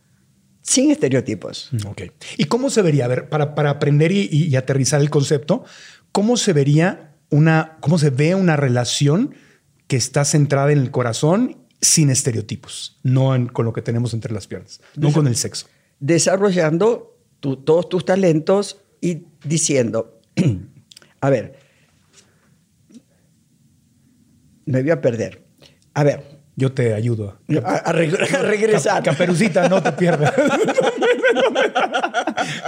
sin 0.66 0.90
estereotipos. 0.90 1.70
Ok. 1.86 2.02
¿Y 2.38 2.44
cómo 2.46 2.70
se 2.70 2.80
vería? 2.82 3.04
A 3.04 3.08
ver, 3.08 3.28
para, 3.28 3.54
para 3.54 3.68
aprender 3.70 4.10
y, 4.12 4.28
y- 4.32 4.44
y 4.46 4.56
aterrizar 4.56 5.00
el 5.00 5.10
concepto, 5.10 5.62
¿cómo 6.10 6.36
se 6.38 6.52
vería 6.54 7.14
una, 7.30 7.76
cómo 7.80 7.98
se 7.98 8.08
ve 8.10 8.34
una 8.34 8.56
relación 8.56 9.34
que 9.86 9.96
está 9.96 10.24
centrada 10.24 10.72
en 10.72 10.78
el 10.78 10.90
corazón 10.90 11.58
sin 11.82 12.08
estereotipos, 12.08 12.98
no 13.02 13.34
en- 13.34 13.46
con 13.46 13.66
lo 13.66 13.72
que 13.74 13.82
tenemos 13.82 14.14
entre 14.14 14.32
las 14.32 14.46
piernas, 14.46 14.80
no 14.96 15.12
con 15.12 15.26
el 15.28 15.36
sexo? 15.36 15.66
desarrollando 16.00 17.18
tu- 17.40 17.56
todos 17.58 17.88
tus 17.90 18.04
talentos 18.06 18.78
y 19.02 19.26
diciendo, 19.44 20.20
a 21.20 21.28
ver, 21.30 21.58
me 24.66 24.80
voy 24.82 24.90
a 24.90 25.00
perder. 25.00 25.44
A 25.94 26.04
ver, 26.04 26.33
Yo 26.56 26.72
te 26.72 26.94
ayudo. 26.94 27.38
a, 27.64 27.74
a 27.76 27.92
reg- 27.92 28.34
a 28.34 28.42
regresar. 28.42 29.02
Cap- 29.02 29.14
Caperucita, 29.14 29.68
no 29.68 29.82
te 29.82 29.92
pierdas. 29.92 30.32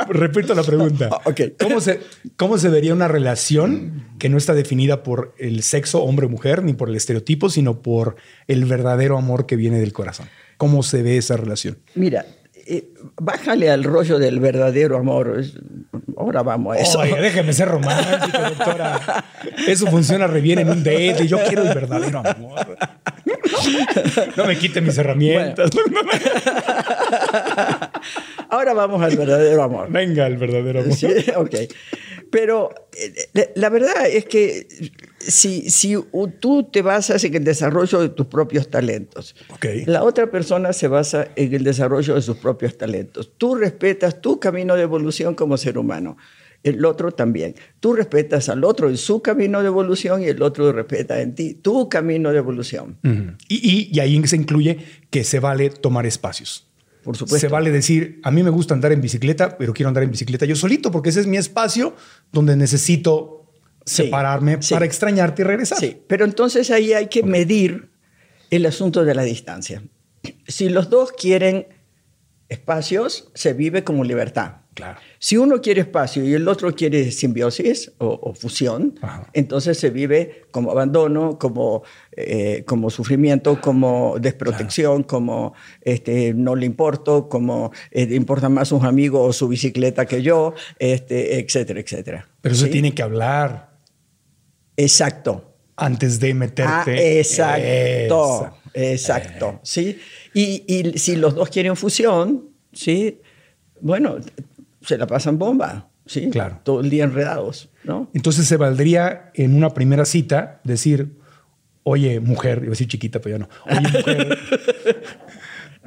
Repito 0.08 0.54
la 0.54 0.62
pregunta. 0.62 1.10
Ah. 1.12 1.32
¿Cómo 1.60 1.80
se, 1.80 2.00
¿Cómo 2.36 2.58
se 2.58 2.68
vería 2.68 2.94
una 2.94 3.08
relación 3.08 4.04
que 4.18 4.28
no 4.28 4.38
está 4.38 4.54
definida 4.54 5.02
por 5.02 5.34
el 5.38 5.62
sexo 5.62 6.02
hombre-mujer 6.02 6.62
ni 6.62 6.72
por 6.72 6.88
el 6.88 6.96
estereotipo, 6.96 7.50
sino 7.50 7.82
por 7.82 8.16
el 8.48 8.64
verdadero 8.64 9.18
amor 9.18 9.46
que 9.46 9.56
viene 9.56 9.78
del 9.78 9.92
corazón? 9.92 10.28
¿Cómo 10.56 10.82
se 10.82 11.02
ve 11.02 11.18
esa 11.18 11.36
relación? 11.36 11.78
Mira, 11.94 12.24
eh, 12.68 12.88
bájale 13.20 13.70
al 13.70 13.84
rollo 13.84 14.18
del 14.18 14.40
verdadero 14.40 14.96
amor. 14.96 15.42
Ahora 16.18 16.42
vamos 16.42 16.76
a 16.76 16.80
eso. 16.80 16.98
Oye, 17.00 17.14
déjeme 17.20 17.52
ser 17.52 17.68
romántico, 17.68 18.38
doctora. 18.38 19.24
Eso 19.66 19.86
funciona 19.86 20.26
re 20.26 20.40
bien 20.40 20.60
en 20.60 20.70
un 20.70 20.82
date. 20.82 21.26
Yo 21.26 21.38
quiero 21.44 21.62
el 21.62 21.74
verdadero 21.74 22.22
amor. 22.24 22.76
No 24.36 24.44
me 24.46 24.56
quite 24.58 24.80
mis 24.80 24.96
herramientas. 24.98 25.70
Ahora 28.50 28.72
vamos 28.74 29.02
al 29.02 29.16
verdadero 29.16 29.62
amor. 29.62 29.90
Venga, 29.90 30.26
el 30.26 30.36
verdadero 30.36 30.80
amor. 30.80 30.92
Sí, 30.94 31.06
ok. 31.34 31.54
Pero 32.30 32.70
eh, 32.96 33.12
la- 33.32 33.48
la 33.54 33.68
verdad 33.68 34.06
es 34.08 34.24
que 34.26 34.66
si, 35.30 35.70
si 35.70 35.94
tú 36.40 36.64
te 36.70 36.82
basas 36.82 37.22
en 37.24 37.34
el 37.34 37.44
desarrollo 37.44 38.00
de 38.00 38.08
tus 38.10 38.26
propios 38.26 38.68
talentos, 38.70 39.34
la 39.86 40.02
otra 40.02 40.30
persona 40.30 40.72
se 40.72 40.88
basa 40.88 41.28
en 41.36 41.54
el 41.54 41.64
desarrollo 41.64 42.14
de 42.14 42.22
sus 42.22 42.36
propios 42.36 42.76
talentos. 42.78 43.32
Tú 43.38 43.54
respetas 43.54 44.20
tu 44.20 44.38
camino 44.40 44.74
de 44.76 44.82
evolución 44.82 45.34
como 45.34 45.56
ser 45.56 45.78
humano. 45.78 46.16
el 46.62 46.84
otro 46.84 47.12
también. 47.12 47.54
Tú 47.78 47.92
respetas 47.92 48.48
al 48.48 48.64
otro 48.64 48.88
en 48.88 48.96
su 48.96 49.22
camino 49.22 49.60
de 49.60 49.68
evolución 49.68 50.20
y 50.22 50.26
el 50.26 50.42
otro 50.42 50.72
respeta 50.72 51.20
en 51.20 51.34
ti 51.36 51.54
tu 51.54 51.88
camino 51.88 52.32
de 52.32 52.38
evolución. 52.38 52.98
Y- 53.48 53.88
y 53.92 54.00
ahí 54.00 54.20
se 54.26 54.34
incluye 54.34 54.78
que 55.10 55.22
se 55.22 55.38
vale 55.38 55.70
tomar 55.70 56.06
espacios. 56.06 56.66
Por 57.04 57.16
supuesto. 57.16 57.38
Se 57.46 57.52
vale 57.52 57.70
decir, 57.70 58.20
a 58.24 58.32
mí 58.32 58.42
me 58.42 58.50
gusta 58.50 58.74
andar 58.74 58.90
en 58.90 59.00
bicicleta, 59.00 59.56
pero 59.58 59.72
quiero 59.74 59.88
andar 59.88 60.02
en 60.02 60.10
bicicleta 60.10 60.44
yo 60.44 60.56
solito, 60.56 60.90
porque 60.90 61.10
ese 61.10 61.20
es 61.20 61.28
mi 61.28 61.36
espacio 61.36 61.94
donde 62.32 62.56
necesito 62.56 63.45
Sí, 63.86 64.02
separarme 64.04 64.60
sí. 64.60 64.74
para 64.74 64.84
extrañarte 64.84 65.42
y 65.42 65.44
regresar. 65.44 65.78
Sí, 65.78 65.96
pero 66.08 66.24
entonces 66.24 66.70
ahí 66.70 66.92
hay 66.92 67.06
que 67.06 67.22
medir 67.22 67.90
el 68.50 68.66
asunto 68.66 69.04
de 69.04 69.14
la 69.14 69.22
distancia. 69.22 69.82
Si 70.48 70.68
los 70.68 70.90
dos 70.90 71.12
quieren 71.12 71.68
espacios, 72.48 73.30
se 73.34 73.52
vive 73.52 73.84
como 73.84 74.04
libertad. 74.04 74.56
Claro. 74.74 74.98
Si 75.18 75.38
uno 75.38 75.62
quiere 75.62 75.80
espacio 75.80 76.22
y 76.22 76.34
el 76.34 76.46
otro 76.48 76.74
quiere 76.74 77.10
simbiosis 77.10 77.92
o, 77.96 78.08
o 78.08 78.34
fusión, 78.34 78.98
Ajá. 79.00 79.26
entonces 79.32 79.78
se 79.78 79.88
vive 79.88 80.44
como 80.50 80.70
abandono, 80.70 81.38
como, 81.38 81.82
eh, 82.12 82.62
como 82.66 82.90
sufrimiento, 82.90 83.58
como 83.58 84.16
desprotección, 84.20 85.02
como 85.02 85.54
este, 85.80 86.34
no 86.34 86.56
le 86.56 86.66
importo, 86.66 87.30
como 87.30 87.72
eh, 87.90 88.06
le 88.06 88.16
importan 88.16 88.52
más 88.52 88.68
sus 88.68 88.84
amigos 88.84 89.26
o 89.26 89.32
su 89.32 89.48
bicicleta 89.48 90.04
que 90.04 90.20
yo, 90.20 90.52
este, 90.78 91.40
etcétera, 91.40 91.80
etcétera. 91.80 92.28
Pero 92.42 92.54
eso 92.54 92.66
¿Sí? 92.66 92.72
tiene 92.72 92.92
que 92.92 93.02
hablar 93.02 93.65
Exacto. 94.76 95.52
antes 95.76 96.18
de 96.20 96.30
Ah, 96.30 96.34
meterte. 96.34 97.20
exacto, 97.20 98.54
Esa. 98.72 98.74
exacto, 98.74 99.60
sí. 99.62 99.98
Y, 100.34 100.64
y 100.66 100.98
si 100.98 101.16
los 101.16 101.34
dos 101.34 101.48
quieren 101.50 101.76
fusión, 101.76 102.48
sí, 102.72 103.20
bueno, 103.80 104.16
se 104.80 104.96
la 104.96 105.06
pasan 105.06 105.38
bomba, 105.38 105.88
sí. 106.06 106.30
Claro. 106.30 106.60
Todo 106.62 106.80
el 106.80 106.88
día 106.90 107.04
enredados, 107.04 107.68
¿no? 107.84 108.08
Entonces 108.14 108.46
se 108.46 108.56
valdría 108.56 109.30
en 109.34 109.54
una 109.54 109.74
primera 109.74 110.04
cita 110.06 110.60
decir, 110.64 111.18
oye, 111.82 112.20
mujer, 112.20 112.58
iba 112.62 112.68
a 112.68 112.70
decir 112.70 112.88
chiquita, 112.88 113.20
pero 113.20 113.36
ya 113.36 113.44
no. 113.44 113.48
Oye, 113.66 113.98
mujer, 113.98 114.38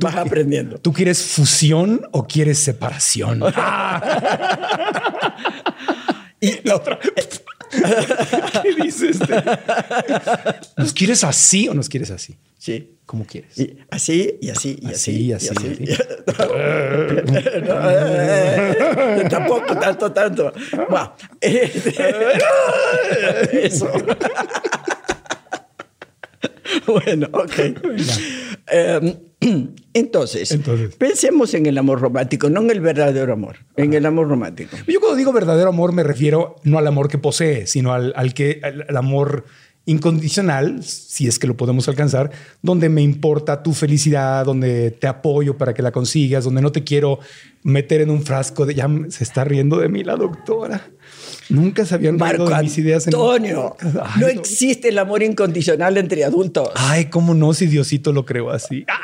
Vas 0.02 0.16
aprendiendo. 0.16 0.78
¿tú 0.78 0.94
quieres 0.94 1.22
fusión 1.22 2.08
o 2.12 2.26
quieres 2.26 2.58
separación? 2.60 3.40
y 6.40 6.66
la 6.68 6.76
otra. 6.78 6.98
¿Qué 8.64 8.84
dices? 8.84 9.20
¿Nos 10.78 10.94
quieres 10.94 11.24
así 11.24 11.68
o 11.68 11.74
nos 11.74 11.90
quieres 11.90 12.12
así? 12.12 12.38
Sí. 12.58 12.96
¿Cómo 13.10 13.26
quieres? 13.26 13.58
Y 13.58 13.76
así, 13.90 14.38
y 14.40 14.50
así, 14.52 14.78
y 14.80 14.86
así. 14.88 15.34
Así, 15.34 15.52
así, 15.52 15.84
y 15.84 15.92
así. 15.92 16.04
No, 17.66 17.90
eh, 17.90 19.28
tampoco 19.30 19.76
tanto, 19.76 20.12
tanto. 20.12 20.54
Bueno, 20.88 21.16
este, 21.42 21.96
eso. 23.66 23.92
bueno, 26.86 27.28
ok. 27.34 27.54
Em, 28.72 29.16
entonces, 29.94 30.52
Entonces. 30.52 30.96
pensemos 30.96 31.54
en 31.54 31.66
el 31.66 31.78
amor 31.78 32.02
romántico, 32.02 32.50
no 32.50 32.62
en 32.62 32.72
el 32.72 32.82
verdadero 32.82 33.34
amor, 33.34 33.58
en 33.78 33.94
el 33.94 34.06
amor 34.06 34.28
romántico. 34.28 34.76
Yo 34.88 35.00
cuando 35.00 35.16
digo 35.16 35.32
verdadero 35.32 35.70
amor 35.70 35.94
me 35.94 36.04
refiero 36.04 36.56
no 36.64 36.78
al 36.78 36.88
amor 36.88 37.08
que 37.08 37.18
posee, 37.18 37.66
sino 37.68 37.94
al, 37.94 38.14
al 38.16 38.34
que 38.34 38.60
al, 38.64 38.86
al 38.88 38.98
amor 38.98 39.46
incondicional, 39.90 40.84
si 40.84 41.28
es 41.28 41.40
que 41.40 41.48
lo 41.48 41.58
podemos 41.58 41.88
alcanzar, 41.88 42.32
donde 42.62 42.90
me 42.90 43.02
importa 43.02 43.64
tu 43.64 43.74
felicidad, 43.74 44.46
donde 44.46 44.92
te 44.92 45.08
apoyo 45.08 45.58
para 45.58 45.74
que 45.74 45.82
la 45.82 45.92
consigas, 45.92 46.44
donde 46.44 46.62
no 46.62 46.72
te 46.72 46.84
quiero 46.84 47.20
meter 47.64 48.02
en 48.02 48.10
un 48.10 48.22
frasco 48.24 48.66
de 48.66 48.76
ya 48.76 48.88
se 49.10 49.24
está 49.24 49.44
riendo 49.44 49.78
de 49.80 49.90
mí 49.90 50.04
la 50.04 50.16
doctora. 50.16 50.82
Nunca 51.50 51.86
se 51.86 51.96
habían 51.96 52.18
Marco 52.18 52.48
de 52.48 52.62
mis 52.64 52.78
ideas. 52.78 53.08
en- 53.08 53.16
Antonio, 53.16 53.76
Ay, 53.82 54.22
no 54.22 54.28
existe 54.28 54.90
el 54.90 55.00
amor 55.00 55.24
incondicional 55.24 55.98
entre 55.98 56.24
adultos. 56.24 56.70
Ay, 56.76 57.06
cómo 57.06 57.34
no, 57.34 57.54
si 57.54 57.66
Diosito 57.66 58.14
lo 58.14 58.26
creó 58.26 58.52
así. 58.52 58.86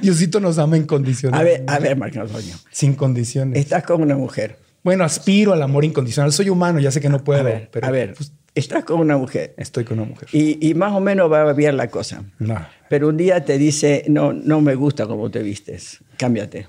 Diosito 0.00 0.40
nos 0.40 0.58
ama 0.58 0.76
A 0.76 0.78
incondicional. 0.78 1.44
ver, 1.44 1.64
a 1.66 1.78
ver, 1.78 1.96
Marco 1.96 2.20
Antonio, 2.20 2.54
Sin 2.70 2.94
condiciones. 2.94 3.58
estás 3.58 3.84
con 3.84 4.02
una 4.02 4.16
mujer. 4.16 4.58
Bueno, 4.82 5.04
aspiro 5.04 5.52
al 5.52 5.62
amor 5.62 5.84
incondicional. 5.84 6.32
Soy 6.32 6.48
humano, 6.48 6.78
ya 6.80 6.90
sé 6.90 7.00
que 7.00 7.08
no 7.08 7.22
puedo, 7.24 7.40
A 7.40 7.42
ver, 7.42 7.68
pero 7.72 7.86
a 7.86 7.90
ver, 7.90 8.14
pues, 8.14 8.32
estás 8.56 8.84
con 8.84 9.00
una 9.00 9.16
mujer 9.16 9.54
estoy 9.56 9.84
con 9.84 9.98
una 10.00 10.08
mujer. 10.08 10.28
y, 10.32 10.68
y 10.68 10.74
más 10.74 10.92
o 10.92 11.00
menos 11.00 11.30
va 11.30 11.52
bien 11.52 11.76
la 11.76 11.88
cosa. 11.88 12.24
No. 12.38 12.56
Pero 12.88 13.08
un 13.08 13.16
día 13.16 13.44
te 13.44 13.58
dice, 13.58 14.04
no, 14.08 14.32
no 14.32 14.60
me 14.60 14.74
gusta 14.74 15.06
cómo 15.06 15.30
te 15.30 15.42
vistes, 15.42 16.02
cámbiate. 16.18 16.68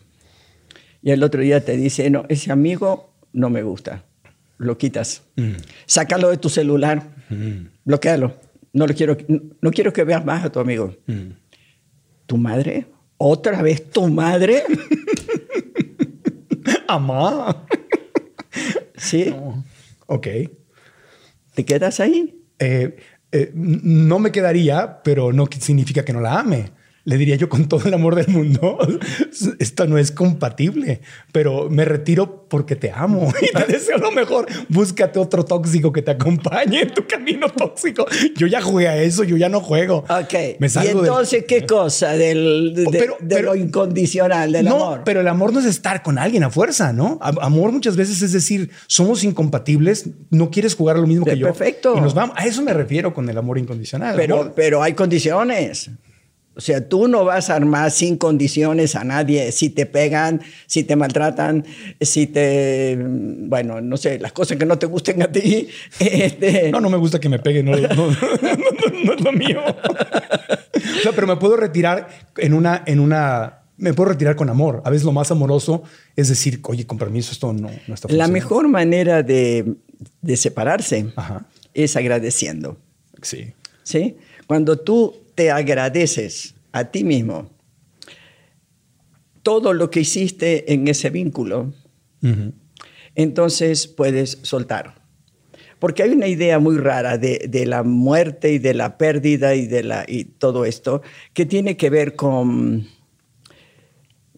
Y 1.01 1.11
el 1.11 1.23
otro 1.23 1.41
día 1.41 1.63
te 1.63 1.77
dice, 1.77 2.09
no, 2.09 2.25
ese 2.27 2.51
amigo 2.51 3.13
no 3.33 3.49
me 3.49 3.63
gusta, 3.63 4.03
lo 4.57 4.77
quitas. 4.77 5.23
Sácalo 5.85 6.29
de 6.29 6.37
tu 6.37 6.49
celular, 6.49 7.03
bloquealo. 7.85 8.35
No, 8.73 8.85
lo 8.85 8.93
quiero, 8.93 9.17
no 9.61 9.71
quiero 9.71 9.93
que 9.93 10.03
veas 10.03 10.23
más 10.25 10.43
a 10.45 10.51
tu 10.51 10.59
amigo. 10.59 10.95
¿Tu 12.25 12.37
madre? 12.37 12.85
¿Otra 13.17 13.61
vez 13.61 13.89
tu 13.89 14.07
madre? 14.07 14.63
Amá. 16.87 17.65
¿Sí? 18.95 19.33
Ok. 20.07 20.27
¿Te 21.57 21.65
quedas 21.65 21.99
ahí? 21.99 22.39
Eh, 22.59 22.97
eh, 23.31 23.51
no 23.55 24.19
me 24.19 24.31
quedaría, 24.31 25.01
pero 25.01 25.33
no 25.33 25.47
significa 25.59 26.05
que 26.05 26.13
no 26.13 26.21
la 26.21 26.39
ame. 26.39 26.69
Le 27.07 27.17
diría 27.17 27.37
yo 27.37 27.47
con 27.47 27.69
todo 27.69 27.87
el 27.87 27.93
amor 27.93 28.15
del 28.15 28.27
mundo, 28.27 28.77
esto 29.59 29.87
no 29.87 29.97
es 29.97 30.11
compatible, 30.11 30.99
pero 31.31 31.69
me 31.69 31.85
retiro 31.85 32.45
porque 32.49 32.75
te 32.75 32.91
amo 32.91 33.31
y 33.41 33.47
te 33.57 33.63
deseo 33.71 33.97
lo 33.97 34.11
mejor. 34.11 34.45
Búscate 34.67 35.17
otro 35.17 35.45
tóxico 35.45 35.93
que 35.93 36.01
te 36.01 36.11
acompañe 36.11 36.81
en 36.81 36.93
tu 36.93 37.07
camino 37.07 37.47
tóxico. 37.47 38.05
Yo 38.35 38.45
ya 38.47 38.61
jugué 38.61 38.89
a 38.89 39.01
eso, 39.01 39.23
yo 39.23 39.37
ya 39.37 39.47
no 39.47 39.61
juego. 39.61 39.99
Ok. 40.09 40.33
Me 40.59 40.67
¿Y 40.67 40.69
salgo 40.69 41.01
del- 41.01 41.07
entonces 41.09 41.45
qué 41.47 41.65
cosa 41.65 42.11
del, 42.11 42.73
de, 42.75 42.85
Pero- 42.91 43.15
de 43.21 43.35
pero- 43.37 43.53
lo 43.53 43.55
incondicional, 43.55 44.51
del 44.51 44.65
no, 44.65 44.75
amor? 44.75 45.01
pero 45.05 45.21
el 45.21 45.29
amor 45.29 45.53
no 45.53 45.61
es 45.61 45.65
estar 45.65 46.03
con 46.03 46.17
alguien 46.17 46.43
a 46.43 46.49
fuerza, 46.49 46.91
¿no? 46.91 47.19
Am- 47.21 47.37
Amor 47.39 47.71
muchas 47.71 47.95
veces 47.95 48.21
es 48.21 48.33
decir, 48.33 48.69
somos 48.87 49.23
incompatibles, 49.23 50.09
no 50.29 50.51
quieres 50.51 50.75
jugar 50.75 50.97
a 50.97 50.99
lo 50.99 51.07
mismo 51.07 51.23
que 51.25 51.37
yo. 51.37 51.47
Perfecto. 51.47 51.95
Y 51.97 52.01
nos 52.01 52.13
vamos. 52.13 52.35
A 52.37 52.45
eso 52.45 52.61
me 52.63 52.73
refiero 52.73 53.13
con 53.13 53.29
el 53.29 53.37
amor 53.37 53.57
incondicional. 53.57 54.17
Pero, 54.17 54.41
Amor- 54.41 54.53
pero 54.57 54.83
hay 54.83 54.91
condiciones. 54.91 55.89
O 56.57 56.59
sea, 56.61 56.89
tú 56.89 57.07
no 57.07 57.23
vas 57.23 57.51
a 57.51 57.55
armar 57.55 57.91
sin 57.91 58.17
condiciones 58.17 58.95
a 58.95 59.03
nadie. 59.03 59.51
Si 59.51 59.69
te 59.69 59.85
pegan, 59.85 60.41
si 60.65 60.83
te 60.83 60.95
maltratan, 60.95 61.63
si 62.01 62.25
te. 62.25 62.97
Bueno, 62.99 63.79
no 63.79 63.95
sé, 63.95 64.17
las 64.17 64.31
cosas 64.31 64.57
que 64.57 64.65
no 64.65 64.79
te 64.79 64.87
gusten 64.87 65.21
a 65.21 65.31
ti. 65.31 65.67
Este, 65.99 66.71
No, 66.71 66.79
no 66.81 66.89
me 66.89 66.97
gusta 66.97 67.19
que 67.19 67.29
me 67.29 67.37
peguen, 67.39 67.65
no, 67.65 67.73
no, 67.77 67.87
no, 67.95 68.07
no, 68.11 69.03
no 69.05 69.13
es 69.13 69.21
lo 69.21 69.31
mío. 69.31 69.61
O 70.97 70.99
sea, 71.01 71.11
pero 71.11 71.27
me 71.27 71.35
puedo 71.35 71.57
retirar 71.57 72.07
en 72.37 72.53
una, 72.53 72.83
en 72.85 72.99
una, 72.99 73.59
me 73.77 73.93
puedo 73.93 74.09
retirar 74.09 74.35
con 74.35 74.49
amor. 74.49 74.81
A 74.85 74.89
veces 74.89 75.05
lo 75.05 75.11
más 75.11 75.29
amoroso 75.31 75.83
es 76.15 76.29
decir, 76.29 76.59
oye, 76.63 76.85
con 76.87 76.97
permiso, 76.97 77.31
esto 77.31 77.51
no, 77.53 77.67
está 77.69 77.87
La 77.89 77.97
funcionando. 77.97 78.33
mejor 78.33 78.67
manera 78.67 79.21
de, 79.23 79.75
de 80.21 80.37
separarse 80.37 81.07
Ajá. 81.15 81.45
es 81.73 81.95
agradeciendo. 81.95 82.77
Sí. 83.21 83.53
¿sí? 83.83 84.15
Cuando 84.47 84.77
tú 84.79 85.13
te 85.37 85.51
agradeces 85.51 86.55
a 86.71 86.85
ti 86.85 87.03
mismo 87.03 87.51
todo 89.43 89.71
lo 89.71 89.91
que 89.91 89.99
hiciste 89.99 90.73
en 90.73 90.87
ese 90.87 91.11
vínculo, 91.11 91.73
entonces 93.13 93.87
puedes 93.87 94.39
soltar. 94.41 94.95
Porque 95.77 96.01
hay 96.01 96.09
una 96.09 96.27
idea 96.27 96.57
muy 96.57 96.79
rara 96.79 97.19
de, 97.19 97.45
de 97.47 97.67
la 97.67 97.83
muerte 97.83 98.51
y 98.51 98.57
de 98.57 98.73
la 98.73 98.97
pérdida 98.97 99.53
y 99.53 99.67
de 99.67 99.83
la, 99.83 100.05
y 100.07 100.25
todo 100.25 100.65
esto 100.65 101.03
que 101.33 101.45
tiene 101.45 101.77
que 101.77 101.91
ver 101.91 102.15
con 102.15 102.87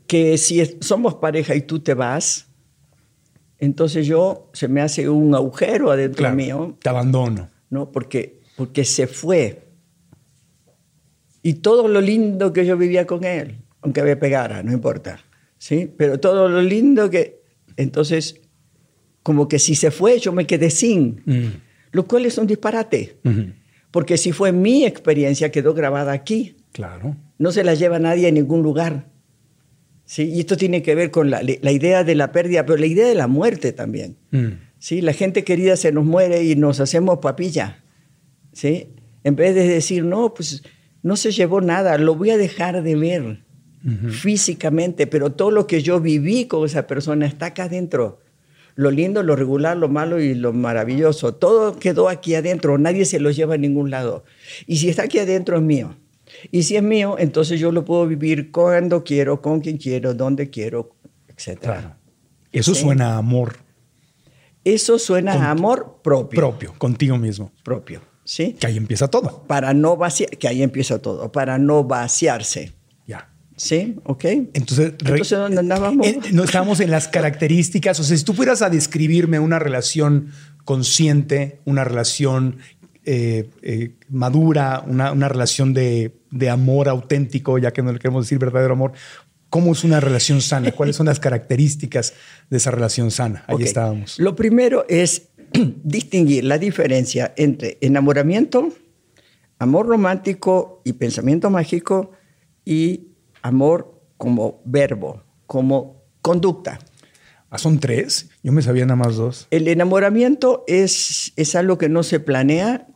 que 0.06 0.38
si 0.38 0.62
somos 0.82 1.16
pareja 1.16 1.56
y 1.56 1.62
tú 1.62 1.80
te 1.80 1.94
vas, 1.94 2.50
entonces 3.58 4.06
yo 4.06 4.50
se 4.52 4.68
me 4.68 4.82
hace 4.82 5.08
un 5.08 5.34
agujero 5.34 5.92
adentro 5.92 6.24
Claro, 6.24 6.36
mío, 6.36 6.78
te 6.82 6.90
abandono. 6.90 7.50
¿no? 7.70 7.90
Porque, 7.90 8.42
porque 8.58 8.84
se 8.84 9.08
fue. 9.08 9.69
Y 11.42 11.56
todo 11.56 11.88
lo 11.88 12.02
lindo 12.02 12.52
que 12.54 12.66
yo 12.66 12.78
vivía 12.78 13.06
con 13.08 13.24
él, 13.24 13.58
aunque 13.82 14.04
me 14.04 14.16
pegara, 14.16 14.62
no 14.64 14.72
importa, 14.74 15.20
¿sí? 15.58 15.90
Pero 15.98 16.20
todo 16.20 16.50
lo 16.50 16.62
lindo 16.62 17.10
que... 17.10 17.40
Entonces, 17.78 18.42
como 19.24 19.48
que 19.48 19.58
si 19.60 19.76
se 19.76 19.90
fue, 19.92 20.20
yo 20.20 20.32
me 20.34 20.46
quedé 20.46 20.70
sin, 20.70 21.22
Mm. 21.26 21.62
lo 21.94 22.06
cual 22.08 22.26
es 22.26 22.38
un 22.38 22.48
disparate. 22.48 23.18
Ujú. 23.24 23.54
Porque 23.92 24.18
si 24.18 24.32
fue 24.34 24.52
mi 24.52 24.86
experiencia, 24.86 25.50
quedó 25.52 25.74
grabada 25.74 26.12
aquí. 26.12 26.58
Claro. 26.74 27.16
No 27.38 27.52
se 27.52 27.64
la 27.64 27.74
lleva 27.74 28.00
nadie 28.00 28.28
a 28.28 28.32
ningún 28.32 28.62
lugar. 28.62 29.08
¿Sí? 30.06 30.24
Y 30.24 30.40
esto 30.42 30.58
tiene 30.58 30.82
que 30.82 30.94
ver 30.96 31.10
con 31.12 31.30
la, 31.30 31.42
la 31.44 31.72
idea 31.72 32.04
de 32.04 32.16
la 32.16 32.32
pérdida, 32.32 32.66
pero 32.66 32.78
la 32.80 32.86
idea 32.88 33.08
de 33.08 33.16
la 33.16 33.28
muerte 33.28 33.72
también. 33.74 34.18
Mm. 34.32 34.48
¿sí? 34.78 35.02
La 35.02 35.14
gente 35.14 35.44
querida 35.44 35.76
se 35.78 35.92
nos 35.92 36.04
muere 36.06 36.44
y 36.44 36.56
nos 36.56 36.80
hacemos 36.80 37.20
papilla, 37.20 37.84
¿sí? 38.54 38.90
En 39.24 39.36
vez 39.36 39.54
de 39.56 39.68
decir, 39.68 40.04
no, 40.04 40.34
pues 40.34 40.64
no 41.02 41.16
se 41.16 41.32
llevó 41.32 41.62
nada, 41.62 41.98
lo 41.98 42.16
voy 42.16 42.32
a 42.32 42.38
dejar 42.38 42.82
de 42.84 42.96
ver 42.96 43.44
físicamente, 44.10 45.08
pero 45.08 45.32
todo 45.32 45.52
lo 45.52 45.66
que 45.66 45.82
yo 45.82 46.02
viví 46.02 46.46
con 46.46 46.66
esa 46.66 46.86
persona 46.86 47.26
está 47.26 47.48
acá 47.48 47.64
adentro. 47.64 48.20
lo 48.76 48.92
lindo, 48.92 49.24
lo 49.24 49.36
regular, 49.36 49.76
lo 49.76 49.90
malo 49.90 50.22
y 50.22 50.34
lo 50.34 50.54
maravilloso. 50.54 51.34
Todo 51.34 51.80
quedó 51.80 52.08
aquí 52.08 52.36
adentro, 52.36 52.78
nadie 52.78 53.04
se 53.06 53.20
lo 53.20 53.30
lleva 53.32 53.56
a 53.56 53.58
ningún 53.58 53.90
lado. 53.90 54.24
Y 54.68 54.78
si 54.78 54.90
está 54.90 55.04
aquí 55.04 55.20
adentro 55.20 55.58
es 55.58 55.64
mío. 55.64 55.98
Y 56.52 56.64
si 56.64 56.78
es 56.78 56.84
mío, 56.84 57.16
entonces 57.20 57.60
yo 57.60 57.72
lo 57.72 57.84
puedo 57.84 58.08
vivir 58.08 58.52
cuando 58.52 59.04
quiero, 59.04 59.42
con 59.42 59.60
quien 59.60 59.78
quiero, 59.78 60.14
donde 60.14 60.50
quiero, 60.50 60.96
etc. 61.28 61.60
Claro. 61.60 61.96
Eso 62.52 62.74
suena 62.74 63.16
a 63.16 63.18
amor 63.18 63.58
Eso 64.64 64.98
suena 64.98 65.34
a 65.34 65.52
amor 65.52 66.00
propio. 66.04 66.40
propio, 66.40 66.74
contigo 66.78 67.18
mismo. 67.18 67.52
Propio, 67.64 68.02
¿sí? 68.30 68.56
Que 68.60 68.68
ahí 68.68 68.78
empieza 68.78 69.08
todo. 69.08 69.44
Para 69.48 69.74
no 69.74 69.98
vaciar, 69.98 70.30
que 70.30 70.48
ahí 70.48 70.62
empieza 70.62 71.02
todo, 71.02 71.32
para 71.32 71.58
no 71.58 71.84
vaciarse. 71.84 72.74
Ya. 73.08 73.28
¿Sí? 73.56 73.96
¿Ok? 74.04 74.24
Entonces, 74.26 74.94
Entonces, 75.00 75.30
¿dónde 75.32 75.60
andábamos? 75.60 76.08
No 76.32 76.44
estábamos 76.44 76.80
en 76.80 76.92
las 76.92 77.08
características. 77.08 78.00
O 78.00 78.04
sea, 78.04 78.16
si 78.16 78.24
tú 78.24 78.34
fueras 78.34 78.62
a 78.62 78.70
describirme 78.70 79.40
una 79.40 79.58
relación 79.58 80.32
consciente, 80.64 81.60
una 81.66 81.84
relación 81.84 82.58
eh, 83.04 83.50
eh, 83.64 83.96
madura, 84.10 84.84
una, 84.86 85.12
una 85.12 85.28
relación 85.28 85.74
de, 85.74 86.14
de 86.30 86.50
amor 86.52 86.88
auténtico, 86.88 87.58
ya 87.58 87.72
que 87.72 87.82
no 87.82 87.92
le 87.92 87.98
queremos 87.98 88.26
decir 88.26 88.38
verdadero 88.38 88.74
amor, 88.74 88.92
¿cómo 89.50 89.72
es 89.72 89.84
una 89.84 90.00
relación 90.00 90.40
sana? 90.42 90.72
¿Cuáles 90.72 90.96
son 90.96 91.08
las 91.08 91.20
características 91.20 92.14
de 92.52 92.58
esa 92.58 92.70
relación 92.70 93.10
sana? 93.10 93.44
Ahí 93.48 93.64
estábamos. 93.64 94.20
Lo 94.20 94.36
primero 94.36 94.86
es 94.88 95.30
distinguir 95.84 96.44
la 96.44 96.58
diferencia 96.58 97.34
entre 97.38 97.78
enamoramiento, 97.82 98.70
amor 99.60 99.88
romántico 99.88 100.82
y 100.86 100.94
pensamiento 100.94 101.50
mágico 101.50 102.12
y 102.66 103.08
amor 103.42 104.02
como 104.18 104.62
verbo, 104.66 105.24
como 105.48 106.04
conducta. 106.22 106.80
Ah, 107.50 107.58
son 107.58 107.80
tres. 107.80 108.30
Yo 108.44 108.52
me 108.52 108.62
sabía 108.62 108.86
nada 108.86 108.96
más 108.98 109.16
dos. 109.16 109.48
El 109.50 109.68
enamoramiento 109.68 110.64
es, 110.68 111.34
es 111.36 111.56
algo 111.56 111.78
que 111.78 111.90
no 111.90 112.04
se 112.04 112.20
planea, 112.20 112.88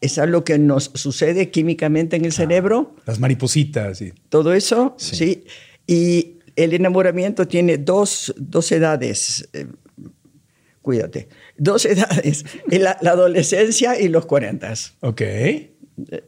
es 0.00 0.18
algo 0.18 0.42
que 0.44 0.58
nos 0.58 0.84
sucede 0.94 1.50
químicamente 1.50 2.16
en 2.16 2.24
el 2.24 2.32
cerebro, 2.32 2.94
Las 3.04 3.20
maripositas. 3.20 4.00
Y, 4.00 4.12
todo 4.30 4.54
eso, 4.54 4.94
Sí. 4.96 5.16
sí. 5.16 5.44
Y 5.86 6.38
el 6.56 6.72
enamoramiento 6.72 7.46
tiene 7.46 7.76
dos, 7.76 8.32
dos 8.38 8.72
edades, 8.72 9.48
eh, 9.52 9.66
cuídate, 10.82 11.28
dos 11.56 11.84
edades, 11.86 12.44
la, 12.66 12.98
la 13.00 13.10
adolescencia 13.10 13.98
y 13.98 14.08
los 14.08 14.26
40. 14.26 14.72
ok. 15.00 15.20
Eh, 15.20 15.74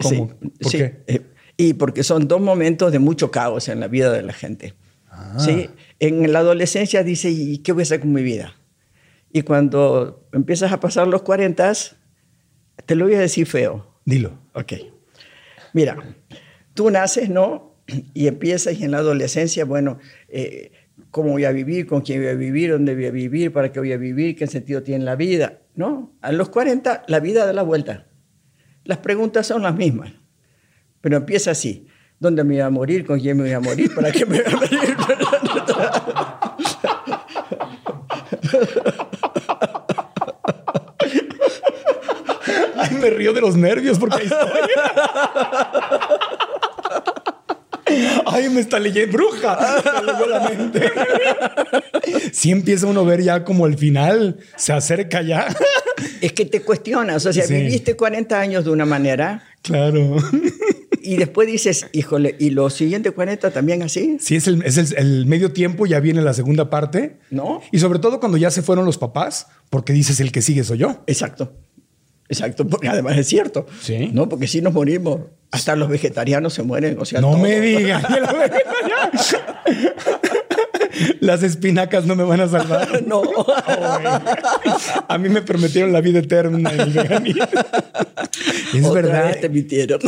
¿Cómo? 0.03 0.29
sí, 0.41 0.49
¿Por 0.61 0.71
sí. 0.71 0.79
qué? 0.79 1.01
Eh, 1.07 1.21
y 1.57 1.75
porque 1.75 2.03
son 2.03 2.29
dos 2.29 2.41
momentos 2.41 2.93
de 2.93 2.99
mucho 2.99 3.31
caos 3.31 3.69
en 3.69 3.81
la 3.81 3.89
vida 3.89 4.13
de 4.13 4.23
la 4.23 4.33
gente. 4.33 4.75
Ah. 5.09 5.37
¿sí? 5.39 5.69
En 6.01 6.33
la 6.33 6.41
adolescencia 6.41 7.03
dice, 7.03 7.31
¿y 7.31 7.59
qué 7.59 7.73
voy 7.73 7.83
a 7.83 7.85
hacer 7.85 8.01
con 8.01 8.13
mi 8.13 8.23
vida? 8.23 8.57
Y 9.33 9.43
cuando 9.43 10.29
empiezas 10.33 10.73
a 10.73 10.81
pasar 10.81 11.07
los 11.09 11.23
40, 11.23 11.73
te 12.87 12.95
lo 12.95 13.05
voy 13.05 13.15
a 13.15 13.21
decir 13.21 13.47
feo. 13.47 13.87
Dilo. 14.05 14.39
Ok. 14.55 14.73
Mira, 15.73 15.97
tú 16.75 16.91
naces, 16.91 17.29
¿no? 17.29 17.77
Y 18.15 18.27
empiezas 18.27 18.79
y 18.79 18.85
en 18.85 18.91
la 18.93 18.99
adolescencia, 18.99 19.65
bueno, 19.65 19.99
eh, 20.29 20.73
¿cómo 21.11 21.31
voy 21.33 21.45
a 21.45 21.53
vivir? 21.53 21.87
¿Con 21.87 22.03
quién 22.03 22.21
voy 22.21 22.29
a 22.29 22.35
vivir? 22.35 22.71
¿Dónde 22.73 22.95
voy 22.95 23.07
a 23.07 23.11
vivir? 23.11 23.53
¿Para 23.53 23.73
qué 23.73 23.81
voy 23.81 23.93
a 23.93 23.97
vivir? 23.97 24.37
¿Qué 24.37 24.47
sentido 24.47 24.83
tiene 24.83 25.05
la 25.05 25.17
vida? 25.17 25.61
¿No? 25.75 26.15
A 26.21 26.33
los 26.33 26.49
40, 26.49 27.05
la 27.09 27.21
vida 27.21 27.47
da 27.47 27.53
la 27.53 27.63
vuelta. 27.63 28.07
Las 28.85 28.99
preguntas 28.99 29.47
son 29.47 29.63
las 29.63 29.75
mismas. 29.75 30.13
Pero 31.01 31.17
empieza 31.17 31.51
así. 31.53 31.87
¿Dónde 32.19 32.45
me 32.45 32.55
voy 32.55 32.61
a 32.63 32.71
morir? 32.71 33.05
¿Con 33.05 33.19
quién 33.19 33.37
me 33.37 33.43
voy 33.43 33.53
a 33.53 33.61
morir? 33.61 33.95
¿Para 33.95 34.13
qué 34.13 34.25
me 34.25 34.41
voy 34.43 34.53
a 34.53 34.57
morir? 34.57 34.97
Ay, 42.77 42.95
me 43.01 43.11
río 43.11 43.33
de 43.33 43.41
los 43.41 43.57
nervios 43.57 43.99
porque 43.99 44.17
ahí 44.17 44.25
estoy. 44.25 44.51
Ay, 48.27 48.49
me 48.51 48.61
está 48.61 48.79
leyendo 48.79 49.13
bruja. 49.17 49.59
Mente. 50.57 50.91
Sí 52.33 52.51
empieza 52.51 52.87
uno 52.87 53.01
a 53.01 53.05
ver 53.05 53.23
ya 53.23 53.45
como 53.45 53.67
el 53.67 53.77
final. 53.79 54.39
Se 54.57 54.73
acerca 54.73 55.23
ya. 55.23 55.47
Es 56.21 56.33
que 56.33 56.45
te 56.45 56.63
cuestionas. 56.63 57.25
O 57.27 57.33
sea, 57.33 57.47
Sí. 57.47 57.55
viviste 57.55 57.97
40 57.97 58.39
años 58.41 58.65
de 58.65 58.71
una 58.71 58.85
manera 58.85 59.45
Claro. 59.63 60.17
y 61.03 61.17
después 61.17 61.49
dices, 61.49 61.87
híjole, 61.93 62.37
¿y 62.39 62.51
los 62.51 62.75
siguientes 62.75 63.13
40 63.13 63.51
también 63.51 63.83
así? 63.83 64.17
Sí, 64.21 64.37
es 64.37 64.47
el, 64.47 64.63
es 64.65 64.77
el- 64.79 64.97
el 64.97 65.27
medio 65.27 65.53
tiempo, 65.53 65.87
ya 65.87 66.01
viene 66.01 66.23
la 66.23 66.35
segunda 66.35 66.71
parte. 66.71 67.19
¿No? 67.31 67.61
Y 67.73 67.79
sobre 67.79 67.99
todo 67.99 68.21
cuando 68.21 68.39
ya 68.39 68.51
se 68.51 68.63
fueron 68.63 68.85
los 68.85 68.99
papás, 68.99 69.47
porque 69.71 69.93
dices 69.93 70.21
el 70.21 70.33
que 70.33 70.43
sigue 70.43 70.65
soy 70.65 70.79
yo. 70.79 71.03
Exacto. 71.07 71.53
Exacto, 72.29 72.67
porque 72.67 72.89
además 72.89 73.19
es 73.19 73.27
cierto. 73.29 73.67
Sí. 73.83 74.11
No, 74.13 74.29
porque 74.29 74.47
si 74.47 74.61
nos 74.63 74.73
morimos, 74.73 75.21
hasta 75.53 75.77
los 75.77 75.89
vegetarianos 75.89 76.55
se 76.55 76.63
mueren. 76.65 76.97
O 76.99 77.05
sea, 77.05 77.21
no 77.21 77.31
todo. 77.33 77.39
me 77.39 77.61
digan. 77.61 78.03
Las 81.21 81.43
espinacas 81.43 82.05
no 82.07 82.15
me 82.17 82.25
van 82.25 82.41
a 82.41 82.49
salvar. 82.49 83.03
No. 83.07 83.23
A 85.09 85.19
mí 85.19 85.29
me 85.29 85.43
prometieron 85.43 85.93
la 85.93 86.01
vida 86.01 86.21
eterna 86.21 86.71
en 86.73 86.81
el 86.81 86.91
veganismo. 86.91 87.45
Es 88.75 88.85
Otra 88.85 89.03
verdad. 89.03 89.25
vez 89.27 89.41
te 89.41 89.49
mintieron. 89.49 90.01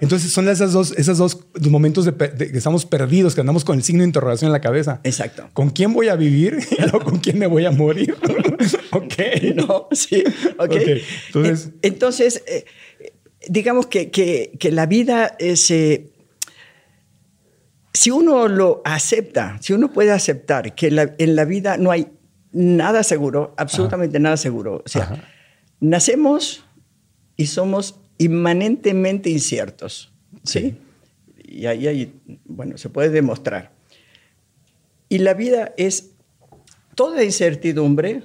Entonces 0.00 0.32
son 0.32 0.48
esas 0.48 0.72
dos, 0.72 0.92
esas 0.96 1.18
dos 1.18 1.38
momentos 1.70 2.04
de, 2.04 2.12
que 2.14 2.50
estamos 2.58 2.84
perdidos, 2.86 3.34
que 3.34 3.40
andamos 3.40 3.64
con 3.64 3.76
el 3.76 3.82
signo 3.82 4.02
de 4.02 4.06
interrogación 4.08 4.48
en 4.48 4.52
la 4.52 4.60
cabeza. 4.60 5.00
Exacto. 5.04 5.48
¿Con 5.52 5.70
quién 5.70 5.92
voy 5.94 6.08
a 6.08 6.16
vivir? 6.16 6.58
Y 6.78 6.82
luego, 6.82 7.00
¿Con 7.00 7.18
quién 7.18 7.38
me 7.38 7.46
voy 7.46 7.64
a 7.66 7.70
morir? 7.70 8.14
ok. 8.92 9.14
No, 9.54 9.88
sí. 9.92 10.22
Ok. 10.58 10.64
Ok, 10.70 10.76
entonces- 11.28 11.64
En- 11.66 11.92
Entonces, 11.92 12.42
eh, 12.46 12.64
digamos 13.46 13.86
que, 13.86 14.10
que- 14.10 14.52
que 14.58 14.70
la 14.72 14.86
vida 14.86 15.36
es. 15.38 15.72
si 17.92 18.10
uno 18.10 18.48
lo 18.48 18.80
acepta, 18.84 19.58
si 19.60 19.72
uno 19.72 19.92
puede 19.92 20.12
aceptar 20.12 20.74
que 20.74 20.90
la- 20.90 21.14
en 21.18 21.34
la 21.36 21.44
vida 21.44 21.76
no 21.76 21.90
hay 21.90 22.08
nada 22.52 23.02
seguro, 23.02 23.54
absolutamente 23.56 24.18
nada 24.20 24.36
seguro. 24.36 24.82
O 24.84 24.88
sea, 24.88 25.02
Ajá. 25.02 25.24
nacemos 25.80 26.64
y 27.36 27.46
somos 27.46 28.00
inmanentemente 28.18 29.30
inciertos. 29.30 30.12
¿sí? 30.44 30.76
Y 31.44 31.66
ahí, 31.66 31.86
hay- 31.88 32.12
bueno, 32.44 32.78
se 32.78 32.88
puede 32.88 33.08
demostrar. 33.10 33.72
Y 35.08 35.18
la 35.18 35.34
vida 35.34 35.72
es 35.76 36.10
toda 36.94 37.24
incertidumbre 37.24 38.22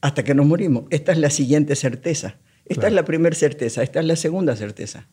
hasta 0.00 0.24
que 0.24 0.34
nos 0.34 0.46
morimos. 0.46 0.84
Esta 0.90 1.12
es 1.12 1.18
la 1.18 1.30
siguiente 1.30 1.76
certeza. 1.76 2.36
Esta 2.72 2.82
Claro. 2.82 2.88
es 2.88 2.94
la 2.96 3.04
primera 3.04 3.34
certeza. 3.36 3.82
Esta 3.82 4.00
es 4.00 4.06
la 4.06 4.16
segunda 4.16 4.56
certeza. 4.56 5.08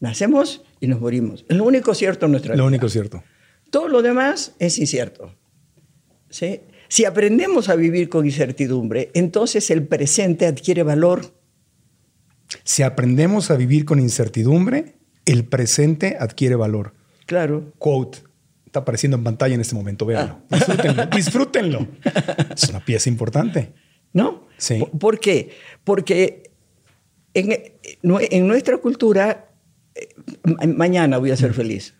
Nacemos 0.00 0.62
y 0.80 0.86
nos 0.86 1.00
morimos. 1.00 1.44
Es 1.48 1.56
lo 1.56 1.64
único 1.64 1.94
cierto 1.94 2.26
en 2.26 2.32
nuestra 2.32 2.54
Lo 2.54 2.62
vida. 2.62 2.68
único 2.68 2.88
cierto. 2.88 3.22
Todo 3.70 3.88
lo 3.88 4.02
demás 4.02 4.54
es 4.58 4.78
incierto. 4.78 5.34
¿sí? 6.30 6.60
Si 6.88 7.04
aprendemos 7.04 7.68
a 7.68 7.76
vivir 7.76 8.08
con 8.08 8.24
incertidumbre, 8.24 9.10
entonces 9.14 9.70
el 9.70 9.86
presente 9.86 10.46
adquiere 10.46 10.82
valor. 10.82 11.34
Si 12.64 12.82
aprendemos 12.82 13.50
a 13.50 13.56
vivir 13.56 13.84
con 13.84 14.00
incertidumbre, 14.00 14.96
el 15.24 15.44
presente 15.44 16.16
adquiere 16.18 16.56
valor. 16.56 16.94
Claro. 17.26 17.72
Quote. 17.78 18.18
Está 18.66 18.80
apareciendo 18.80 19.16
en 19.16 19.24
pantalla 19.24 19.54
en 19.54 19.60
este 19.60 19.74
momento, 19.74 20.06
véanlo. 20.06 20.40
Ah. 20.50 20.56
Disfrútenlo. 20.56 21.06
disfrútenlo. 21.16 21.88
Es 22.54 22.68
una 22.70 22.84
pieza 22.84 23.08
importante. 23.08 23.72
¿No? 24.12 24.48
Sí. 24.58 24.78
¿Por- 24.80 24.90
¿Por 24.98 25.20
qué? 25.20 25.50
Porque 25.84 26.49
en, 27.34 27.56
en 28.02 28.46
nuestra 28.46 28.76
cultura, 28.78 29.48
eh, 29.94 30.08
ma- 30.44 30.66
mañana 30.66 31.18
voy 31.18 31.30
a 31.30 31.36
ser 31.36 31.52
feliz. 31.54 31.94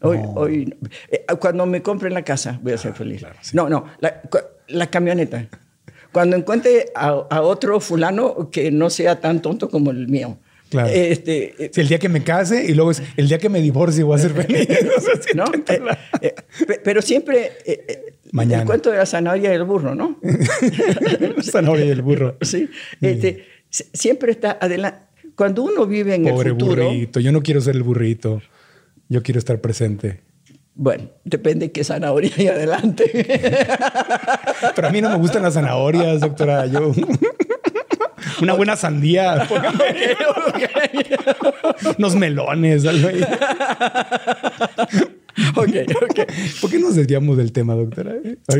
Hoy, 0.00 0.18
No. 0.18 0.30
hoy, 0.34 0.74
eh, 1.10 1.24
cuando 1.40 1.66
me 1.66 1.82
compren 1.82 2.14
la 2.14 2.22
casa, 2.22 2.60
voy 2.62 2.72
a 2.72 2.78
ser 2.78 2.94
feliz. 2.94 3.20
claro, 3.20 3.36
sí. 3.42 3.56
No, 3.56 3.68
no, 3.68 3.84
la, 4.00 4.22
la 4.68 4.88
camioneta. 4.90 5.48
Cuando 6.12 6.36
encuentre 6.36 6.86
a, 6.94 7.08
a 7.08 7.42
otro 7.42 7.80
fulano 7.80 8.50
que 8.50 8.70
no 8.70 8.90
sea 8.90 9.20
tan 9.20 9.40
tonto 9.42 9.68
como 9.70 9.90
el 9.90 10.08
mío. 10.08 10.38
Claro. 10.68 10.88
Este, 10.88 11.64
eh, 11.66 11.70
Si 11.72 11.80
el 11.82 11.88
día 11.88 11.98
que 11.98 12.08
me 12.08 12.22
case 12.22 12.64
y 12.64 12.74
luego 12.74 12.92
es 12.92 13.02
el 13.16 13.28
día 13.28 13.38
que 13.38 13.48
me 13.48 13.60
divorcie 13.60 14.04
voy 14.04 14.16
a 14.18 14.22
ser 14.22 14.32
feliz. 14.32 14.68
¿no? 15.34 15.44
la- 15.46 15.98
Eh, 16.20 16.28
eh, 16.28 16.34
pe- 16.66 16.80
pero 16.84 17.02
siempre 17.02 17.52
eh, 17.66 17.84
eh, 17.88 18.14
Mañana. 18.32 18.62
el 18.62 18.66
cuento 18.66 18.90
de 18.90 18.98
la 18.98 19.04
zanahoria 19.06 19.52
y 19.52 19.56
el 19.56 19.64
burro, 19.64 19.94
¿no? 19.94 20.18
La 20.22 21.42
zanahoria 21.42 21.84
y 21.86 21.90
el 21.90 22.02
burro. 22.02 22.36
Sí, 22.40 22.68
este, 23.00 23.44
siempre 23.72 24.32
está 24.32 24.58
adelante. 24.60 25.00
Cuando 25.34 25.62
uno 25.62 25.86
vive 25.86 26.14
en 26.14 26.24
Pobre 26.24 26.50
el 26.50 26.54
futuro, 26.54 26.84
burrito. 26.84 27.18
Yo 27.20 27.32
no 27.32 27.42
quiero 27.42 27.60
ser 27.60 27.74
el 27.74 27.82
burrito. 27.82 28.42
Yo 29.08 29.22
quiero 29.22 29.38
estar 29.38 29.60
presente. 29.60 30.20
bueno, 30.74 31.08
depende 31.24 31.72
qué 31.72 31.82
zanahoria 31.84 32.30
hay 32.36 32.48
adelante. 32.48 33.10
Pero 34.76 34.88
a 34.88 34.90
mí 34.90 35.00
no 35.00 35.10
me 35.10 35.16
gustan 35.16 35.42
las 35.42 35.54
zanahorias, 35.54 36.20
doctora. 36.20 36.66
Yo. 36.66 36.92
Una 38.42 38.54
buena 38.54 38.76
sandía. 38.76 39.46
póngame. 39.48 40.16
Unos 41.98 42.14
melones. 42.16 42.86
algo 42.86 43.08
ahí. 43.08 43.24
ok, 45.56 45.96
ok. 46.02 46.20
¿Por 46.60 46.70
qué 46.70 46.78
nos 46.78 46.94
desviamos 46.96 47.36
del 47.36 47.52
tema, 47.52 47.74
doctora? 47.74 48.14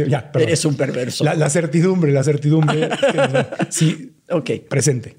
Ya, 0.08 0.30
perdón. 0.32 0.48
Eres 0.48 0.64
un 0.64 0.76
perverso. 0.76 1.24
La, 1.24 1.34
la 1.34 1.48
certidumbre, 1.50 2.12
la 2.12 2.22
certidumbre. 2.24 2.88
sí, 3.70 4.12
Ok. 4.30 4.50
presente. 4.68 5.16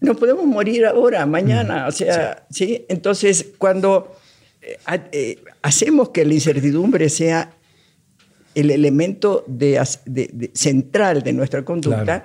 No 0.00 0.14
podemos 0.14 0.44
morir 0.46 0.86
ahora, 0.86 1.24
mañana. 1.26 1.86
O 1.88 1.92
sea, 1.92 2.46
sí. 2.50 2.84
Entonces, 2.88 3.46
cuando 3.58 4.14
eh, 4.62 4.76
eh, 5.12 5.44
hacemos 5.62 6.10
que 6.10 6.24
la 6.24 6.34
incertidumbre 6.34 7.08
sea 7.08 7.52
el 8.54 8.70
elemento 8.70 9.44
de, 9.46 9.82
de- 10.06 10.30
de- 10.32 10.50
central 10.54 11.22
de 11.22 11.32
nuestra 11.32 11.64
conducta, 11.64 12.04
Claro. 12.04 12.24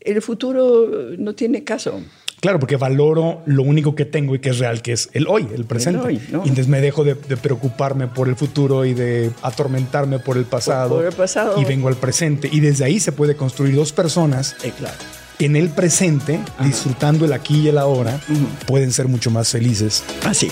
el 0.00 0.22
futuro 0.22 0.88
no 1.18 1.34
tiene 1.34 1.62
caso. 1.64 2.02
Claro, 2.42 2.58
porque 2.58 2.76
valoro 2.76 3.40
lo 3.46 3.62
único 3.62 3.94
que 3.94 4.04
tengo 4.04 4.34
y 4.34 4.40
que 4.40 4.50
es 4.50 4.58
real, 4.58 4.82
que 4.82 4.90
es 4.92 5.08
el 5.12 5.28
hoy, 5.28 5.48
el 5.54 5.64
presente. 5.64 6.00
hoy, 6.04 6.20
¿no? 6.30 6.38
Y 6.44 6.48
entonces 6.48 6.66
me 6.66 6.80
dejo 6.80 7.04
de, 7.04 7.14
de 7.14 7.36
preocuparme 7.36 8.08
por 8.08 8.28
el 8.28 8.34
futuro 8.34 8.84
y 8.84 8.94
de 8.94 9.30
atormentarme 9.42 10.18
por 10.18 10.36
el 10.36 10.44
pasado. 10.44 10.96
por 10.96 11.04
el 11.04 11.12
pasado. 11.12 11.60
Y 11.60 11.64
vengo 11.64 11.86
al 11.86 11.94
presente. 11.96 12.48
Y 12.52 12.58
desde 12.58 12.84
ahí 12.84 12.98
se 12.98 13.12
puede 13.12 13.36
construir 13.36 13.76
dos 13.76 13.92
personas 13.92 14.56
Eh, 14.64 14.72
claro. 14.76 14.96
en 15.38 15.54
el 15.54 15.68
presente, 15.70 16.40
disfrutando 16.64 17.24
el 17.26 17.32
aquí 17.32 17.60
y 17.60 17.68
el 17.68 17.78
ahora, 17.78 18.20
pueden 18.66 18.90
ser 18.92 19.06
mucho 19.06 19.30
más 19.30 19.48
felices. 19.50 20.02
Así. 20.24 20.50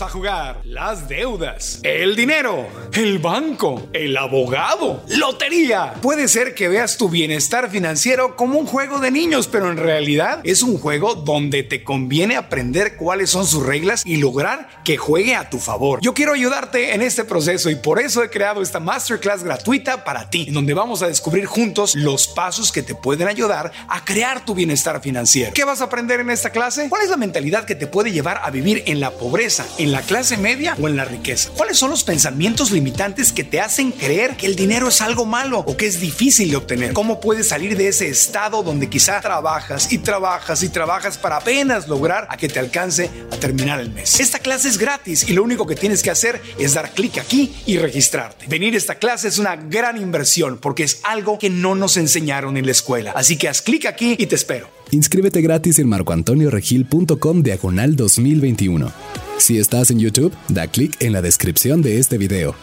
A 0.00 0.08
jugar 0.08 0.62
las 0.64 1.10
deudas, 1.10 1.78
el 1.82 2.16
dinero, 2.16 2.66
el 2.94 3.18
banco, 3.18 3.90
el 3.92 4.16
abogado, 4.16 5.04
lotería. 5.08 5.92
Puede 6.00 6.26
ser 6.26 6.54
que 6.54 6.68
veas 6.68 6.96
tu 6.96 7.10
bienestar 7.10 7.68
financiero 7.68 8.34
como 8.34 8.58
un 8.58 8.64
juego 8.64 8.98
de 8.98 9.10
niños, 9.10 9.46
pero 9.46 9.70
en 9.70 9.76
realidad 9.76 10.40
es 10.42 10.62
un 10.62 10.78
juego 10.78 11.16
donde 11.16 11.64
te 11.64 11.84
conviene 11.84 12.36
aprender 12.36 12.96
cuáles 12.96 13.28
son 13.28 13.46
sus 13.46 13.66
reglas 13.66 14.02
y 14.06 14.16
lograr 14.16 14.70
que 14.84 14.96
juegue 14.96 15.34
a 15.34 15.50
tu 15.50 15.58
favor. 15.58 16.00
Yo 16.00 16.14
quiero 16.14 16.32
ayudarte 16.32 16.94
en 16.94 17.02
este 17.02 17.24
proceso 17.24 17.68
y 17.68 17.74
por 17.74 18.00
eso 18.00 18.22
he 18.22 18.30
creado 18.30 18.62
esta 18.62 18.80
masterclass 18.80 19.44
gratuita 19.44 20.02
para 20.02 20.30
ti, 20.30 20.46
en 20.48 20.54
donde 20.54 20.72
vamos 20.72 21.02
a 21.02 21.08
descubrir 21.08 21.44
juntos 21.44 21.94
los 21.94 22.26
pasos 22.26 22.72
que 22.72 22.82
te 22.82 22.94
pueden 22.94 23.28
ayudar 23.28 23.70
a 23.86 24.02
crear 24.02 24.46
tu 24.46 24.54
bienestar 24.54 25.02
financiero. 25.02 25.52
¿Qué 25.52 25.64
vas 25.64 25.82
a 25.82 25.84
aprender 25.84 26.20
en 26.20 26.30
esta 26.30 26.48
clase? 26.48 26.88
¿Cuál 26.88 27.02
es 27.02 27.10
la 27.10 27.18
mentalidad 27.18 27.66
que 27.66 27.74
te 27.74 27.86
puede 27.86 28.12
llevar 28.12 28.40
a 28.42 28.50
vivir 28.50 28.82
en 28.86 28.98
la 28.98 29.10
pobreza, 29.10 29.66
la 29.92 30.02
clase 30.02 30.36
media 30.36 30.76
o 30.80 30.88
en 30.88 30.96
la 30.96 31.04
riqueza? 31.04 31.50
¿Cuáles 31.56 31.78
son 31.78 31.90
los 31.90 32.04
pensamientos 32.04 32.70
limitantes 32.70 33.32
que 33.32 33.44
te 33.44 33.60
hacen 33.60 33.92
creer 33.92 34.36
que 34.36 34.46
el 34.46 34.56
dinero 34.56 34.88
es 34.88 35.00
algo 35.00 35.26
malo 35.26 35.60
o 35.60 35.76
que 35.76 35.86
es 35.86 36.00
difícil 36.00 36.50
de 36.50 36.56
obtener? 36.56 36.92
¿Cómo 36.92 37.20
puedes 37.20 37.48
salir 37.48 37.76
de 37.76 37.88
ese 37.88 38.08
estado 38.08 38.62
donde 38.62 38.88
quizá 38.88 39.20
trabajas 39.20 39.92
y 39.92 39.98
trabajas 39.98 40.62
y 40.62 40.68
trabajas 40.68 41.18
para 41.18 41.36
apenas 41.36 41.88
lograr 41.88 42.26
a 42.30 42.36
que 42.36 42.48
te 42.48 42.58
alcance 42.58 43.10
a 43.30 43.36
terminar 43.36 43.80
el 43.80 43.90
mes? 43.90 44.20
Esta 44.20 44.38
clase 44.38 44.68
es 44.68 44.78
gratis 44.78 45.28
y 45.28 45.32
lo 45.32 45.42
único 45.42 45.66
que 45.66 45.74
tienes 45.74 46.02
que 46.02 46.10
hacer 46.10 46.40
es 46.58 46.74
dar 46.74 46.90
clic 46.92 47.18
aquí 47.18 47.54
y 47.66 47.78
registrarte. 47.78 48.46
Venir 48.46 48.74
a 48.74 48.78
esta 48.78 48.96
clase 48.96 49.28
es 49.28 49.38
una 49.38 49.56
gran 49.56 49.96
inversión 49.96 50.58
porque 50.58 50.84
es 50.84 51.00
algo 51.04 51.38
que 51.38 51.50
no 51.50 51.74
nos 51.74 51.96
enseñaron 51.96 52.56
en 52.56 52.66
la 52.66 52.72
escuela. 52.72 53.12
Así 53.14 53.36
que 53.36 53.48
haz 53.48 53.62
clic 53.62 53.86
aquí 53.86 54.16
y 54.18 54.26
te 54.26 54.34
espero. 54.34 54.79
Inscríbete 54.92 55.40
gratis 55.40 55.78
en 55.78 55.88
marcoantonioregil.com 55.88 57.42
diagonal 57.44 57.94
2021. 57.94 58.90
Si 59.38 59.58
estás 59.58 59.92
en 59.92 60.00
YouTube, 60.00 60.32
da 60.48 60.66
clic 60.66 61.00
en 61.00 61.12
la 61.12 61.22
descripción 61.22 61.80
de 61.80 61.98
este 61.98 62.18
video. 62.18 62.56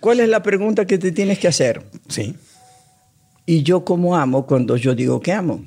¿Cuál 0.00 0.20
es 0.20 0.28
la 0.28 0.42
pregunta 0.42 0.86
que 0.86 0.98
te 0.98 1.12
tienes 1.12 1.38
que 1.38 1.46
hacer? 1.46 1.82
Sí. 2.08 2.34
¿Y 3.46 3.62
yo 3.62 3.84
cómo 3.84 4.16
amo 4.16 4.44
cuando 4.44 4.76
yo 4.76 4.96
digo 4.96 5.20
que 5.20 5.32
amo? 5.32 5.66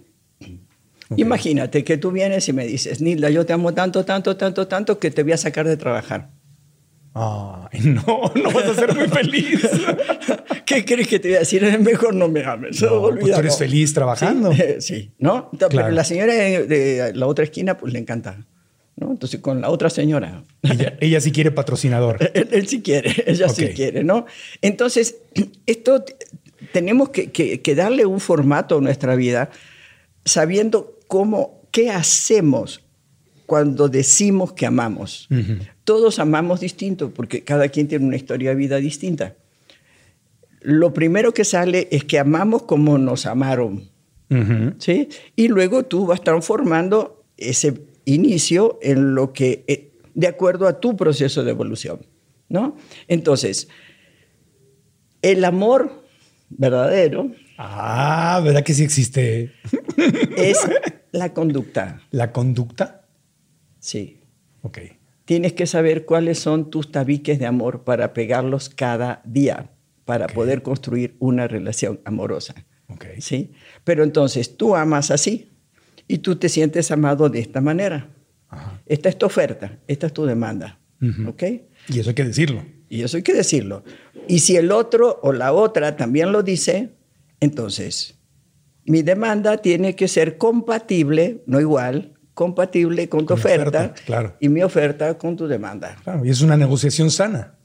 Imagínate 1.16 1.84
que 1.84 1.98
tú 1.98 2.12
vienes 2.12 2.48
y 2.50 2.54
me 2.54 2.66
dices, 2.66 3.00
Nilda, 3.00 3.30
yo 3.30 3.46
te 3.46 3.54
amo 3.54 3.74
tanto, 3.74 4.04
tanto, 4.04 4.36
tanto, 4.36 4.68
tanto 4.68 5.00
que 5.00 5.12
te 5.12 5.24
voy 5.24 5.32
a 5.32 5.38
sacar 5.38 5.68
de 5.68 5.78
trabajar. 5.78 6.30
Ay, 7.14 7.80
no, 7.84 8.32
no 8.36 8.52
vas 8.52 8.66
a 8.66 8.74
ser 8.76 8.96
muy 8.96 9.08
feliz. 9.08 9.68
¿Qué 10.66 10.86
crees 10.86 11.08
que 11.08 11.20
te 11.20 11.28
voy 11.30 11.36
a 11.38 11.40
decir? 11.40 11.64
Es 11.64 11.80
mejor 11.82 12.16
no 12.16 12.28
me 12.30 12.44
ames. 12.46 12.82
No, 12.82 13.02
pues 13.20 13.34
tú 13.34 13.40
eres 13.40 13.58
feliz 13.58 13.94
trabajando. 13.94 14.54
Sí, 14.54 14.62
sí, 14.80 15.12
¿no? 15.20 15.50
Claro. 15.52 15.70
Pero 15.76 15.90
la 15.92 16.04
señora 16.04 16.34
de, 16.34 16.66
de 16.68 17.12
la 17.14 17.28
otra 17.28 17.44
esquina, 17.44 17.78
pues 17.78 17.92
le 17.94 18.00
encanta. 18.00 18.46
¿no? 18.96 19.12
Entonces, 19.12 19.40
con 19.42 19.62
la 19.62 19.70
otra 19.70 19.90
señora, 19.90 20.44
Ella, 20.62 20.96
ella 21.02 21.20
sí 21.22 21.32
quiere 21.32 21.50
patrocinador. 21.52 22.18
él, 22.34 22.50
él 22.52 22.68
sí 22.68 22.82
quiere, 22.82 23.12
ella 23.26 23.50
sí 23.50 23.66
Ok. 23.66 23.72
quiere, 23.74 24.04
¿no? 24.04 24.26
Entonces, 24.62 25.16
esto 25.66 26.04
tenemos 26.72 27.10
que, 27.10 27.32
que- 27.32 27.62
que 27.62 27.76
darle 27.76 28.06
un 28.06 28.20
formato 28.20 28.78
a 28.78 28.82
nuestra 28.82 29.16
vida 29.16 29.50
sabiendo 30.24 31.00
cómo, 31.08 31.62
qué 31.72 31.90
hacemos 31.90 32.84
cuando 33.52 33.90
decimos 33.90 34.54
que 34.54 34.66
amamos. 34.66 35.28
Todos 35.84 36.20
amamos 36.20 36.62
distinto 36.62 37.14
porque 37.14 37.44
cada 37.44 37.68
quien 37.68 37.90
tiene 37.90 38.06
una 38.06 38.16
historia 38.16 38.52
de 38.52 38.56
vida 38.56 38.78
distinta. 38.78 39.36
Lo 40.62 40.94
primero 40.94 41.34
que 41.34 41.44
sale 41.44 41.90
es 41.92 42.06
que 42.06 42.18
amamos 42.18 42.64
como 42.64 42.98
nos 42.98 43.26
amaron. 43.26 43.90
¿sí? 44.78 45.10
Y 45.36 45.50
luego 45.50 45.84
tú 45.84 46.06
vas 46.06 46.24
transformando 46.24 47.26
ese 47.36 47.74
inicio 48.06 48.80
en 48.82 49.16
lo 49.16 49.34
que, 49.34 49.66
eh, 49.68 49.92
de 50.14 50.28
acuerdo 50.28 50.66
a 50.66 50.80
tu 50.80 50.96
proceso 50.96 51.44
de 51.44 51.52
evolución, 51.52 52.06
¿no? 52.48 52.78
Entonces, 53.10 53.68
el 55.22 55.44
amor 55.44 56.06
verdadero 56.48 57.32
Ah, 57.58 58.42
¿verdad 58.44 58.64
que 58.64 58.74
sí 58.74 58.84
existe 58.84 59.52
es 60.38 60.58
la 61.12 61.34
conducta, 61.34 62.02
la 62.10 62.32
conducta? 62.32 63.01
Sí. 63.82 64.22
Ok. 64.62 64.78
Tienes 65.26 65.54
que 65.54 65.66
saber 65.66 66.06
cuáles 66.06 66.40
son 66.40 66.70
tus 66.70 66.92
tabiques 66.92 67.40
de 67.40 67.46
amor 67.46 67.84
para 67.84 68.14
pegarlos 68.14 68.70
cada 68.70 69.22
día, 69.26 69.72
para 70.06 70.28
poder 70.28 70.62
construir 70.62 71.16
una 71.20 71.48
relación 71.48 72.00
amorosa. 72.06 72.56
Ok. 72.88 73.06
¿sí? 73.20 73.52
Pero 73.84 74.04
entonces 74.04 74.56
tú 74.56 74.76
amas 74.76 75.12
así 75.12 75.50
y 76.08 76.20
tú 76.20 76.36
te 76.36 76.50
sientes 76.50 76.92
amado 76.92 77.30
de 77.30 77.40
esta 77.40 77.62
manera. 77.62 78.10
Esta 78.86 79.10
es 79.10 79.18
tu 79.18 79.26
oferta, 79.26 79.80
esta 79.88 80.08
es 80.08 80.14
tu 80.14 80.26
demanda. 80.26 80.80
Ujú. 81.02 81.30
¿ok? 81.30 81.44
Y 81.88 82.00
eso 82.00 82.10
hay 82.10 82.16
que 82.16 82.26
decirlo. 82.26 82.66
Y 82.90 83.04
eso 83.04 83.18
hay 83.18 83.24
que 83.24 83.34
decirlo. 83.34 83.84
Y 84.28 84.40
si 84.40 84.58
el 84.58 84.72
otro 84.72 85.20
o 85.24 85.32
la 85.32 85.54
otra 85.54 85.96
también 85.96 86.32
lo 86.32 86.44
dice, 86.44 86.90
entonces 87.40 88.16
mi 88.86 89.02
demanda 89.02 89.58
tiene 89.58 89.96
que 89.96 90.08
ser 90.08 90.38
compatible, 90.38 91.44
no 91.46 91.62
igual, 91.62 92.20
compatible 92.34 93.10
con 93.10 93.22
tu 93.22 93.28
Con 93.28 93.40
oferta, 93.40 93.80
oferta, 93.80 94.04
claro. 94.06 94.36
y 94.40 94.50
mi 94.50 94.64
oferta 94.64 95.18
con 95.18 95.36
tu 95.36 95.48
demanda. 95.48 95.98
Claro, 96.04 96.26
y 96.26 96.30
es 96.30 96.42
una 96.42 96.58
negociación 96.58 97.12
sana. 97.12 97.56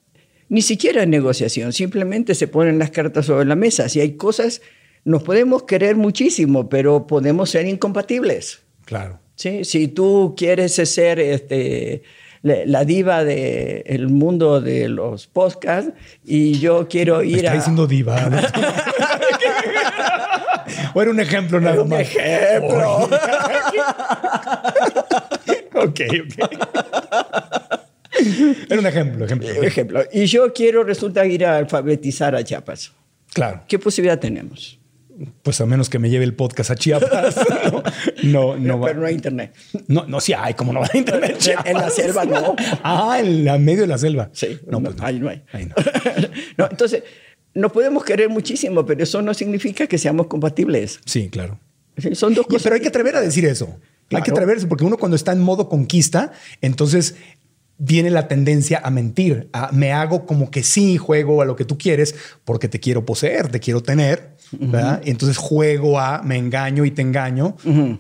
Ni 0.48 0.62
siquiera 0.62 1.02
es 1.02 1.08
negociación, 1.08 1.72
simplemente 1.72 2.34
se 2.34 2.46
ponen 2.46 2.78
las 2.78 2.90
cartas 2.90 3.26
sobre 3.26 3.44
la 3.46 3.56
mesa. 3.56 3.88
Si 3.88 4.00
hay 4.00 4.12
cosas, 4.16 4.60
nos 5.04 5.22
podemos 5.22 5.64
querer 5.64 5.96
muchísimo, 5.96 6.68
pero 6.68 7.06
podemos 7.06 7.50
ser 7.50 7.66
incompatibles. 7.66 8.60
Claro. 8.84 9.18
¿sí? 9.34 9.64
Si 9.64 9.88
tú 9.88 10.34
quieres 10.36 10.74
ser 10.74 11.18
este, 11.18 12.02
la, 12.42 12.84
diva 12.84 13.24
del 13.24 14.08
mundo 14.08 14.60
de 14.60 14.88
los 14.88 15.26
podcasts 15.26 15.92
y 16.24 16.58
yo 16.58 16.86
quiero 16.88 17.18
Me 17.18 17.26
ir 17.26 17.36
está 17.38 17.52
a... 17.52 17.54
diciendo 17.54 17.86
diva. 17.86 18.16
o 20.94 21.02
era 21.02 21.10
un 21.10 21.20
ejemplo 21.20 21.60
nada 21.60 21.82
Un 21.82 21.88
más. 21.88 22.00
ejemplo. 22.00 22.98
ok, 25.74 26.00
ok. 26.24 26.34
Era 28.68 28.80
un 28.80 28.86
ejemplo, 28.86 29.24
ejemplo. 29.24 29.48
Ejemplo, 29.62 30.02
y 30.12 30.26
yo 30.26 30.52
quiero, 30.52 30.84
resulta, 30.84 31.24
ir 31.26 31.44
a 31.44 31.58
alfabetizar 31.58 32.34
a 32.34 32.42
Chiapas. 32.42 32.92
Claro. 33.32 33.62
¿Qué 33.68 33.78
posibilidad 33.78 34.18
tenemos? 34.18 34.78
Pues 35.42 35.60
a 35.60 35.66
menos 35.66 35.88
que 35.88 35.98
me 35.98 36.10
lleve 36.10 36.24
el 36.24 36.34
podcast 36.34 36.70
a 36.70 36.76
Chiapas. 36.76 37.36
No, 38.22 38.56
no, 38.56 38.58
no 38.58 38.80
va. 38.80 38.88
Pero 38.88 39.00
no 39.00 39.06
hay 39.06 39.14
internet. 39.14 39.54
No, 39.86 40.04
no, 40.06 40.20
sí 40.20 40.32
hay, 40.32 40.54
como 40.54 40.72
no 40.72 40.80
va 40.80 40.88
a 40.92 40.96
internet. 40.96 41.38
En 41.64 41.74
la 41.74 41.90
selva 41.90 42.24
no. 42.24 42.56
Ah, 42.82 43.18
en 43.20 43.44
la 43.44 43.56
medio 43.58 43.82
de 43.82 43.86
la 43.86 43.98
selva. 43.98 44.30
Sí, 44.32 44.58
no, 44.66 44.82
pues 44.82 44.96
no. 44.96 45.06
ahí 45.06 45.20
no 45.20 45.28
hay. 45.28 45.42
Ahí 45.52 45.66
no. 45.66 45.74
No, 46.56 46.66
entonces, 46.70 47.04
nos 47.56 47.72
podemos 47.72 48.04
querer 48.04 48.28
muchísimo, 48.28 48.84
pero 48.86 49.02
eso 49.02 49.22
no 49.22 49.34
significa 49.34 49.86
que 49.86 49.98
seamos 49.98 50.26
compatibles. 50.28 51.00
Sí, 51.04 51.28
claro. 51.28 51.58
Son 52.12 52.34
dos 52.34 52.46
cosas. 52.46 52.62
pero 52.62 52.74
hay 52.76 52.80
que 52.82 52.88
atrever 52.88 53.16
a 53.16 53.20
decir 53.20 53.44
eso. 53.46 53.78
Hay 54.12 54.22
que 54.22 54.30
atreverse 54.30 54.66
porque 54.66 54.84
uno 54.84 54.98
cuando 54.98 55.16
está 55.16 55.32
en 55.32 55.40
modo 55.40 55.68
conquista, 55.68 56.32
entonces 56.60 57.16
viene 57.78 58.10
la 58.10 58.28
tendencia 58.28 58.80
a 58.84 58.90
mentir. 58.90 59.48
A, 59.52 59.70
me 59.72 59.92
hago 59.92 60.24
como 60.26 60.50
que 60.50 60.62
sí 60.62 60.96
juego 60.96 61.42
a 61.42 61.44
lo 61.44 61.56
que 61.56 61.64
tú 61.64 61.76
quieres 61.76 62.14
porque 62.44 62.68
te 62.68 62.80
quiero 62.80 63.04
poseer, 63.04 63.48
te 63.48 63.60
quiero 63.60 63.82
tener. 63.82 64.36
¿verdad? 64.52 65.02
Y 65.04 65.10
entonces 65.10 65.38
juego 65.38 65.98
a 65.98 66.22
me 66.22 66.36
engaño 66.36 66.84
y 66.84 66.92
te 66.92 67.02
engaño. 67.02 67.56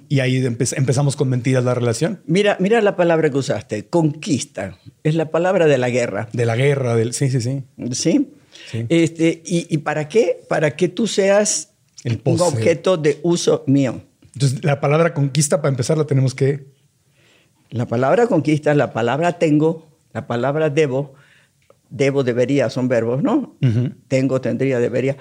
Y 0.08 0.20
ahí 0.20 0.40
empe- 0.42 0.76
empezamos 0.76 1.16
con 1.16 1.28
mentiras 1.28 1.64
la 1.64 1.74
relación. 1.74 2.20
Mira, 2.26 2.56
mira 2.60 2.80
la 2.82 2.94
palabra 2.94 3.30
que 3.30 3.36
usaste, 3.38 3.86
conquista. 3.86 4.78
Es 5.02 5.16
la 5.16 5.30
palabra 5.32 5.66
de 5.66 5.76
la 5.76 5.90
guerra. 5.90 6.28
De 6.32 6.46
la 6.46 6.54
guerra, 6.54 6.94
del. 6.94 7.14
Sí, 7.14 7.30
sí, 7.30 7.40
sí. 7.40 7.64
¿Sí? 7.90 8.28
Sí. 8.70 8.86
Este, 8.88 9.42
y, 9.44 9.66
y 9.72 9.78
para 9.78 10.08
qué? 10.08 10.42
Para 10.48 10.76
que 10.76 10.88
tú 10.88 11.06
seas 11.06 11.72
El 12.04 12.20
un 12.24 12.40
objeto 12.40 12.96
de 12.96 13.20
uso 13.22 13.64
mío. 13.66 14.02
Entonces, 14.34 14.64
la 14.64 14.80
palabra 14.80 15.14
conquista, 15.14 15.62
para 15.62 15.70
empezar, 15.70 15.96
la 15.96 16.06
tenemos 16.06 16.34
que. 16.34 16.66
La 17.70 17.86
palabra 17.86 18.26
conquista, 18.26 18.74
la 18.74 18.92
palabra 18.92 19.38
tengo, 19.38 19.86
la 20.12 20.26
palabra 20.26 20.70
debo, 20.70 21.14
debo, 21.90 22.22
debería, 22.22 22.70
son 22.70 22.88
verbos, 22.88 23.22
¿no? 23.22 23.56
Tengo, 24.08 24.40
tendría, 24.40 24.78
debería. 24.78 25.16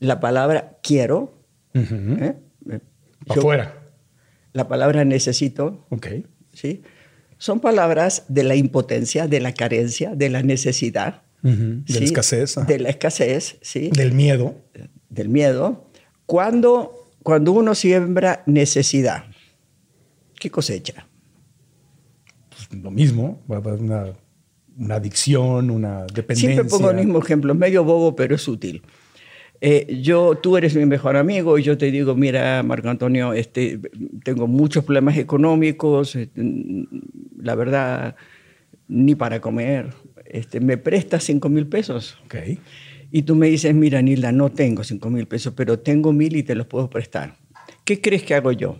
La 0.00 0.20
palabra 0.20 0.78
quiero. 0.82 1.34
¿eh? 1.74 2.34
Eh, 2.70 2.80
yo- 3.26 3.32
Afuera. 3.40 3.74
La 4.52 4.66
palabra 4.68 5.04
necesito, 5.04 5.86
Ok. 5.90 6.06
¿sí? 6.52 6.82
Son 7.38 7.60
palabras 7.60 8.24
de 8.28 8.42
la 8.42 8.56
impotencia, 8.56 9.28
de 9.28 9.40
la 9.40 9.52
carencia, 9.54 10.14
de 10.16 10.28
la 10.30 10.42
necesidad. 10.42 11.22
Ujú. 11.42 11.82
De 11.84 11.92
¿sí? 11.92 11.98
la 12.00 12.04
escasez. 12.04 12.56
De 12.66 12.78
la 12.78 12.88
escasez, 12.90 13.58
¿sí? 13.60 13.90
Del 13.92 14.12
miedo. 14.12 14.54
del 15.08 15.28
miedo. 15.28 15.90
Cuando, 16.26 17.10
cuando 17.22 17.52
uno 17.52 17.74
siembra 17.74 18.42
necesidad, 18.46 19.24
¿qué 20.38 20.50
cosecha? 20.50 21.06
Pues, 22.50 22.82
lo 22.82 22.90
mismo. 22.90 23.42
Una, 23.46 24.06
una 24.78 24.94
adicción, 24.96 25.70
una 25.70 26.04
dependencia. 26.04 26.50
Siempre 26.50 26.64
pongo 26.64 26.90
el 26.90 26.96
mismo 26.96 27.18
ejemplo, 27.18 27.54
medio 27.54 27.84
bobo, 27.84 28.14
pero 28.14 28.34
es 28.34 28.46
útil. 28.46 28.82
Eh, 29.60 30.00
yo, 30.02 30.36
tú 30.36 30.56
eres 30.56 30.76
mi 30.76 30.86
mejor 30.86 31.16
amigo 31.16 31.58
y 31.58 31.64
yo 31.64 31.76
te 31.76 31.90
digo, 31.90 32.14
mira, 32.14 32.62
Marco 32.62 32.88
Antonio, 32.88 33.32
este, 33.32 33.80
tengo 34.22 34.46
muchos 34.46 34.84
problemas 34.84 35.16
económicos, 35.16 36.14
este, 36.14 36.40
la 37.38 37.56
verdad, 37.56 38.14
ni 38.86 39.16
para 39.16 39.40
comer. 39.40 39.94
Este, 40.28 40.60
¿Me 40.60 40.76
prestas 40.76 41.24
5 41.24 41.48
mil 41.48 41.66
pesos? 41.66 42.18
Ok. 42.24 42.36
Y 43.10 43.22
tú 43.22 43.34
me 43.34 43.48
dices, 43.48 43.74
mira, 43.74 44.02
Nilda, 44.02 44.32
no 44.32 44.50
tengo 44.50 44.84
5 44.84 45.08
mil 45.10 45.26
pesos, 45.26 45.54
pero 45.56 45.78
tengo 45.78 46.12
mil 46.12 46.36
y 46.36 46.42
te 46.42 46.54
los 46.54 46.66
puedo 46.66 46.90
prestar. 46.90 47.36
¿Qué 47.84 48.00
crees 48.00 48.22
que 48.22 48.34
hago 48.34 48.52
yo? 48.52 48.78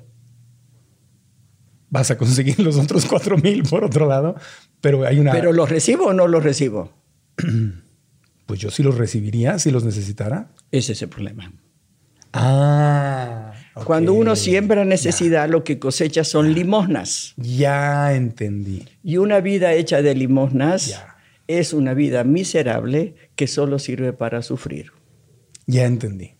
Vas 1.91 2.11
a 2.11 2.19
conseguir 2.19 2.61
los 2.61 2.77
otros 2.77 3.07
cuatro 3.07 3.39
mil 3.39 3.63
por 3.63 3.83
otro 3.83 4.07
lado, 4.07 4.37
pero 4.83 5.07
hay 5.07 5.19
una. 5.19 5.33
¿Pero 5.33 5.55
los 5.55 5.71
recibo 5.71 6.09
o 6.09 6.13
no 6.13 6.29
los 6.29 6.43
recibo? 6.43 6.93
Pues 8.47 8.61
yo 8.61 8.71
sí 8.71 8.83
los 8.83 8.97
recibiría 8.97 9.59
si 9.59 9.71
los 9.71 9.85
necesitara. 9.85 10.49
Ese 10.73 10.93
es 10.93 11.03
el 11.03 11.11
problema. 11.11 11.53
Ah. 12.33 13.53
Cuando 13.85 14.15
uno 14.15 14.37
siembra 14.37 14.87
necesidad, 14.87 15.51
lo 15.51 15.65
que 15.65 15.79
cosecha 15.79 16.25
son 16.25 16.55
limosnas. 16.55 17.35
Ya 17.37 18.15
entendí. 18.15 18.87
Y 19.05 19.19
una 19.19 19.41
vida 19.41 19.75
hecha 19.75 20.01
de 20.01 20.15
limosnas 20.15 20.87
Ya. 20.87 21.18
Es 21.49 21.73
una 21.73 21.95
vida 21.95 22.23
miserable 22.25 23.15
que 23.35 23.47
solo 23.49 23.79
sirve 23.81 24.13
para 24.13 24.43
sufrir. 24.43 24.93
Ya 25.67 25.85
entendí. 25.87 26.37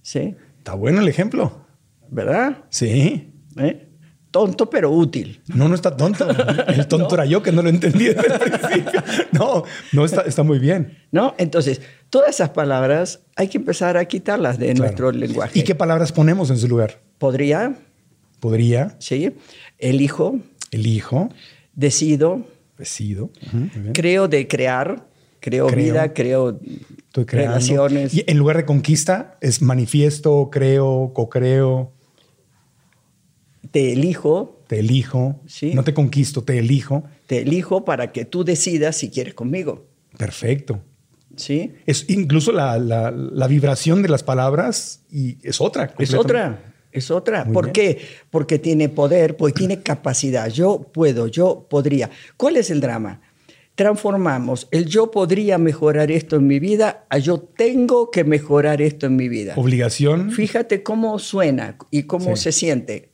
¿Sí? 0.00 0.34
Está 0.58 0.74
bueno 0.74 1.00
el 1.00 1.08
ejemplo. 1.08 1.66
¿Verdad? 2.10 2.64
Sí. 2.70 3.32
¿Eh? 3.58 3.88
Tonto 4.30 4.70
pero 4.70 4.90
útil. 4.90 5.42
No, 5.48 5.68
no 5.68 5.74
está 5.74 5.94
tonto. 5.94 6.26
El 6.68 6.88
tonto 6.88 7.14
era 7.16 7.26
yo 7.26 7.42
que 7.42 7.52
no 7.52 7.60
lo 7.62 7.68
entendí 7.68 8.06
desde 8.06 8.26
el 8.32 8.40
principio. 8.50 9.02
No, 9.32 9.64
no 9.92 10.04
está, 10.06 10.22
está 10.22 10.42
muy 10.42 10.58
bien. 10.58 10.96
¿No? 11.10 11.34
Entonces, 11.36 11.82
todas 12.08 12.30
esas 12.30 12.48
palabras 12.50 13.20
hay 13.36 13.48
que 13.48 13.58
empezar 13.58 13.98
a 13.98 14.06
quitarlas 14.06 14.58
de 14.58 14.66
Claro. 14.68 14.78
nuestro 14.80 15.12
lenguaje. 15.12 15.58
¿Y 15.58 15.64
qué 15.64 15.74
palabras 15.74 16.12
ponemos 16.12 16.48
en 16.50 16.56
su 16.56 16.66
lugar? 16.66 17.02
Podría, 17.18 17.76
Podría, 18.40 18.96
¿sí? 18.98 19.34
Elijo, 19.78 20.38
elijo, 20.70 21.28
decido, 21.74 22.44
creo 23.92 24.28
de 24.28 24.48
crear, 24.48 25.08
creo, 25.40 25.66
Creo. 25.66 25.84
vida, 25.84 26.12
creo 26.14 26.58
relaciones. 27.14 28.14
Y 28.14 28.24
en 28.26 28.38
lugar 28.38 28.56
de 28.56 28.64
conquista, 28.64 29.36
es 29.40 29.60
manifiesto, 29.62 30.48
creo, 30.50 31.12
co-creo, 31.14 31.92
Te 33.70 33.92
elijo, 33.92 34.60
te 34.66 34.80
elijo. 34.80 35.40
Sí. 35.46 35.72
No 35.74 35.82
te 35.84 35.94
conquisto, 35.94 36.42
te 36.42 36.58
elijo. 36.58 37.04
te 37.26 37.38
elijo 37.38 37.84
para 37.84 38.12
que 38.12 38.24
tú 38.26 38.44
decidas 38.44 38.96
si 38.96 39.08
quieres 39.10 39.34
conmigo. 39.34 39.86
Perfecto. 40.18 40.82
¿Sí? 41.36 41.72
Es 41.86 42.10
incluso 42.10 42.52
la, 42.52 42.78
la- 42.78 43.10
la 43.10 43.46
vibración 43.46 44.02
de 44.02 44.08
las 44.10 44.22
palabras 44.22 45.00
y 45.10 45.38
es 45.42 45.60
otra. 45.62 45.94
Es 45.98 46.12
otra, 46.12 46.71
es 46.92 47.10
otra. 47.10 47.44
Muy 47.44 47.54
¿Por 47.54 47.64
bien. 47.66 47.72
qué? 47.72 47.98
Porque 48.30 48.58
tiene 48.58 48.88
poder, 48.88 49.36
porque 49.36 49.58
tiene 49.58 49.82
capacidad. 49.82 50.48
Yo 50.48 50.80
puedo, 50.92 51.26
yo 51.26 51.66
podría. 51.68 52.10
¿Cuál 52.36 52.56
es 52.56 52.70
el 52.70 52.80
drama? 52.80 53.20
Transformamos 53.74 54.68
el 54.70 54.84
yo 54.84 55.10
podría 55.10 55.56
mejorar 55.56 56.10
esto 56.10 56.36
en 56.36 56.46
mi 56.46 56.58
vida 56.58 57.06
a 57.08 57.16
yo 57.16 57.38
tengo 57.40 58.10
que 58.10 58.22
mejorar 58.22 58.82
esto 58.82 59.06
en 59.06 59.16
mi 59.16 59.28
vida. 59.30 59.54
Obligación. 59.56 60.30
Fíjate 60.30 60.82
cómo 60.82 61.18
suena 61.18 61.78
y 61.90 62.02
cómo 62.02 62.36
Sí. 62.36 62.42
se 62.44 62.52
siente. 62.52 63.08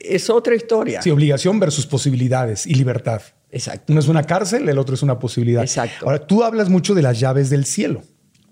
Es 0.00 0.28
otra 0.28 0.56
historia. 0.56 1.00
Sí, 1.00 1.10
obligación 1.10 1.60
versus 1.60 1.86
posibilidades 1.86 2.66
y 2.66 2.74
libertad. 2.74 3.22
Exacto. 3.52 3.92
Uno 3.92 4.00
es 4.00 4.08
una 4.08 4.24
cárcel, 4.24 4.68
el 4.68 4.78
otro 4.78 4.94
es 4.94 5.02
una 5.02 5.18
posibilidad. 5.18 5.62
Exacto. 5.62 6.06
Ahora, 6.06 6.26
tú 6.26 6.42
hablas 6.42 6.68
mucho 6.68 6.94
de 6.94 7.02
las 7.02 7.20
llaves 7.20 7.48
del 7.48 7.64
cielo. 7.64 8.02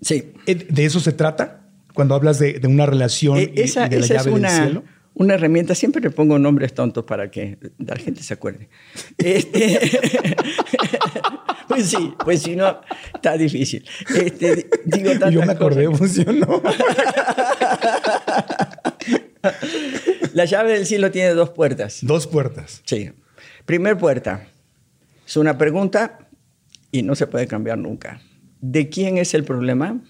Sí. 0.01 0.31
¿De 0.45 0.85
eso 0.85 0.99
se 1.01 1.11
trata? 1.11 1.58
Cuando 1.93 2.15
hablas 2.15 2.39
de, 2.39 2.53
de 2.59 2.67
una 2.67 2.85
relación 2.85 3.37
Eh, 3.37 3.51
esa 3.55 3.85
y 3.87 3.89
de 3.89 3.99
la 3.99 4.05
esa 4.05 4.15
es 4.15 4.19
llave 4.25 4.31
del 4.31 4.39
una, 4.39 4.49
cielo. 4.49 4.83
una 5.15 5.33
herramienta. 5.35 5.75
Siempre 5.75 6.01
le 6.01 6.11
pongo 6.11 6.37
nombres 6.39 6.73
tontos 6.73 7.03
para 7.05 7.29
que 7.31 7.57
la 7.77 7.95
gente 7.95 8.23
se 8.23 8.33
acuerde. 8.33 8.69
Este, 9.17 9.79
pues 11.67 11.87
sí, 11.89 12.13
pues 12.23 12.41
si 12.43 12.55
no, 12.55 12.79
está 13.13 13.37
difícil. 13.37 13.83
Este, 14.15 14.69
digo 14.85 15.11
yo 15.31 15.45
me 15.45 15.51
acordé, 15.53 15.85
cosas. 15.85 15.99
funcionó. 15.99 16.61
La 20.33 20.45
llave 20.45 20.73
del 20.73 20.85
cielo 20.85 21.11
tiene 21.11 21.29
dos 21.29 21.49
puertas. 21.51 21.99
Dos 22.01 22.27
puertas. 22.27 22.81
Sí. 22.85 23.11
Primer 23.65 23.97
puerta. 23.97 24.47
Es 25.25 25.37
una 25.37 25.57
pregunta 25.57 26.19
y 26.91 27.03
no 27.03 27.15
se 27.15 27.27
puede 27.27 27.47
cambiar 27.47 27.77
nunca. 27.77 28.21
¿De 28.61 28.89
quién 28.89 29.17
es 29.17 29.33
el 29.33 29.43
problema? 29.43 30.01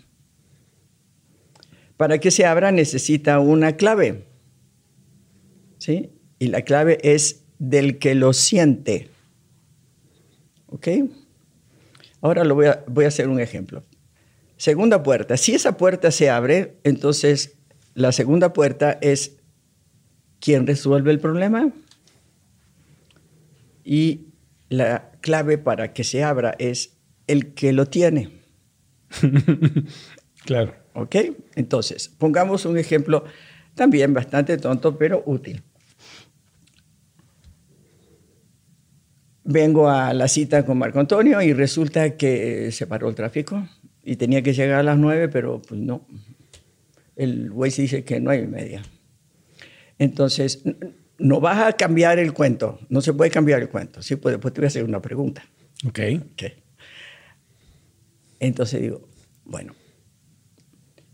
Para 1.99 2.19
que 2.19 2.31
se 2.31 2.45
abra 2.45 2.71
necesita 2.71 3.39
una 3.39 3.75
clave. 3.75 4.23
¿Sí? 5.79 6.11
Y 6.39 6.47
la 6.47 6.61
clave 6.61 6.97
es 7.03 7.43
del 7.57 7.99
que 7.99 8.15
lo 8.15 8.31
siente. 8.31 9.09
¿Ok? 10.67 10.87
Ahora 12.21 12.45
lo 12.45 12.55
voy 12.55 12.67
a, 12.67 12.85
voy 12.87 13.03
a 13.03 13.09
hacer 13.09 13.27
un 13.27 13.41
ejemplo. 13.41 13.83
Segunda 14.55 15.03
puerta. 15.03 15.35
Si 15.35 15.53
esa 15.53 15.75
puerta 15.75 16.09
se 16.11 16.29
abre, 16.29 16.77
entonces 16.85 17.57
la 17.95 18.13
segunda 18.13 18.53
puerta 18.53 18.97
es 19.01 19.35
quién 20.39 20.67
resuelve 20.67 21.11
el 21.11 21.19
problema. 21.19 21.73
Y 23.83 24.27
la 24.69 25.11
clave 25.19 25.57
para 25.57 25.91
que 25.91 26.05
se 26.05 26.23
abra 26.23 26.55
es 26.59 26.97
el 27.27 27.53
que 27.55 27.73
lo 27.73 27.87
tiene. 27.87 28.39
Claro. 30.45 30.73
¿Ok? 31.01 31.15
Entonces, 31.55 32.09
pongamos 32.09 32.65
un 32.65 32.77
ejemplo 32.77 33.23
también 33.75 34.13
bastante 34.13 34.57
tonto, 34.57 34.97
pero 34.97 35.23
útil. 35.25 35.63
Vengo 39.43 39.89
a 39.89 40.13
la 40.13 40.27
cita 40.27 40.65
con 40.65 40.77
Marco 40.77 40.99
Antonio 40.99 41.41
y 41.41 41.53
resulta 41.53 42.17
que 42.17 42.71
se 42.71 42.85
paró 42.85 43.09
el 43.09 43.15
tráfico 43.15 43.67
y 44.03 44.15
tenía 44.15 44.43
que 44.43 44.53
llegar 44.53 44.79
a 44.79 44.83
las 44.83 44.97
nueve, 44.97 45.27
pero 45.29 45.61
pues 45.61 45.79
no. 45.79 46.05
El 47.15 47.51
Waze 47.51 47.81
dice 47.83 48.03
que 48.03 48.19
nueve 48.19 48.43
y 48.43 48.47
media. 48.47 48.83
Entonces, 49.97 50.61
no 51.17 51.39
vas 51.39 51.59
a 51.59 51.73
cambiar 51.73 52.19
el 52.19 52.33
cuento. 52.33 52.79
No 52.89 53.01
se 53.01 53.13
puede 53.13 53.31
cambiar 53.31 53.61
el 53.61 53.69
cuento. 53.69 54.01
Sí, 54.01 54.15
pues 54.15 54.33
después 54.33 54.53
te 54.53 54.61
voy 54.61 54.65
a 54.65 54.67
hacer 54.67 54.83
una 54.83 55.01
pregunta. 55.01 55.43
Ok. 55.85 55.99
Ok. 56.33 56.43
Entonces 58.39 58.81
digo, 58.81 59.07
bueno, 59.45 59.73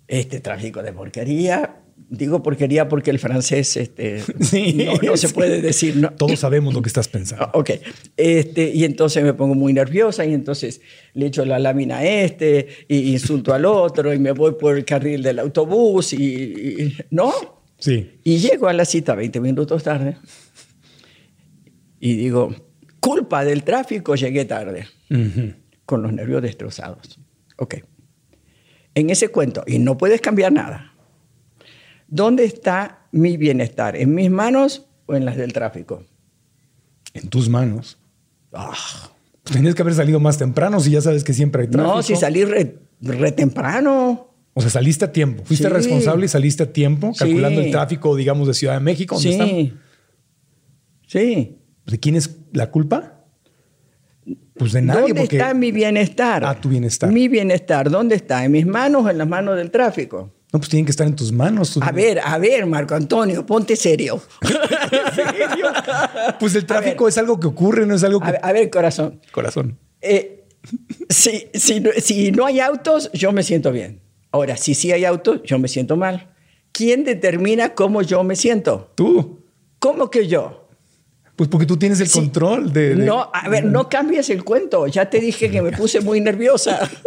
este 0.08 0.40
tráfico 0.40 0.84
de 0.84 0.94
porquería, 0.94 1.82
digo 2.10 2.44
porquería 2.44 2.88
porque 2.88 3.10
el 3.12 3.18
francés 3.20 3.76
este, 3.78 4.22
Sí, 4.42 4.74
no, 4.86 4.94
no 5.02 5.18
se 5.18 5.30
puede 5.30 5.62
decir. 5.62 5.96
No. 5.98 6.12
Todos 6.12 6.40
sabemos 6.40 6.74
lo 6.74 6.82
que 6.82 6.90
estás 6.90 7.08
pensando. 7.08 7.46
Ah, 7.46 7.52
Ok, 7.56 7.72
este, 8.18 8.70
y 8.74 8.84
entonces 8.84 9.24
me 9.24 9.34
pongo 9.34 9.56
muy 9.56 9.74
nerviosa 9.74 10.26
y 10.26 10.34
entonces 10.34 10.82
le 11.14 11.28
echo 11.28 11.44
la 11.46 11.58
lámina 11.60 11.98
a 12.00 12.06
este 12.06 12.68
y 12.88 13.12
insulto 13.14 13.54
al 13.54 13.66
otro 13.66 14.14
y 14.14 14.20
me 14.20 14.32
voy 14.32 14.54
por 14.60 14.78
el 14.78 14.86
carril 14.86 15.24
del 15.24 15.40
autobús 15.40 16.14
y, 16.14 16.18
y- 16.24 16.98
¿no? 17.10 17.34
Sí. 17.78 18.20
Y 18.24 18.38
llego 18.38 18.68
a 18.68 18.74
la 18.74 18.86
cita 18.86 19.16
20 19.16 19.40
minutos 19.42 19.84
tarde 19.84 20.18
y 22.00 22.16
digo, 22.16 22.54
culpa 23.00 23.44
del 23.44 23.64
tráfico, 23.64 24.16
llegué 24.16 24.46
tarde 24.46 24.88
Ujú. 25.10 25.54
con 25.86 26.02
los 26.04 26.14
nervios 26.14 26.42
destrozados. 26.42 27.20
Ok. 27.58 27.76
En 28.96 29.10
ese 29.10 29.28
cuento, 29.30 29.64
y 29.68 29.78
no 29.80 29.98
puedes 29.98 30.22
cambiar 30.22 30.52
nada, 30.54 30.94
¿dónde 32.08 32.46
está 32.46 33.08
mi 33.12 33.38
bienestar? 33.38 33.96
¿En 33.96 34.16
mis 34.16 34.30
manos 34.32 34.86
o 35.06 35.16
en 35.16 35.26
las 35.26 35.36
del 35.38 35.54
tráfico? 35.54 36.04
En 37.14 37.30
tus 37.30 37.48
manos. 37.50 37.98
Ah, 38.54 38.74
Pues 39.44 39.54
tenías 39.56 39.76
que 39.76 39.82
haber 39.84 39.94
salido 39.94 40.20
más 40.20 40.38
temprano 40.38 40.80
si 40.80 40.92
ya 40.92 41.02
sabes 41.02 41.24
que 41.24 41.34
siempre 41.34 41.64
hay 41.64 41.68
tráfico. 41.68 41.96
no, 41.96 42.02
si 42.02 42.16
salí 42.16 42.44
re- 42.46 42.80
re 43.02 43.32
temprano. 43.32 44.32
O 44.54 44.62
sea, 44.62 44.70
saliste 44.70 45.04
a 45.06 45.12
tiempo. 45.12 45.44
Fuiste 45.46 45.68
Sí. 45.68 45.74
responsable 45.74 46.26
y 46.26 46.30
saliste 46.30 46.64
a 46.64 46.72
tiempo, 46.74 47.12
Sí. 47.14 47.20
calculando 47.20 47.60
el 47.62 47.72
tráfico, 47.72 48.16
digamos, 48.16 48.48
de 48.48 48.54
Ciudad 48.54 48.74
de 48.76 48.80
México. 48.80 49.20
Sí. 49.20 49.74
Sí. 51.08 51.58
¿De 51.86 52.00
quién 52.00 52.16
es 52.16 52.38
la 52.54 52.72
culpa? 52.72 53.15
Pues 54.58 54.72
de 54.72 54.82
nadie. 54.82 55.14
¿Dónde 55.14 55.24
está 55.24 55.54
mi 55.54 55.72
bienestar? 55.72 56.46
Ah, 56.46 56.60
tu 56.60 56.70
bienestar. 56.70 57.12
Mi 57.12 57.28
bienestar, 57.28 57.90
¿dónde 57.90 58.16
está? 58.16 58.46
¿En 58.46 58.54
mis 58.54 58.66
manos 58.66 59.06
o 59.06 59.10
en 59.10 59.18
las 59.18 59.28
manos 59.28 59.58
del 59.58 59.70
tráfico? 59.70 60.32
No, 60.54 60.60
pues 60.60 60.70
tienen 60.70 60.86
que 60.86 60.92
estar 60.92 61.06
en 61.06 61.16
tus 61.16 61.34
manos. 61.34 61.78
A 61.82 61.92
ver, 61.92 62.20
a 62.24 62.38
ver, 62.38 62.66
Marco 62.66 62.96
Antonio, 62.96 63.46
ponte 63.46 63.76
serio. 63.76 64.22
Pues 66.40 66.56
el 66.56 66.66
tráfico 66.66 67.08
es 67.08 67.18
algo 67.18 67.40
que 67.40 67.48
ocurre, 67.48 67.86
no 67.86 67.96
es 67.96 68.04
algo 68.04 68.20
que. 68.20 68.28
A 68.28 68.32
ver, 68.32 68.40
a 68.44 68.52
ver, 68.54 68.70
corazón. 68.70 69.22
Corazón. 69.32 69.80
Eh, 70.02 70.46
si, 71.10 71.50
si 71.54 72.32
no 72.32 72.46
hay 72.46 72.60
autos, 72.60 73.12
yo 73.14 73.32
me 73.32 73.44
siento 73.44 73.72
bien. 73.72 74.02
Ahora, 74.32 74.58
si 74.58 74.76
sí 74.76 74.92
hay 74.92 75.06
autos, 75.06 75.42
yo 75.44 75.60
me 75.60 75.68
siento 75.68 75.98
mal. 75.98 76.34
¿Quién 76.72 77.04
determina 77.04 77.74
cómo 77.74 78.02
yo 78.02 78.24
me 78.24 78.36
siento? 78.36 78.92
Tú. 78.96 79.46
¿Cómo 79.80 80.10
que 80.10 80.28
yo? 80.28 80.65
Pues 81.36 81.50
porque 81.50 81.66
tú 81.66 81.76
tienes 81.78 82.00
el 82.00 82.08
Sí. 82.08 82.20
control 82.20 82.72
de. 82.72 82.96
de- 82.96 83.06
No, 83.06 83.30
a 83.34 83.50
ver, 83.50 83.66
no 83.66 83.90
cambies 83.90 84.30
el 84.30 84.44
cuento. 84.44 84.88
Ya 84.88 85.10
te 85.10 85.20
dije 85.20 85.52
que 85.52 85.62
me 85.62 85.72
puse 85.74 86.00
muy 86.02 86.22
nerviosa. 86.22 86.80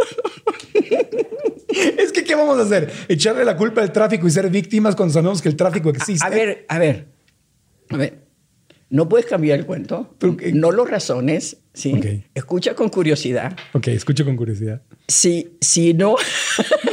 Es 1.97 2.13
que, 2.13 2.25
¿qué 2.25 2.35
vamos 2.35 2.59
a 2.59 2.63
hacer? 2.63 2.91
¿Echarle 3.09 3.45
la 3.45 3.57
culpa 3.57 3.83
al 3.83 3.93
tráfico 3.93 4.27
y 4.27 4.31
ser 4.31 4.49
víctimas 4.51 4.97
cuando 4.97 5.13
sabemos 5.13 5.41
que 5.41 5.49
el 5.49 5.55
tráfico 5.57 5.91
existe? 5.91 6.27
A 6.27 6.31
ver, 6.31 6.65
a 6.69 6.79
ver, 6.79 7.07
a 7.91 7.97
ver. 7.97 8.27
No 8.91 9.09
puedes 9.09 9.27
cambiar 9.27 9.59
el 9.61 9.67
cuento. 9.67 10.17
Que- 10.39 10.53
No 10.53 10.71
lo 10.73 10.85
razones, 10.87 11.59
¿sí? 11.75 12.25
Escucha 12.35 12.75
con 12.75 12.89
curiosidad. 12.89 13.55
Ok, 13.75 13.89
escucho 13.89 14.25
con 14.25 14.35
curiosidad. 14.37 14.83
Si, 15.07 15.57
si, 15.61 15.93
no, 15.95 16.17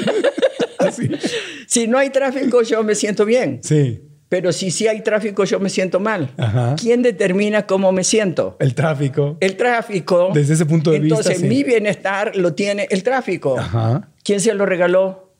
Así. 0.79 1.09
si 1.67 1.87
no 1.87 1.97
hay 1.97 2.09
tráfico, 2.11 2.61
yo 2.61 2.83
me 2.83 2.95
siento 2.95 3.25
bien. 3.25 3.61
Sí. 3.63 4.01
Pero 4.27 4.51
si 4.51 4.71
sí 4.71 4.87
hay 4.87 5.01
tráfico, 5.01 5.43
yo 5.43 5.59
me 5.59 5.69
siento 5.69 5.99
mal. 5.99 6.31
Ajá. 6.37 6.75
¿Quién 6.79 7.01
determina 7.03 7.67
cómo 7.67 7.91
me 7.91 8.03
siento? 8.03 8.57
El 8.59 8.73
tráfico. 8.73 9.37
El 9.39 9.55
tráfico. 9.55 10.31
Desde 10.33 10.55
ese 10.55 10.65
punto 10.65 10.91
de 10.91 10.99
vista, 10.99 11.17
Entonces, 11.19 11.41
sí. 11.41 11.47
mi 11.47 11.63
bienestar 11.63 12.35
lo 12.35 12.53
tiene 12.53 12.87
el 12.89 13.03
tráfico. 13.03 13.57
Ajá. 13.59 14.09
¿Quién 14.23 14.39
se 14.39 14.53
lo 14.55 14.65
regaló? 14.65 15.31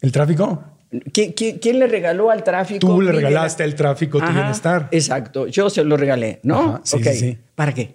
¿El 0.00 0.10
tráfico? 0.12 0.62
¿Qui- 0.92 1.34
qui- 1.34 1.58
¿Quién, 1.60 1.78
le 1.78 1.86
regaló 1.86 2.30
al 2.30 2.42
tráfico? 2.42 2.80
Tú 2.86 3.00
le 3.00 3.12
regalaste 3.12 3.62
al 3.62 3.74
tráfico 3.74 4.18
tu 4.18 4.24
Ajá, 4.24 4.32
bienestar. 4.34 4.88
Exacto, 4.92 5.46
yo 5.46 5.68
se 5.70 5.84
lo 5.84 5.96
regalé, 5.96 6.40
¿no? 6.42 6.80
Sí, 6.84 7.02
sí. 7.02 7.38
¿Para 7.54 7.72
qué? 7.74 7.94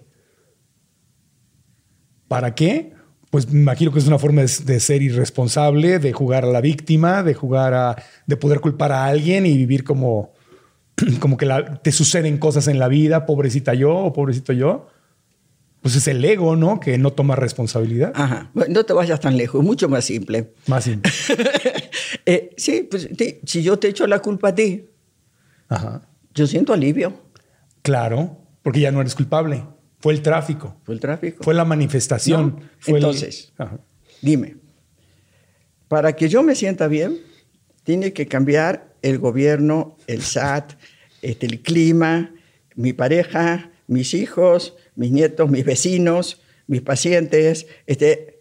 ¿Para 2.28 2.54
qué? 2.54 2.92
Pues 3.32 3.50
me 3.50 3.60
imagino 3.60 3.90
que 3.90 3.98
es 3.98 4.06
una 4.06 4.18
forma 4.18 4.42
de, 4.42 4.50
de 4.66 4.78
ser 4.78 5.00
irresponsable, 5.00 5.98
de 5.98 6.12
jugar 6.12 6.44
a 6.44 6.48
la 6.48 6.60
víctima, 6.60 7.22
de 7.22 7.32
jugar 7.32 7.72
a. 7.72 7.96
de 8.26 8.36
poder 8.36 8.60
culpar 8.60 8.92
a 8.92 9.06
alguien 9.06 9.46
y 9.46 9.56
vivir 9.56 9.84
como. 9.84 10.34
como 11.18 11.38
que 11.38 11.46
la- 11.46 11.80
te 11.80 11.92
suceden 11.92 12.36
cosas 12.36 12.68
en 12.68 12.78
la 12.78 12.88
vida, 12.88 13.24
pobrecita 13.24 13.72
yo 13.72 13.96
o 13.96 14.12
pobrecito 14.12 14.52
yo. 14.52 14.86
Pues 15.80 15.96
es 15.96 16.06
el 16.08 16.22
ego, 16.24 16.56
¿no? 16.56 16.78
Que 16.78 16.98
no 16.98 17.10
toma 17.14 17.34
responsabilidad. 17.34 18.12
Ajá. 18.14 18.50
Bueno, 18.52 18.74
no 18.74 18.84
te 18.84 18.92
vayas 18.92 19.18
tan 19.18 19.36
lejos, 19.38 19.64
mucho 19.64 19.88
más 19.88 20.04
simple. 20.04 20.52
Más 20.66 20.84
simple. 20.84 21.10
Eh, 22.24 22.50
sí, 22.56 22.86
pues 22.88 23.08
si 23.46 23.62
yo 23.64 23.78
te 23.80 23.88
echo 23.88 24.06
la 24.06 24.20
culpa 24.20 24.50
a 24.50 24.54
ti, 24.54 24.86
Ajá. 25.68 26.02
yo 26.34 26.46
siento 26.46 26.72
alivio. 26.72 27.12
Claro, 27.82 28.38
porque 28.62 28.78
ya 28.78 28.92
no 28.92 29.00
eres 29.00 29.16
culpable. 29.16 29.64
Fue 30.02 30.12
el 30.12 30.20
tráfico. 30.20 30.76
Fue 30.82 30.94
el 30.94 31.00
tráfico. 31.00 31.44
Fue 31.44 31.54
la 31.54 31.64
manifestación. 31.64 32.56
No, 32.58 32.68
Fue 32.80 32.98
entonces. 32.98 33.52
Dime, 34.20 34.56
para 35.86 36.14
que 36.14 36.28
yo 36.28 36.42
me 36.42 36.56
sienta 36.56 36.88
bien, 36.88 37.20
tiene 37.84 38.12
que 38.12 38.26
cambiar 38.26 38.94
el 39.02 39.18
gobierno, 39.18 39.96
el 40.08 40.22
SAT, 40.22 40.72
este, 41.22 41.46
el 41.46 41.62
clima, 41.62 42.34
mi 42.74 42.92
pareja, 42.92 43.70
mis 43.86 44.12
hijos, 44.14 44.74
mis 44.96 45.12
nietos, 45.12 45.48
mis 45.48 45.64
vecinos, 45.64 46.42
mis 46.66 46.82
pacientes. 46.82 47.66
Este, 47.86 48.40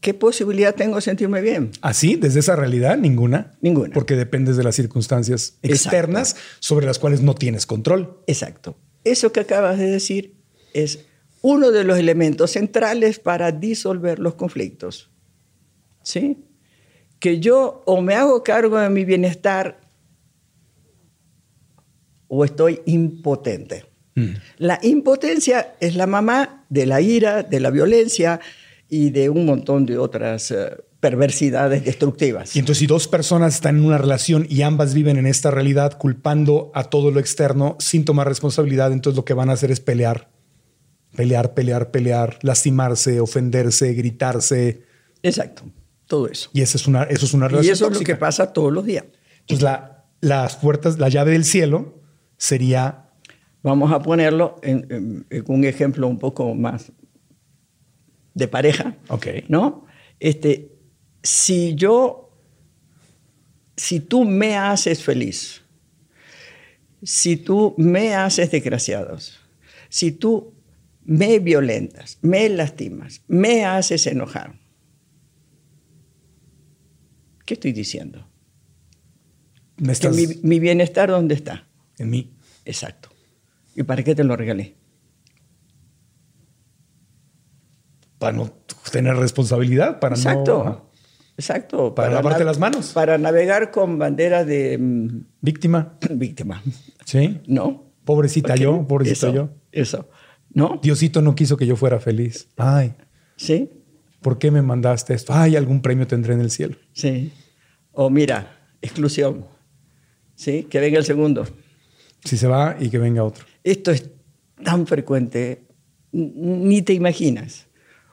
¿Qué 0.00 0.14
posibilidad 0.14 0.72
tengo 0.72 0.96
de 0.96 1.02
sentirme 1.02 1.40
bien? 1.40 1.72
Así, 1.80 2.14
desde 2.14 2.38
esa 2.38 2.54
realidad, 2.54 2.96
ninguna. 2.96 3.58
Ninguna. 3.60 3.92
Porque 3.92 4.14
dependes 4.14 4.56
de 4.56 4.62
las 4.62 4.76
circunstancias 4.76 5.58
Exacto. 5.62 5.74
externas 5.74 6.36
sobre 6.60 6.86
las 6.86 7.00
cuales 7.00 7.22
no 7.22 7.34
tienes 7.34 7.66
control. 7.66 8.22
Exacto. 8.28 8.76
Eso 9.04 9.32
que 9.32 9.40
acabas 9.40 9.78
de 9.78 9.90
decir 9.90 10.34
es 10.74 11.06
uno 11.40 11.70
de 11.70 11.84
los 11.84 11.98
elementos 11.98 12.52
centrales 12.52 13.18
para 13.18 13.52
disolver 13.52 14.18
los 14.18 14.34
conflictos. 14.34 15.10
¿Sí? 16.02 16.44
Que 17.18 17.40
yo 17.40 17.82
o 17.86 18.00
me 18.00 18.14
hago 18.14 18.42
cargo 18.42 18.78
de 18.78 18.90
mi 18.90 19.04
bienestar 19.04 19.80
o 22.28 22.44
estoy 22.44 22.82
impotente. 22.86 23.86
La 24.56 24.80
impotencia 24.82 25.76
es 25.78 25.94
la 25.94 26.08
mamá 26.08 26.66
de 26.68 26.86
la 26.86 27.00
ira, 27.00 27.44
de 27.44 27.60
la 27.60 27.70
violencia 27.70 28.40
y 28.88 29.10
de 29.10 29.30
un 29.30 29.46
montón 29.46 29.86
de 29.86 29.96
otras 29.96 30.50
eh, 30.50 30.76
perversidades 31.00 31.84
destructivas. 31.84 32.56
Y 32.56 32.58
entonces, 32.58 32.80
si 32.80 32.86
dos 32.86 33.06
personas 33.06 33.54
están 33.54 33.76
en 33.78 33.84
una 33.84 33.98
relación 33.98 34.46
y 34.48 34.62
ambas 34.62 34.94
viven 34.94 35.16
en 35.16 35.26
esta 35.26 35.50
realidad 35.50 35.96
culpando 35.98 36.72
a 36.74 36.84
todo 36.84 37.10
lo 37.10 37.20
externo 37.20 37.76
sin 37.78 38.04
tomar 38.04 38.26
responsabilidad, 38.26 38.92
entonces 38.92 39.16
lo 39.16 39.24
que 39.24 39.34
van 39.34 39.48
a 39.50 39.52
hacer 39.52 39.70
es 39.70 39.80
pelear. 39.80 40.30
Pelear, 41.16 41.54
pelear, 41.54 41.90
pelear, 41.90 42.38
lastimarse, 42.42 43.20
ofenderse, 43.20 43.94
gritarse. 43.94 44.82
Exacto. 45.22 45.62
Todo 46.06 46.26
eso. 46.28 46.50
Y 46.52 46.62
eso 46.62 46.76
es 46.76 46.86
una, 46.86 47.04
eso 47.04 47.26
es 47.26 47.34
una 47.34 47.46
Y 47.46 47.48
relación. 47.50 47.72
eso 47.74 47.86
es 47.88 47.94
lo 47.94 48.00
que 48.00 48.16
pasa 48.16 48.52
todos 48.52 48.72
los 48.72 48.84
días. 48.84 49.04
Entonces, 49.40 49.62
la, 49.62 50.04
las 50.20 50.56
puertas, 50.56 50.98
la 50.98 51.08
llave 51.08 51.32
del 51.32 51.44
cielo 51.44 52.00
sería 52.36 53.04
Vamos 53.62 53.90
a 53.92 54.00
ponerlo 54.00 54.56
en, 54.62 54.86
en- 54.90 55.26
en 55.30 55.44
un 55.48 55.64
ejemplo 55.64 56.06
un 56.06 56.18
poco 56.18 56.54
más 56.54 56.92
de 58.34 58.48
pareja. 58.48 58.94
Ok. 59.08 59.26
¿No? 59.48 59.84
Este, 60.20 60.77
si 61.22 61.74
yo, 61.74 62.30
si 63.76 64.00
tú 64.00 64.24
me 64.24 64.56
haces 64.56 65.02
feliz, 65.02 65.62
si 67.02 67.36
tú 67.36 67.74
me 67.78 68.14
haces 68.14 68.50
desgraciados, 68.50 69.38
si 69.88 70.12
tú 70.12 70.54
me 71.04 71.38
violentas, 71.38 72.18
me 72.22 72.48
lastimas, 72.48 73.22
me 73.28 73.64
haces 73.64 74.06
enojar, 74.06 74.58
¿qué 77.46 77.54
estoy 77.54 77.72
diciendo? 77.72 78.26
me 79.78 79.86
Que 79.86 79.92
estás 79.92 80.14
mi, 80.16 80.26
mi 80.42 80.60
bienestar, 80.60 81.08
¿dónde 81.08 81.34
está? 81.34 81.66
en 81.98 82.10
mí. 82.10 82.32
Exacto. 82.64 83.08
¿Y 83.74 83.82
para 83.82 84.02
qué 84.02 84.14
te 84.14 84.24
lo 84.24 84.36
regalé? 84.36 84.76
Para 88.18 88.36
no 88.36 88.50
tener 88.90 89.16
responsabilidad, 89.16 90.00
para 90.00 90.16
Exacto. 90.16 90.64
no 90.64 90.70
Exacto. 90.70 90.87
Para 91.94 92.10
lavarte 92.10 92.44
las 92.44 92.58
manos. 92.58 92.92
Para 92.92 93.16
navegar 93.16 93.70
con 93.70 93.98
bandera 93.98 94.44
de 94.44 94.76
mm, 94.76 95.24
víctima. 95.40 95.96
víctima. 96.10 96.62
Sí. 97.04 97.40
¿No? 97.46 97.84
Pobrecita 98.04 98.56
yo, 98.56 98.86
pobrecito 98.86 99.28
eso, 99.28 99.34
yo. 99.34 99.50
Eso. 99.70 100.08
¿No? 100.52 100.80
Diosito 100.82 101.22
no 101.22 101.34
quiso 101.34 101.56
que 101.56 101.66
yo 101.66 101.76
fuera 101.76 102.00
feliz. 102.00 102.48
Ay, 102.56 102.94
Sí. 103.36 103.70
¿por 104.20 104.38
qué 104.38 104.50
me 104.50 104.62
mandaste 104.62 105.14
esto? 105.14 105.32
Ay, 105.32 105.54
algún 105.54 105.80
premio 105.80 106.06
tendré 106.08 106.34
en 106.34 106.40
el 106.40 106.50
cielo. 106.50 106.76
Sí. 106.92 107.32
O 107.92 108.10
mira, 108.10 108.58
exclusión. 108.82 109.44
Sí. 110.34 110.64
Que 110.68 110.80
venga 110.80 110.98
el 110.98 111.04
segundo. 111.04 111.46
Si 112.24 112.36
se 112.36 112.48
va 112.48 112.76
y 112.80 112.90
que 112.90 112.98
venga 112.98 113.22
otro. 113.22 113.44
Esto 113.62 113.92
es 113.92 114.10
tan 114.64 114.88
frecuente, 114.88 115.62
ni 116.10 116.82
te 116.82 116.94
imaginas. 116.94 117.67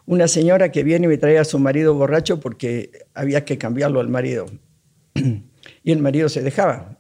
Una 0.06 0.28
señora 0.28 0.72
que 0.72 0.84
viene 0.84 1.06
y 1.06 1.10
me 1.10 1.18
trae 1.18 1.40
a 1.40 1.44
su 1.44 1.58
marido 1.58 1.96
borracho 1.96 2.40
porque 2.40 2.92
había 3.14 3.44
que 3.44 3.58
cambiarlo 3.58 4.00
al 4.00 4.10
marido. 4.10 4.46
Y 5.84 5.92
el 5.92 6.00
marido 6.00 6.30
se 6.30 6.42
dejaba. 6.42 7.00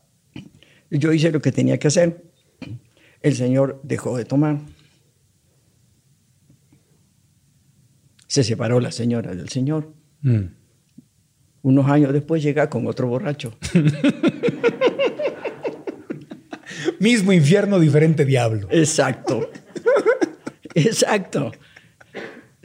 Yo 0.89 1.11
hice 1.11 1.31
lo 1.31 1.41
que 1.41 1.51
tenía 1.51 1.77
que 1.77 1.87
hacer. 1.87 2.23
El 3.21 3.35
señor 3.35 3.79
dejó 3.83 4.17
de 4.17 4.25
tomar. 4.25 4.59
Se 8.27 8.43
separó 8.43 8.79
la 8.79 8.91
señora 8.91 9.35
del 9.35 9.49
señor. 9.49 9.93
Mm. 10.21 10.45
Unos 11.61 11.89
años 11.89 12.13
después 12.13 12.43
llega 12.43 12.69
con 12.69 12.85
otro 12.87 13.07
borracho. 13.07 13.57
Mismo 16.99 17.33
infierno, 17.33 17.79
diferente 17.79 18.25
diablo. 18.25 18.67
Exacto. 18.71 19.49
Exacto. 20.75 21.51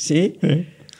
¿Sí? 0.01 0.38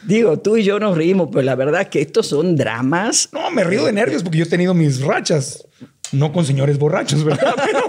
Digo, 0.03 0.39
tú 0.41 0.57
y 0.59 0.63
yo 0.63 0.79
nos 0.79 0.97
reímos, 0.97 1.29
pero 1.33 1.43
la 1.43 1.55
verdad 1.55 1.89
que 1.89 2.01
estos 2.03 2.27
son 2.27 2.55
dramas. 2.57 3.29
No, 3.33 3.51
me 3.51 3.65
río 3.65 3.85
de 3.87 3.93
nervios 3.93 4.23
porque 4.23 4.39
yo 4.39 4.45
he 4.45 4.49
tenido 4.49 4.75
mis 4.75 5.01
rachas. 5.03 5.67
No 6.13 6.33
con 6.33 6.45
señores 6.45 6.79
borrachos, 6.79 7.25
¿verdad? 7.25 7.55
Pero- 7.65 7.81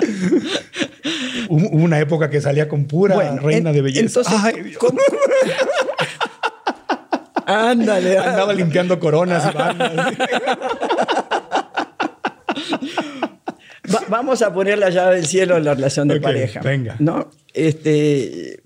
Hubo 1.48 1.68
una 1.84 1.98
época 1.98 2.30
que 2.30 2.40
salía 2.40 2.68
con 2.68 2.84
pura 2.84 3.14
Bueno, 3.16 3.38
reina 3.42 3.70
en- 3.70 3.76
de 3.76 3.82
belleza. 3.82 4.06
entonces, 4.20 4.34
Ay. 4.42 4.72
¿cómo- 4.78 4.98
Ándale. 7.46 8.16
Andaba 8.18 8.52
limpiando 8.52 9.00
coronas 9.00 9.44
y 9.52 9.56
bandas. 9.56 9.92
Va- 13.94 14.04
vamos 14.08 14.42
a 14.42 14.52
poner 14.52 14.78
la 14.78 14.90
llave 14.90 15.16
del 15.16 15.26
cielo 15.26 15.56
en 15.56 15.64
la 15.64 15.74
relación 15.74 16.08
de 16.08 16.20
pareja. 16.20 16.60
venga. 16.60 16.96
¿no? 16.98 17.30
Este, 17.52 18.60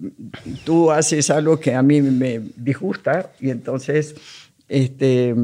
tú 0.65 0.91
haces 0.91 1.31
algo 1.31 1.59
que 1.59 1.75
a 1.75 1.83
mí 1.83 2.03
me 2.03 2.41
disgusta 2.57 3.31
y 3.41 3.51
entonces 3.51 4.15
este, 4.69 5.35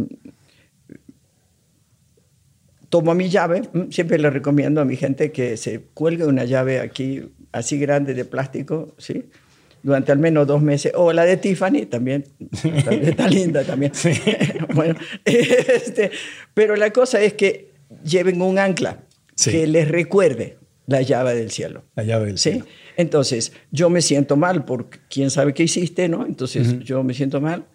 tomo 2.89 3.15
mi 3.15 3.29
llave. 3.29 3.63
Siempre 3.91 4.19
le 4.19 4.31
recomiendo 4.31 4.81
a 4.81 4.85
mi 4.85 4.97
gente 4.97 5.33
que 5.33 5.57
se 5.57 5.81
cuelgue 5.95 6.27
una 6.27 6.45
llave 6.45 6.81
aquí 6.81 7.23
así 7.53 7.79
grande 7.79 8.15
de 8.15 8.25
plástico, 8.25 8.95
¿sí? 8.99 9.25
Durante 9.83 10.13
al 10.13 10.19
menos 10.19 10.47
dos 10.47 10.61
meses. 10.63 10.93
O 10.95 11.13
la 11.13 11.25
de 11.25 11.37
Tiffany 11.37 11.87
también. 11.87 12.25
está 12.63 13.29
linda 13.31 13.65
también. 13.65 13.93
bueno, 14.75 14.95
este, 15.25 16.11
pero 16.53 16.77
la 16.77 16.91
cosa 16.93 17.21
es 17.21 17.33
que 17.35 17.71
lleven 18.05 18.43
un 18.43 18.59
ancla 18.59 18.99
Sí. 19.41 19.51
que 19.53 19.67
les 19.67 19.89
recuerde 19.89 20.59
la 20.87 21.03
llave 21.03 21.35
del 21.35 21.51
cielo. 21.51 21.85
La 21.95 22.03
llave 22.05 22.27
del 22.27 22.39
¿Sí? 22.39 22.51
cielo. 22.53 22.67
Entonces, 22.97 23.53
yo 23.71 23.89
me 23.91 24.03
siento 24.03 24.37
mal 24.37 24.65
porque 24.65 24.99
quién 25.09 25.31
sabe 25.31 25.55
qué 25.55 25.63
hiciste, 25.63 26.09
¿no? 26.09 26.27
Entonces, 26.27 26.79
yo 26.81 27.03
me 27.05 27.15
siento 27.15 27.41
mal 27.41 27.67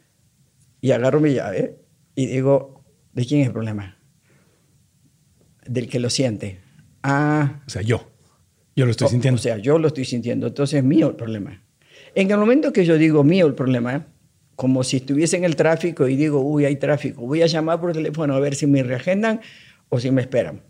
y 0.81 0.91
agarro 0.91 1.19
mi 1.19 1.33
llave 1.33 1.79
y 2.13 2.27
digo, 2.27 2.83
¿de 3.13 3.25
quién 3.25 3.41
es 3.41 3.47
el 3.47 3.53
problema? 3.53 3.97
Del 5.65 5.89
que 5.89 5.99
lo 5.99 6.09
siente. 6.09 6.59
Ah, 7.03 7.61
O 7.65 7.69
sea, 7.69 7.81
yo. 7.81 8.11
Yo 8.75 8.85
lo 8.85 8.91
estoy 8.91 9.07
o- 9.07 9.09
sintiendo. 9.09 9.39
O 9.39 9.41
sea, 9.41 9.57
yo 9.57 9.79
lo 9.79 9.87
estoy 9.87 10.05
sintiendo, 10.05 10.47
entonces 10.47 10.79
es 10.79 10.83
mío 10.83 11.09
el 11.09 11.15
problema. 11.15 11.63
En 12.13 12.29
el 12.29 12.37
momento 12.37 12.71
que 12.73 12.85
yo 12.85 12.97
digo 12.97 13.23
mío 13.23 13.47
el 13.47 13.55
problema, 13.55 14.07
como 14.55 14.83
si 14.83 14.97
estuviese 14.97 15.37
en 15.37 15.43
el 15.43 15.55
tráfico 15.55 16.07
y 16.07 16.15
digo, 16.15 16.39
uy, 16.41 16.65
hay 16.65 16.75
tráfico, 16.75 17.21
voy 17.25 17.41
a 17.41 17.47
llamar 17.47 17.79
por 17.81 17.93
teléfono 17.93 18.33
a 18.35 18.39
ver 18.39 18.55
si 18.55 18.67
me 18.67 18.83
reagendan 18.83 19.41
o 19.89 19.99
si 19.99 20.11
me 20.11 20.21
esperan. 20.21 20.61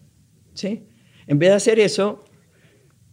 ¿Sí? 0.55 0.87
En 1.27 1.37
vez 1.39 1.49
de 1.49 1.55
hacer 1.55 1.79
eso, 1.79 2.23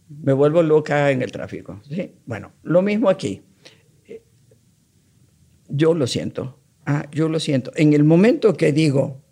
me 0.09 0.33
vuelvo 0.33 0.61
loca 0.63 1.11
en 1.11 1.21
el 1.21 1.31
tráfico. 1.31 1.81
¿sí? 1.87 2.15
Bueno, 2.25 2.51
lo 2.63 2.81
mismo 2.81 3.09
aquí. 3.09 3.41
Yo 5.69 5.93
lo 5.93 6.07
siento. 6.07 6.59
Ah, 6.85 7.07
yo 7.11 7.29
lo 7.29 7.39
siento. 7.39 7.71
En 7.75 7.93
el 7.93 8.03
momento 8.03 8.55
que 8.55 8.71
digo, 8.73 9.23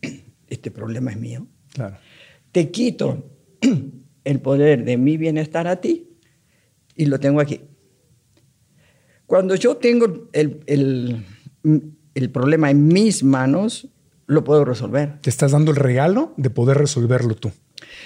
este 0.48 0.70
problema 0.70 1.10
es 1.12 1.18
mío, 1.18 1.46
Claro. 1.72 1.96
te 2.52 2.70
quito 2.70 3.30
el 4.24 4.40
poder 4.40 4.84
de 4.84 4.96
mi 4.96 5.16
bienestar 5.16 5.66
a 5.68 5.80
ti 5.80 6.08
y 6.94 7.06
lo 7.06 7.20
tengo 7.20 7.40
aquí. 7.40 7.60
Cuando 9.26 9.54
yo 9.56 9.76
tengo 9.76 10.28
el, 10.32 10.60
el- 10.66 11.24
el 12.14 12.30
problema 12.30 12.70
en 12.70 12.86
mis 12.88 13.22
manos, 13.24 13.88
lo 14.26 14.44
puedo 14.44 14.64
resolver. 14.64 15.20
Te 15.20 15.30
estás 15.30 15.52
dando 15.52 15.70
el 15.70 15.76
regalo 15.76 16.34
de 16.36 16.50
poder 16.50 16.78
resolverlo 16.78 17.34
tú. 17.34 17.52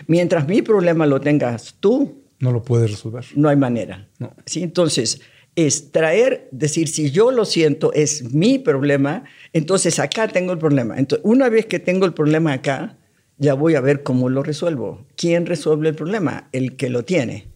Mientras 0.07 0.47
mi 0.49 0.63
problema 0.63 1.07
lo 1.07 1.21
tengas 1.21 1.77
tú, 1.81 2.25
No 2.39 2.53
lo 2.53 2.63
puedes 2.63 2.91
resolver. 2.91 3.25
no 3.37 3.49
hay 3.49 3.57
manera. 3.57 4.09
No. 4.19 4.35
¿Sí? 4.47 4.63
Entonces, 4.63 5.21
es 5.57 5.91
traer, 5.93 6.49
decir, 6.53 6.89
si 6.89 7.11
yo 7.11 7.31
lo 7.33 7.45
siento, 7.45 7.93
es 7.93 8.33
mi 8.33 8.59
problema, 8.59 9.25
entonces 9.53 9.99
acá 9.99 10.29
tengo 10.29 10.53
el 10.53 10.59
problema. 10.59 10.99
Entonces, 10.99 11.25
una 11.27 11.49
vez 11.49 11.67
que 11.67 11.79
tengo 11.79 12.07
el 12.07 12.15
problema 12.15 12.53
acá, 12.53 12.99
ya 13.39 13.55
voy 13.55 13.75
a 13.75 13.81
ver 13.81 14.03
cómo 14.03 14.29
lo 14.29 14.43
resuelvo. 14.43 15.07
¿Quién 15.17 15.47
resuelve 15.47 15.89
el 15.89 15.95
problema? 15.95 16.49
El 16.53 16.77
que 16.77 16.89
lo 16.91 17.05
tiene. 17.05 17.49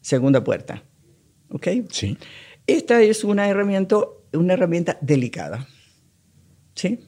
Segunda 0.00 0.42
puerta. 0.44 0.84
¿Ok? 1.50 1.68
Sí. 1.90 2.18
Esta 2.66 3.00
es 3.02 3.24
una 3.24 3.48
herramienta, 3.48 3.96
una 4.32 4.52
herramienta 4.54 4.98
delicada. 5.00 5.66
¿Sí? 6.74 6.98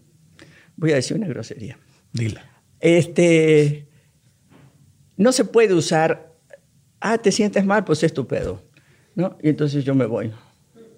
Voy 0.80 0.92
a 0.92 0.94
decir 0.94 1.14
una 1.14 1.28
grosería. 1.28 1.78
Dila. 2.12 2.42
Este, 2.80 3.86
no 5.18 5.30
se 5.30 5.44
puede 5.44 5.74
usar, 5.74 6.34
ah, 7.00 7.18
te 7.18 7.30
sientes 7.30 7.66
mal, 7.66 7.84
pues 7.84 8.02
es 8.02 8.14
tu 8.14 8.26
pedo, 8.26 8.62
¿no? 9.14 9.36
Y 9.42 9.50
entonces 9.50 9.84
yo 9.84 9.94
me 9.94 10.06
voy. 10.06 10.32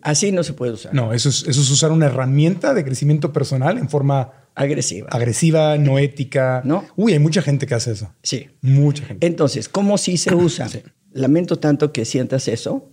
Así 0.01 0.31
no 0.31 0.45
se 0.45 0.53
puede 0.53 0.73
usar. 0.73 0.95
No, 0.95 1.13
eso 1.13 1.29
es, 1.29 1.43
eso 1.49 1.61
es 1.61 1.71
usar 1.71 1.91
una 1.91 2.07
herramienta 2.07 2.75
de 2.75 2.85
crecimiento 2.85 3.33
personal 3.33 3.77
en 3.77 3.89
forma 3.89 4.33
Agresiva. 4.55 5.09
agresiva, 5.11 5.77
no 5.79 5.99
ética. 5.99 6.63
No. 6.65 6.85
Uy, 6.95 7.15
hay 7.15 7.19
mucha 7.19 7.43
gente 7.43 7.67
que 7.67 7.75
hace 7.75 7.91
eso. 7.91 8.15
Sí. 8.23 8.51
Mucha 8.61 9.05
gente. 9.05 9.27
Entonces, 9.27 9.69
¿cómo 9.69 9.99
sí 9.99 10.17
se 10.17 10.33
usa? 10.35 10.69
Lamento 11.13 11.59
tanto 11.59 11.93
que 11.93 12.05
sientas 12.05 12.47
eso, 12.47 12.89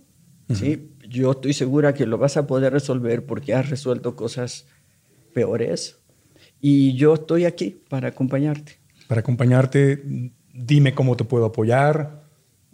¿sí? 0.52 0.90
Yo 1.08 1.30
estoy 1.32 1.52
segura 1.52 1.94
que 1.94 2.06
lo 2.06 2.18
vas 2.18 2.36
a 2.36 2.48
poder 2.48 2.72
resolver 2.72 3.26
porque 3.26 3.54
has 3.54 3.70
resuelto 3.70 4.16
cosas 4.16 4.66
peores 5.32 5.99
y 6.60 6.94
yo 6.96 7.14
estoy 7.14 7.44
aquí 7.44 7.82
para 7.88 8.08
acompañarte, 8.08 8.78
Para 9.08 9.20
acompañarte, 9.20 10.02
dime 10.52 10.94
cómo 10.94 11.16
te 11.16 11.24
puedo 11.24 11.46
apoyar. 11.46 12.24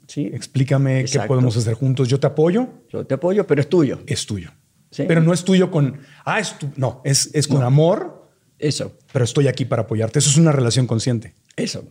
¿sí? 0.07 0.31
Explícame 0.33 1.05
qué 1.05 1.21
podemos 1.21 1.57
hacer 1.57 1.75
juntos. 1.75 2.09
Yo 2.09 2.19
te 2.21 2.27
apoyo. 2.27 2.69
Yo 2.91 3.07
te 3.07 3.15
apoyo, 3.15 3.47
pero 3.47 3.61
es 3.61 3.69
tuyo. 3.69 4.01
Es 4.07 4.27
tuyo. 4.27 4.51
Sí. 4.91 5.05
Pero 5.09 5.21
no 5.23 5.33
es 5.33 5.45
tuyo 5.45 5.71
con, 5.71 5.99
ah, 6.25 6.39
es 6.41 6.59
tu, 6.59 6.71
no, 6.77 7.01
es, 7.05 7.31
es 7.35 7.49
con 7.49 7.61
No. 7.61 7.67
amor, 7.67 8.29
Eso, 8.59 8.97
pero 9.13 9.25
estoy 9.25 9.49
aquí 9.49 9.65
para 9.67 9.83
apoyarte. 9.83 10.19
Eso 10.19 10.31
es 10.31 10.37
una 10.37 10.53
relación 10.53 10.87
consciente. 10.87 11.35
eso, 11.57 11.85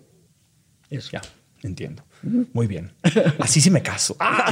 eso. 0.90 1.10
Ya, 1.12 1.22
entiendo. 1.68 2.04
Muy 2.54 2.66
bien. 2.66 2.92
Así 3.40 3.62
sí 3.62 3.70
me 3.70 3.84
caso. 3.84 4.16
¡Ah! 4.20 4.52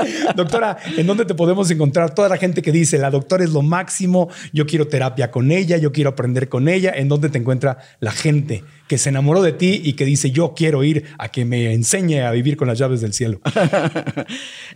doctora, 0.36 0.78
¿en 0.96 1.06
dónde 1.06 1.24
te 1.26 1.34
podemos 1.34 1.70
encontrar? 1.70 2.14
Toda 2.14 2.28
la 2.28 2.36
gente 2.38 2.62
que 2.62 2.72
dice, 2.72 2.98
la 2.98 3.10
doctora 3.10 3.44
es 3.44 3.50
lo 3.50 3.60
máximo, 3.62 4.28
yo 4.52 4.66
quiero 4.66 4.88
terapia 4.88 5.30
con 5.30 5.50
ella, 5.52 5.76
yo 5.76 5.92
quiero 5.92 6.10
aprender 6.10 6.48
con 6.48 6.68
ella. 6.68 6.92
¿En 6.94 7.08
dónde 7.08 7.28
te 7.28 7.38
encuentra 7.38 7.78
la 8.00 8.12
gente 8.12 8.64
que 8.88 8.96
se 8.98 9.10
enamoró 9.10 9.42
de 9.42 9.52
ti 9.52 9.80
y 9.84 9.92
que 9.94 10.04
dice, 10.04 10.30
yo 10.30 10.54
quiero 10.54 10.82
ir 10.82 11.04
a 11.18 11.28
que 11.28 11.44
me 11.44 11.72
enseñe 11.74 12.20
a 12.22 12.30
vivir 12.30 12.56
con 12.56 12.68
las 12.68 12.78
llaves 12.78 13.00
del 13.00 13.12
cielo? 13.12 13.40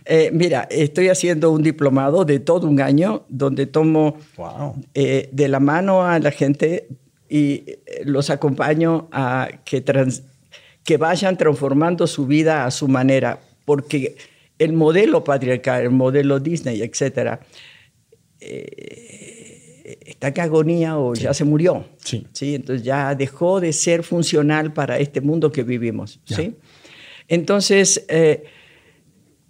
Eh, 0.07 0.29
mira, 0.31 0.67
estoy 0.69 1.09
haciendo 1.09 1.49
un 1.49 1.63
diplomado 1.63 2.25
de 2.25 2.39
todo 2.39 2.67
un 2.67 2.79
año 2.79 3.25
donde 3.27 3.65
tomo 3.65 4.17
Wow. 4.37 4.75
eh, 4.93 5.29
de 5.31 5.47
la 5.47 5.59
mano 5.59 6.03
a 6.05 6.19
la 6.19 6.29
gente 6.29 6.87
y 7.29 7.63
eh, 7.67 8.01
los 8.05 8.29
acompaño 8.29 9.07
a 9.11 9.49
que, 9.65 9.81
trans- 9.81 10.23
que 10.83 10.97
vayan 10.97 11.37
transformando 11.37 12.05
su 12.07 12.25
vida 12.27 12.65
a 12.65 12.71
su 12.71 12.87
manera, 12.87 13.39
porque 13.65 14.15
el 14.59 14.73
modelo 14.73 15.23
patriarcal, 15.23 15.83
el 15.83 15.89
modelo 15.91 16.39
Disney, 16.39 16.81
etcétera, 16.81 17.39
eh, 18.39 19.99
está 20.05 20.29
en 20.29 20.39
agonía 20.41 20.97
o 20.97 21.13
ya 21.13 21.33
se 21.33 21.43
murió. 21.43 21.85
Sí. 22.03 22.25
Entonces 22.41 22.83
ya 22.83 23.13
dejó 23.15 23.59
de 23.59 23.73
ser 23.73 24.03
funcional 24.03 24.73
para 24.73 24.97
este 24.99 25.21
mundo 25.21 25.51
que 25.51 25.63
vivimos. 25.63 26.19
Ya. 26.25 26.37
¿sí? 26.37 26.55
Entonces, 27.27 28.05
eh, 28.07 28.43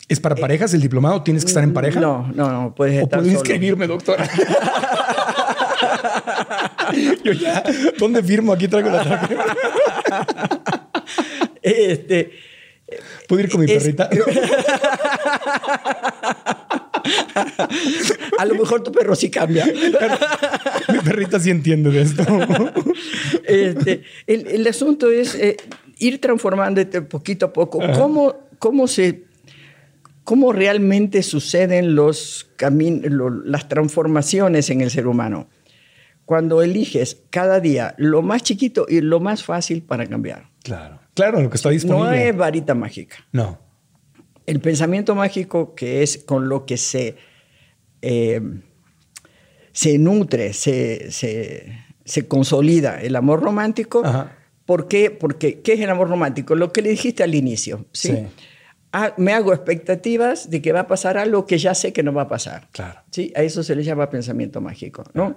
¿Es 0.08 0.20
para 0.20 0.36
parejas 0.36 0.72
el 0.76 0.82
diplomado? 0.82 1.24
¿Tienes 1.24 1.44
que 1.44 1.48
estar 1.50 1.64
en 1.64 1.74
pareja? 1.74 2.00
no, 2.00 2.32
no, 2.36 2.52
no, 2.52 2.76
puedes 2.76 3.00
¿O 3.02 3.04
estar 3.06 3.20
puedo 3.20 3.32
solo. 3.32 3.40
inscribirme, 3.40 3.88
doctora? 3.88 4.30
Yo 7.24 7.32
ya, 7.34 7.64
¿dónde 7.98 8.22
firmo? 8.24 8.54
Aquí 8.54 8.68
traigo 8.68 8.90
la 8.90 9.04
tarjeta. 9.04 9.46
Este, 11.62 12.32
¿Puedo 13.28 13.42
ir 13.42 13.50
con 13.50 13.62
mi 13.62 13.72
Es- 13.72 13.82
perrita? 13.84 14.08
a 18.38 18.46
lo 18.46 18.56
mejor 18.56 18.84
tu 18.84 18.92
perro 18.92 19.16
sí 19.16 19.30
cambia. 19.30 19.66
mi 19.66 21.00
perrita 21.00 21.40
sí 21.40 21.50
entiende 21.50 21.90
de 21.92 22.02
esto. 22.02 22.24
Este, 23.46 24.04
el, 24.28 24.48
el 24.48 24.68
asunto 24.68 25.10
es 25.10 25.36
eh, 25.36 25.58
ir 26.00 26.20
transformándote 26.22 27.02
poquito 27.02 27.48
a 27.48 27.54
poco. 27.54 27.80
¿Cómo, 27.96 28.36
cómo, 28.60 28.88
se, 28.88 29.24
¿Cómo 30.24 30.54
realmente 30.54 31.24
suceden 31.24 31.96
los 31.96 32.48
camin- 32.58 33.02
las 33.46 33.68
transformaciones 33.70 34.70
en 34.70 34.82
el 34.82 34.92
ser 34.92 35.08
humano? 35.08 35.48
Cuando 36.26 36.62
eliges 36.62 37.22
cada 37.30 37.60
día 37.60 37.94
lo 37.98 38.22
más 38.22 38.42
chiquito 38.44 38.86
y 38.90 39.02
lo 39.02 39.20
más 39.20 39.44
fácil 39.44 39.84
para 39.84 40.08
cambiar. 40.08 40.50
Claro. 40.64 41.00
Claro, 41.14 41.42
lo 41.42 41.50
que 41.50 41.56
está 41.56 41.70
No 41.70 41.74
disponible. 41.74 42.30
es 42.30 42.36
varita 42.36 42.74
mágica. 42.76 43.18
No. 43.32 43.60
El 44.46 44.60
pensamiento 44.60 45.16
mágico 45.16 45.76
que 45.76 46.04
es 46.04 46.18
con 46.18 46.50
lo 46.50 46.66
que 46.66 46.78
se, 46.78 47.16
eh, 48.02 48.42
se 49.72 49.98
nutre, 49.98 50.54
se, 50.54 51.12
se, 51.12 51.78
se 52.04 52.28
consolida 52.28 53.02
el 53.02 53.16
amor 53.16 53.42
romántico. 53.42 54.02
Ajá. 54.06 54.38
¿Por 54.66 54.88
qué? 54.88 55.12
Porque, 55.12 55.62
¿qué 55.62 55.74
es 55.74 55.80
el 55.80 55.90
amor 55.90 56.10
romántico? 56.10 56.56
Lo 56.56 56.72
que 56.74 56.82
le 56.82 56.90
dijiste 56.90 57.22
al 57.24 57.36
inicio. 57.36 57.86
¿sí? 57.92 58.10
Sí. 58.10 58.28
Ah, 58.92 59.14
me 59.18 59.34
hago 59.34 59.54
expectativas 59.54 60.50
de 60.50 60.62
que 60.62 60.72
va 60.72 60.82
a 60.82 60.88
pasar 60.88 61.18
algo 61.18 61.46
que 61.46 61.58
ya 61.58 61.76
sé 61.76 61.94
que 61.94 62.02
no 62.02 62.14
va 62.14 62.24
a 62.24 62.28
pasar. 62.28 62.68
Claro. 62.72 63.00
¿sí? 63.12 63.32
A 63.36 63.44
eso 63.44 63.62
se 63.62 63.76
le 63.76 63.84
llama 63.84 64.10
pensamiento 64.10 64.62
mágico. 64.62 65.04
¿no? 65.14 65.36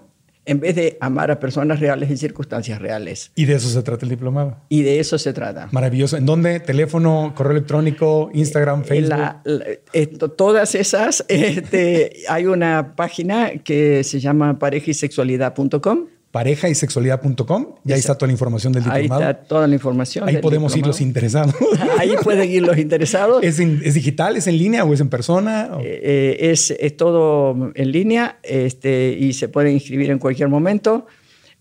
En 0.48 0.60
vez 0.60 0.74
de 0.74 0.96
amar 1.00 1.30
a 1.30 1.38
personas 1.38 1.78
reales 1.80 2.10
en 2.10 2.18
circunstancias 2.18 2.80
reales. 2.80 3.30
Y 3.34 3.44
de 3.44 3.54
eso 3.54 3.68
se 3.68 3.82
trata 3.82 4.04
el 4.06 4.10
diplomado. 4.10 4.56
Y 4.68 4.82
de 4.82 4.98
eso 4.98 5.18
se 5.18 5.32
trata. 5.32 5.68
Maravilloso. 5.72 6.16
¿En 6.16 6.26
dónde? 6.26 6.58
¿Teléfono, 6.60 7.32
correo 7.36 7.52
electrónico, 7.52 8.30
Instagram, 8.34 8.84
Facebook? 8.84 9.10
La- 9.18 9.40
la- 9.44 9.64
esto- 9.92 10.30
todas 10.30 10.74
esas, 10.74 11.24
este, 11.28 12.12
hay 12.28 12.46
una 12.46 12.96
página 12.96 13.50
que 13.62 14.02
se 14.04 14.20
llama 14.20 14.58
parejisexualidad.com. 14.58 16.06
Pareja 16.30 16.68
y 16.68 16.74
sexualidad.com. 16.74 17.74
Y 17.86 17.92
ahí 17.92 17.98
está 17.98 18.14
toda 18.16 18.26
la 18.26 18.32
información 18.32 18.72
del 18.72 18.82
Ahí 18.90 19.02
diplomado. 19.02 19.30
está 19.30 19.44
toda 19.44 19.66
la 19.66 19.74
información. 19.74 20.28
Ahí 20.28 20.36
podemos 20.38 20.76
ir 20.76 20.86
los 20.86 21.00
interesados. 21.00 21.54
Ahí 21.98 22.10
pueden 22.22 22.50
ir 22.50 22.62
los 22.62 22.76
interesados. 22.76 23.42
¿Es, 23.42 23.58
en- 23.60 23.80
es 23.82 23.94
digital? 23.94 24.36
¿Es 24.36 24.46
en 24.46 24.58
línea 24.58 24.84
o 24.84 24.92
es 24.92 25.00
en 25.00 25.08
persona? 25.08 25.70
O- 25.72 25.80
Eh, 25.82 26.36
es, 26.50 26.70
es 26.70 26.96
todo 26.96 27.72
en 27.74 27.92
línea 27.92 28.38
este, 28.42 29.16
y 29.18 29.32
se 29.32 29.48
puede 29.48 29.72
inscribir 29.72 30.10
en 30.10 30.18
cualquier 30.18 30.48
momento. 30.48 31.06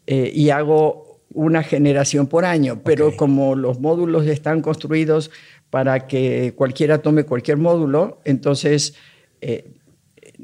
eh, 0.05 0.31
y 0.33 0.49
hago 0.51 1.21
una 1.33 1.61
generación 1.63 2.27
por 2.27 2.45
año, 2.45 2.81
pero 2.83 3.15
como 3.17 3.55
los 3.55 3.79
módulos 3.81 4.25
están 4.27 4.61
construidos 4.61 5.29
para 5.69 6.07
que 6.07 6.53
cualquiera 6.55 6.99
tome 7.01 7.25
cualquier 7.25 7.57
módulo, 7.57 8.19
entonces 8.23 8.95
eh, 9.41 9.73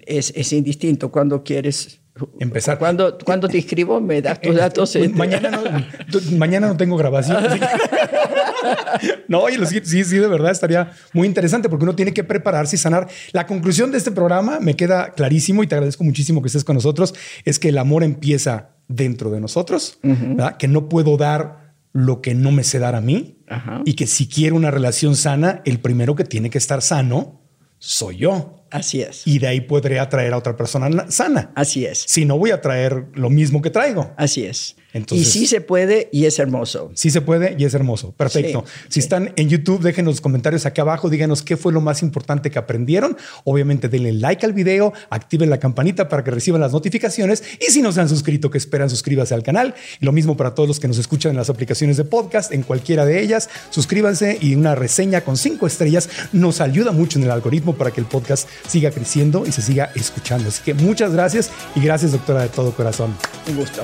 es, 0.06 0.34
es 0.36 0.52
indistinto 0.52 1.12
cuando 1.12 1.44
quieres 1.44 2.02
Empezar. 2.40 2.78
Cuando, 2.78 3.18
cuando 3.18 3.48
te 3.48 3.58
inscribo, 3.58 4.00
me 4.00 4.22
das 4.22 4.40
tus 4.40 4.56
datos. 4.56 4.96
Este, 4.96 5.10
mañana, 5.10 5.50
no, 5.50 6.38
mañana 6.38 6.68
no 6.68 6.78
tengo 6.78 6.96
grabación. 6.96 7.44
no, 9.28 9.40
oye, 9.40 9.66
sí, 9.66 10.04
sí, 10.04 10.18
de 10.18 10.28
verdad 10.28 10.52
estaría 10.52 10.92
muy 11.14 11.28
interesante 11.28 11.70
porque 11.70 11.84
uno 11.84 11.96
tiene 11.96 12.14
que 12.14 12.24
prepararse 12.24 12.76
y 12.76 12.80
sanar. 12.80 13.08
La 13.32 13.48
conclusión 13.48 13.92
de 13.92 13.98
este 13.98 14.12
programa 14.12 14.60
me 14.60 14.76
queda 14.76 15.12
clarísimo 15.14 15.64
y 15.64 15.68
te 15.68 15.76
agradezco 15.76 16.04
muchísimo 16.04 16.42
que 16.42 16.48
estés 16.48 16.64
con 16.64 16.76
nosotros. 16.76 17.16
Es 17.46 17.58
que 17.58 17.70
el 17.70 17.78
amor 17.80 18.04
empieza 18.04 18.70
dentro 18.88 19.32
de 19.32 19.40
nosotros, 19.40 19.98
¿verdad? 20.04 20.58
que 20.58 20.68
no 20.68 20.90
puedo 20.90 21.18
dar 21.18 21.74
lo 21.94 22.22
que 22.22 22.36
no 22.36 22.52
me 22.52 22.64
sé 22.64 22.80
dar 22.80 22.96
a 22.96 23.02
mí 23.02 23.38
Ajá. 23.48 23.82
y 23.86 23.94
que 23.94 24.08
si 24.08 24.28
quiero 24.28 24.56
una 24.56 24.72
relación 24.72 25.16
sana, 25.16 25.62
el 25.64 25.80
primero 25.80 26.16
que 26.16 26.24
tiene 26.24 26.50
que 26.50 26.58
estar 26.58 26.82
sano 26.82 27.42
soy 27.80 28.18
yo. 28.18 28.63
Así 28.74 29.02
es. 29.02 29.22
Y 29.26 29.38
de 29.40 29.48
ahí 29.48 29.62
podré 29.62 30.00
atraer 30.00 30.34
a 30.34 30.38
otra 30.38 30.56
persona 30.58 30.90
na- 30.90 31.10
sana. 31.12 31.52
Así 31.56 31.86
es. 31.86 32.04
Si 32.08 32.26
no, 32.26 32.38
voy 32.38 32.50
a 32.52 32.60
traer 32.60 33.06
lo 33.14 33.30
mismo 33.30 33.62
que 33.62 33.70
traigo. 33.70 34.12
Así 34.18 34.44
es. 34.46 34.76
Entonces- 34.94 35.28
y 35.28 35.30
sí 35.40 35.48
se 35.48 35.60
puede 35.62 36.10
y 36.12 36.26
es 36.26 36.38
hermoso. 36.40 36.92
Sí 36.94 37.10
se 37.10 37.22
puede 37.22 37.56
y 37.58 37.66
es 37.66 37.74
hermoso. 37.74 38.12
Perfecto. 38.12 38.64
Sí, 38.68 38.86
si 38.90 39.00
están 39.00 39.34
en 39.36 39.50
YouTube, 39.50 39.82
déjenos 39.82 40.14
los 40.14 40.22
comentarios 40.22 40.66
aquí 40.66 40.82
abajo. 40.82 41.10
Díganos 41.10 41.42
qué 41.42 41.58
fue 41.58 41.74
lo 41.74 41.82
más 41.82 42.02
importante 42.04 42.52
que 42.52 42.60
aprendieron. 42.60 43.18
Obviamente, 43.44 43.90
denle 43.90 44.14
like 44.14 44.46
al 44.46 44.54
video, 44.54 44.94
activen 45.10 45.50
la 45.50 45.60
campanita 45.60 46.10
para 46.10 46.24
que 46.24 46.32
reciban 46.32 46.62
las 46.62 46.72
notificaciones. 46.74 47.44
Y 47.60 47.72
si 47.72 47.82
no 47.82 47.92
se 47.92 48.02
han 48.02 48.10
suscrito, 48.10 48.52
que 48.52 48.58
esperan, 48.58 48.90
suscríbase 48.90 49.34
al 49.34 49.44
canal. 49.44 49.74
Y 50.00 50.06
lo 50.06 50.12
mismo 50.12 50.38
para 50.38 50.54
todos 50.54 50.68
los 50.70 50.80
que 50.80 50.88
nos 50.88 50.98
escuchan 50.98 51.32
en 51.32 51.38
las 51.38 51.50
aplicaciones 51.50 51.98
de 51.98 52.04
podcast, 52.06 52.52
en 52.52 52.62
cualquiera 52.64 53.06
de 53.06 53.22
ellas. 53.22 53.50
Suscríbanse 53.72 54.38
y 54.42 54.56
una 54.56 54.76
reseña 54.76 55.22
con 55.22 55.38
cinco 55.38 55.66
estrellas 55.68 56.10
nos 56.32 56.62
ayuda 56.62 56.92
mucho 56.92 57.18
en 57.18 57.26
el 57.26 57.32
algoritmo 57.32 57.76
para 57.76 57.92
que 57.92 58.00
el 58.00 58.06
podcast 58.06 58.48
siga 58.68 58.92
creciendo 58.92 59.46
y 59.48 59.52
se 59.52 59.62
siga 59.62 59.92
escuchando. 59.96 60.50
Así 60.50 60.62
que 60.64 60.74
muchas 60.74 61.12
gracias 61.14 61.50
y 61.76 61.80
gracias, 61.82 62.12
doctora, 62.12 62.44
de 62.44 62.50
todo 62.50 62.72
corazón. 62.76 63.16
Un 63.50 63.56
gusto. 63.58 63.84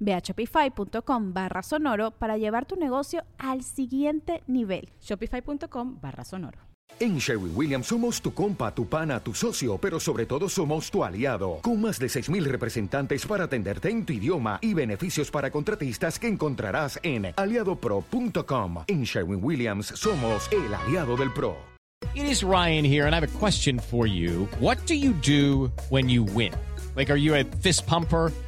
Ve 0.00 0.14
a 0.14 0.20
shopify.com 0.20 1.32
barra 1.32 1.62
sonoro 1.62 2.10
para 2.12 2.36
llevar 2.36 2.66
tu 2.66 2.76
negocio 2.76 3.24
al 3.38 3.62
siguiente 3.62 4.42
nivel. 4.46 4.88
Shopify.com 5.00 5.98
barra 6.00 6.24
sonoro. 6.24 6.68
En 7.00 7.18
Sherwin 7.18 7.52
Williams 7.54 7.86
somos 7.86 8.20
tu 8.20 8.34
compa, 8.34 8.74
tu 8.74 8.88
pana, 8.88 9.20
tu 9.20 9.32
socio, 9.32 9.78
pero 9.78 10.00
sobre 10.00 10.26
todo 10.26 10.48
somos 10.48 10.90
tu 10.90 11.04
aliado, 11.04 11.60
con 11.62 11.80
más 11.80 12.00
de 12.00 12.06
6.000 12.06 12.44
representantes 12.44 13.24
para 13.24 13.44
atenderte 13.44 13.88
en 13.88 14.04
tu 14.04 14.14
idioma 14.14 14.58
y 14.60 14.74
beneficios 14.74 15.30
para 15.30 15.50
contratistas 15.50 16.18
que 16.18 16.26
encontrarás 16.26 16.98
en 17.04 17.32
aliadopro.com. 17.36 18.84
En 18.88 19.04
Sherwin 19.04 19.44
Williams 19.44 19.86
somos 19.94 20.50
el 20.50 20.74
aliado 20.74 21.16
del 21.16 21.32
PRO. 21.32 21.56
It 22.14 22.24
is 22.24 22.42
Ryan 22.42 22.84
here, 22.84 23.06
and 23.06 23.14
I 23.14 23.20
have 23.20 23.24
a 23.24 23.38
question 23.38 23.78
for 23.78 24.06
you. 24.06 24.48
What 24.60 24.78
do 24.86 24.94
you 24.94 25.12
do 25.12 25.70
when 25.90 26.08
you 26.08 26.24
win? 26.24 26.52
Like, 26.96 27.10
are 27.10 27.18
you 27.18 27.34
a 27.34 27.44
fist 27.44 27.86
pumper? 27.86 28.32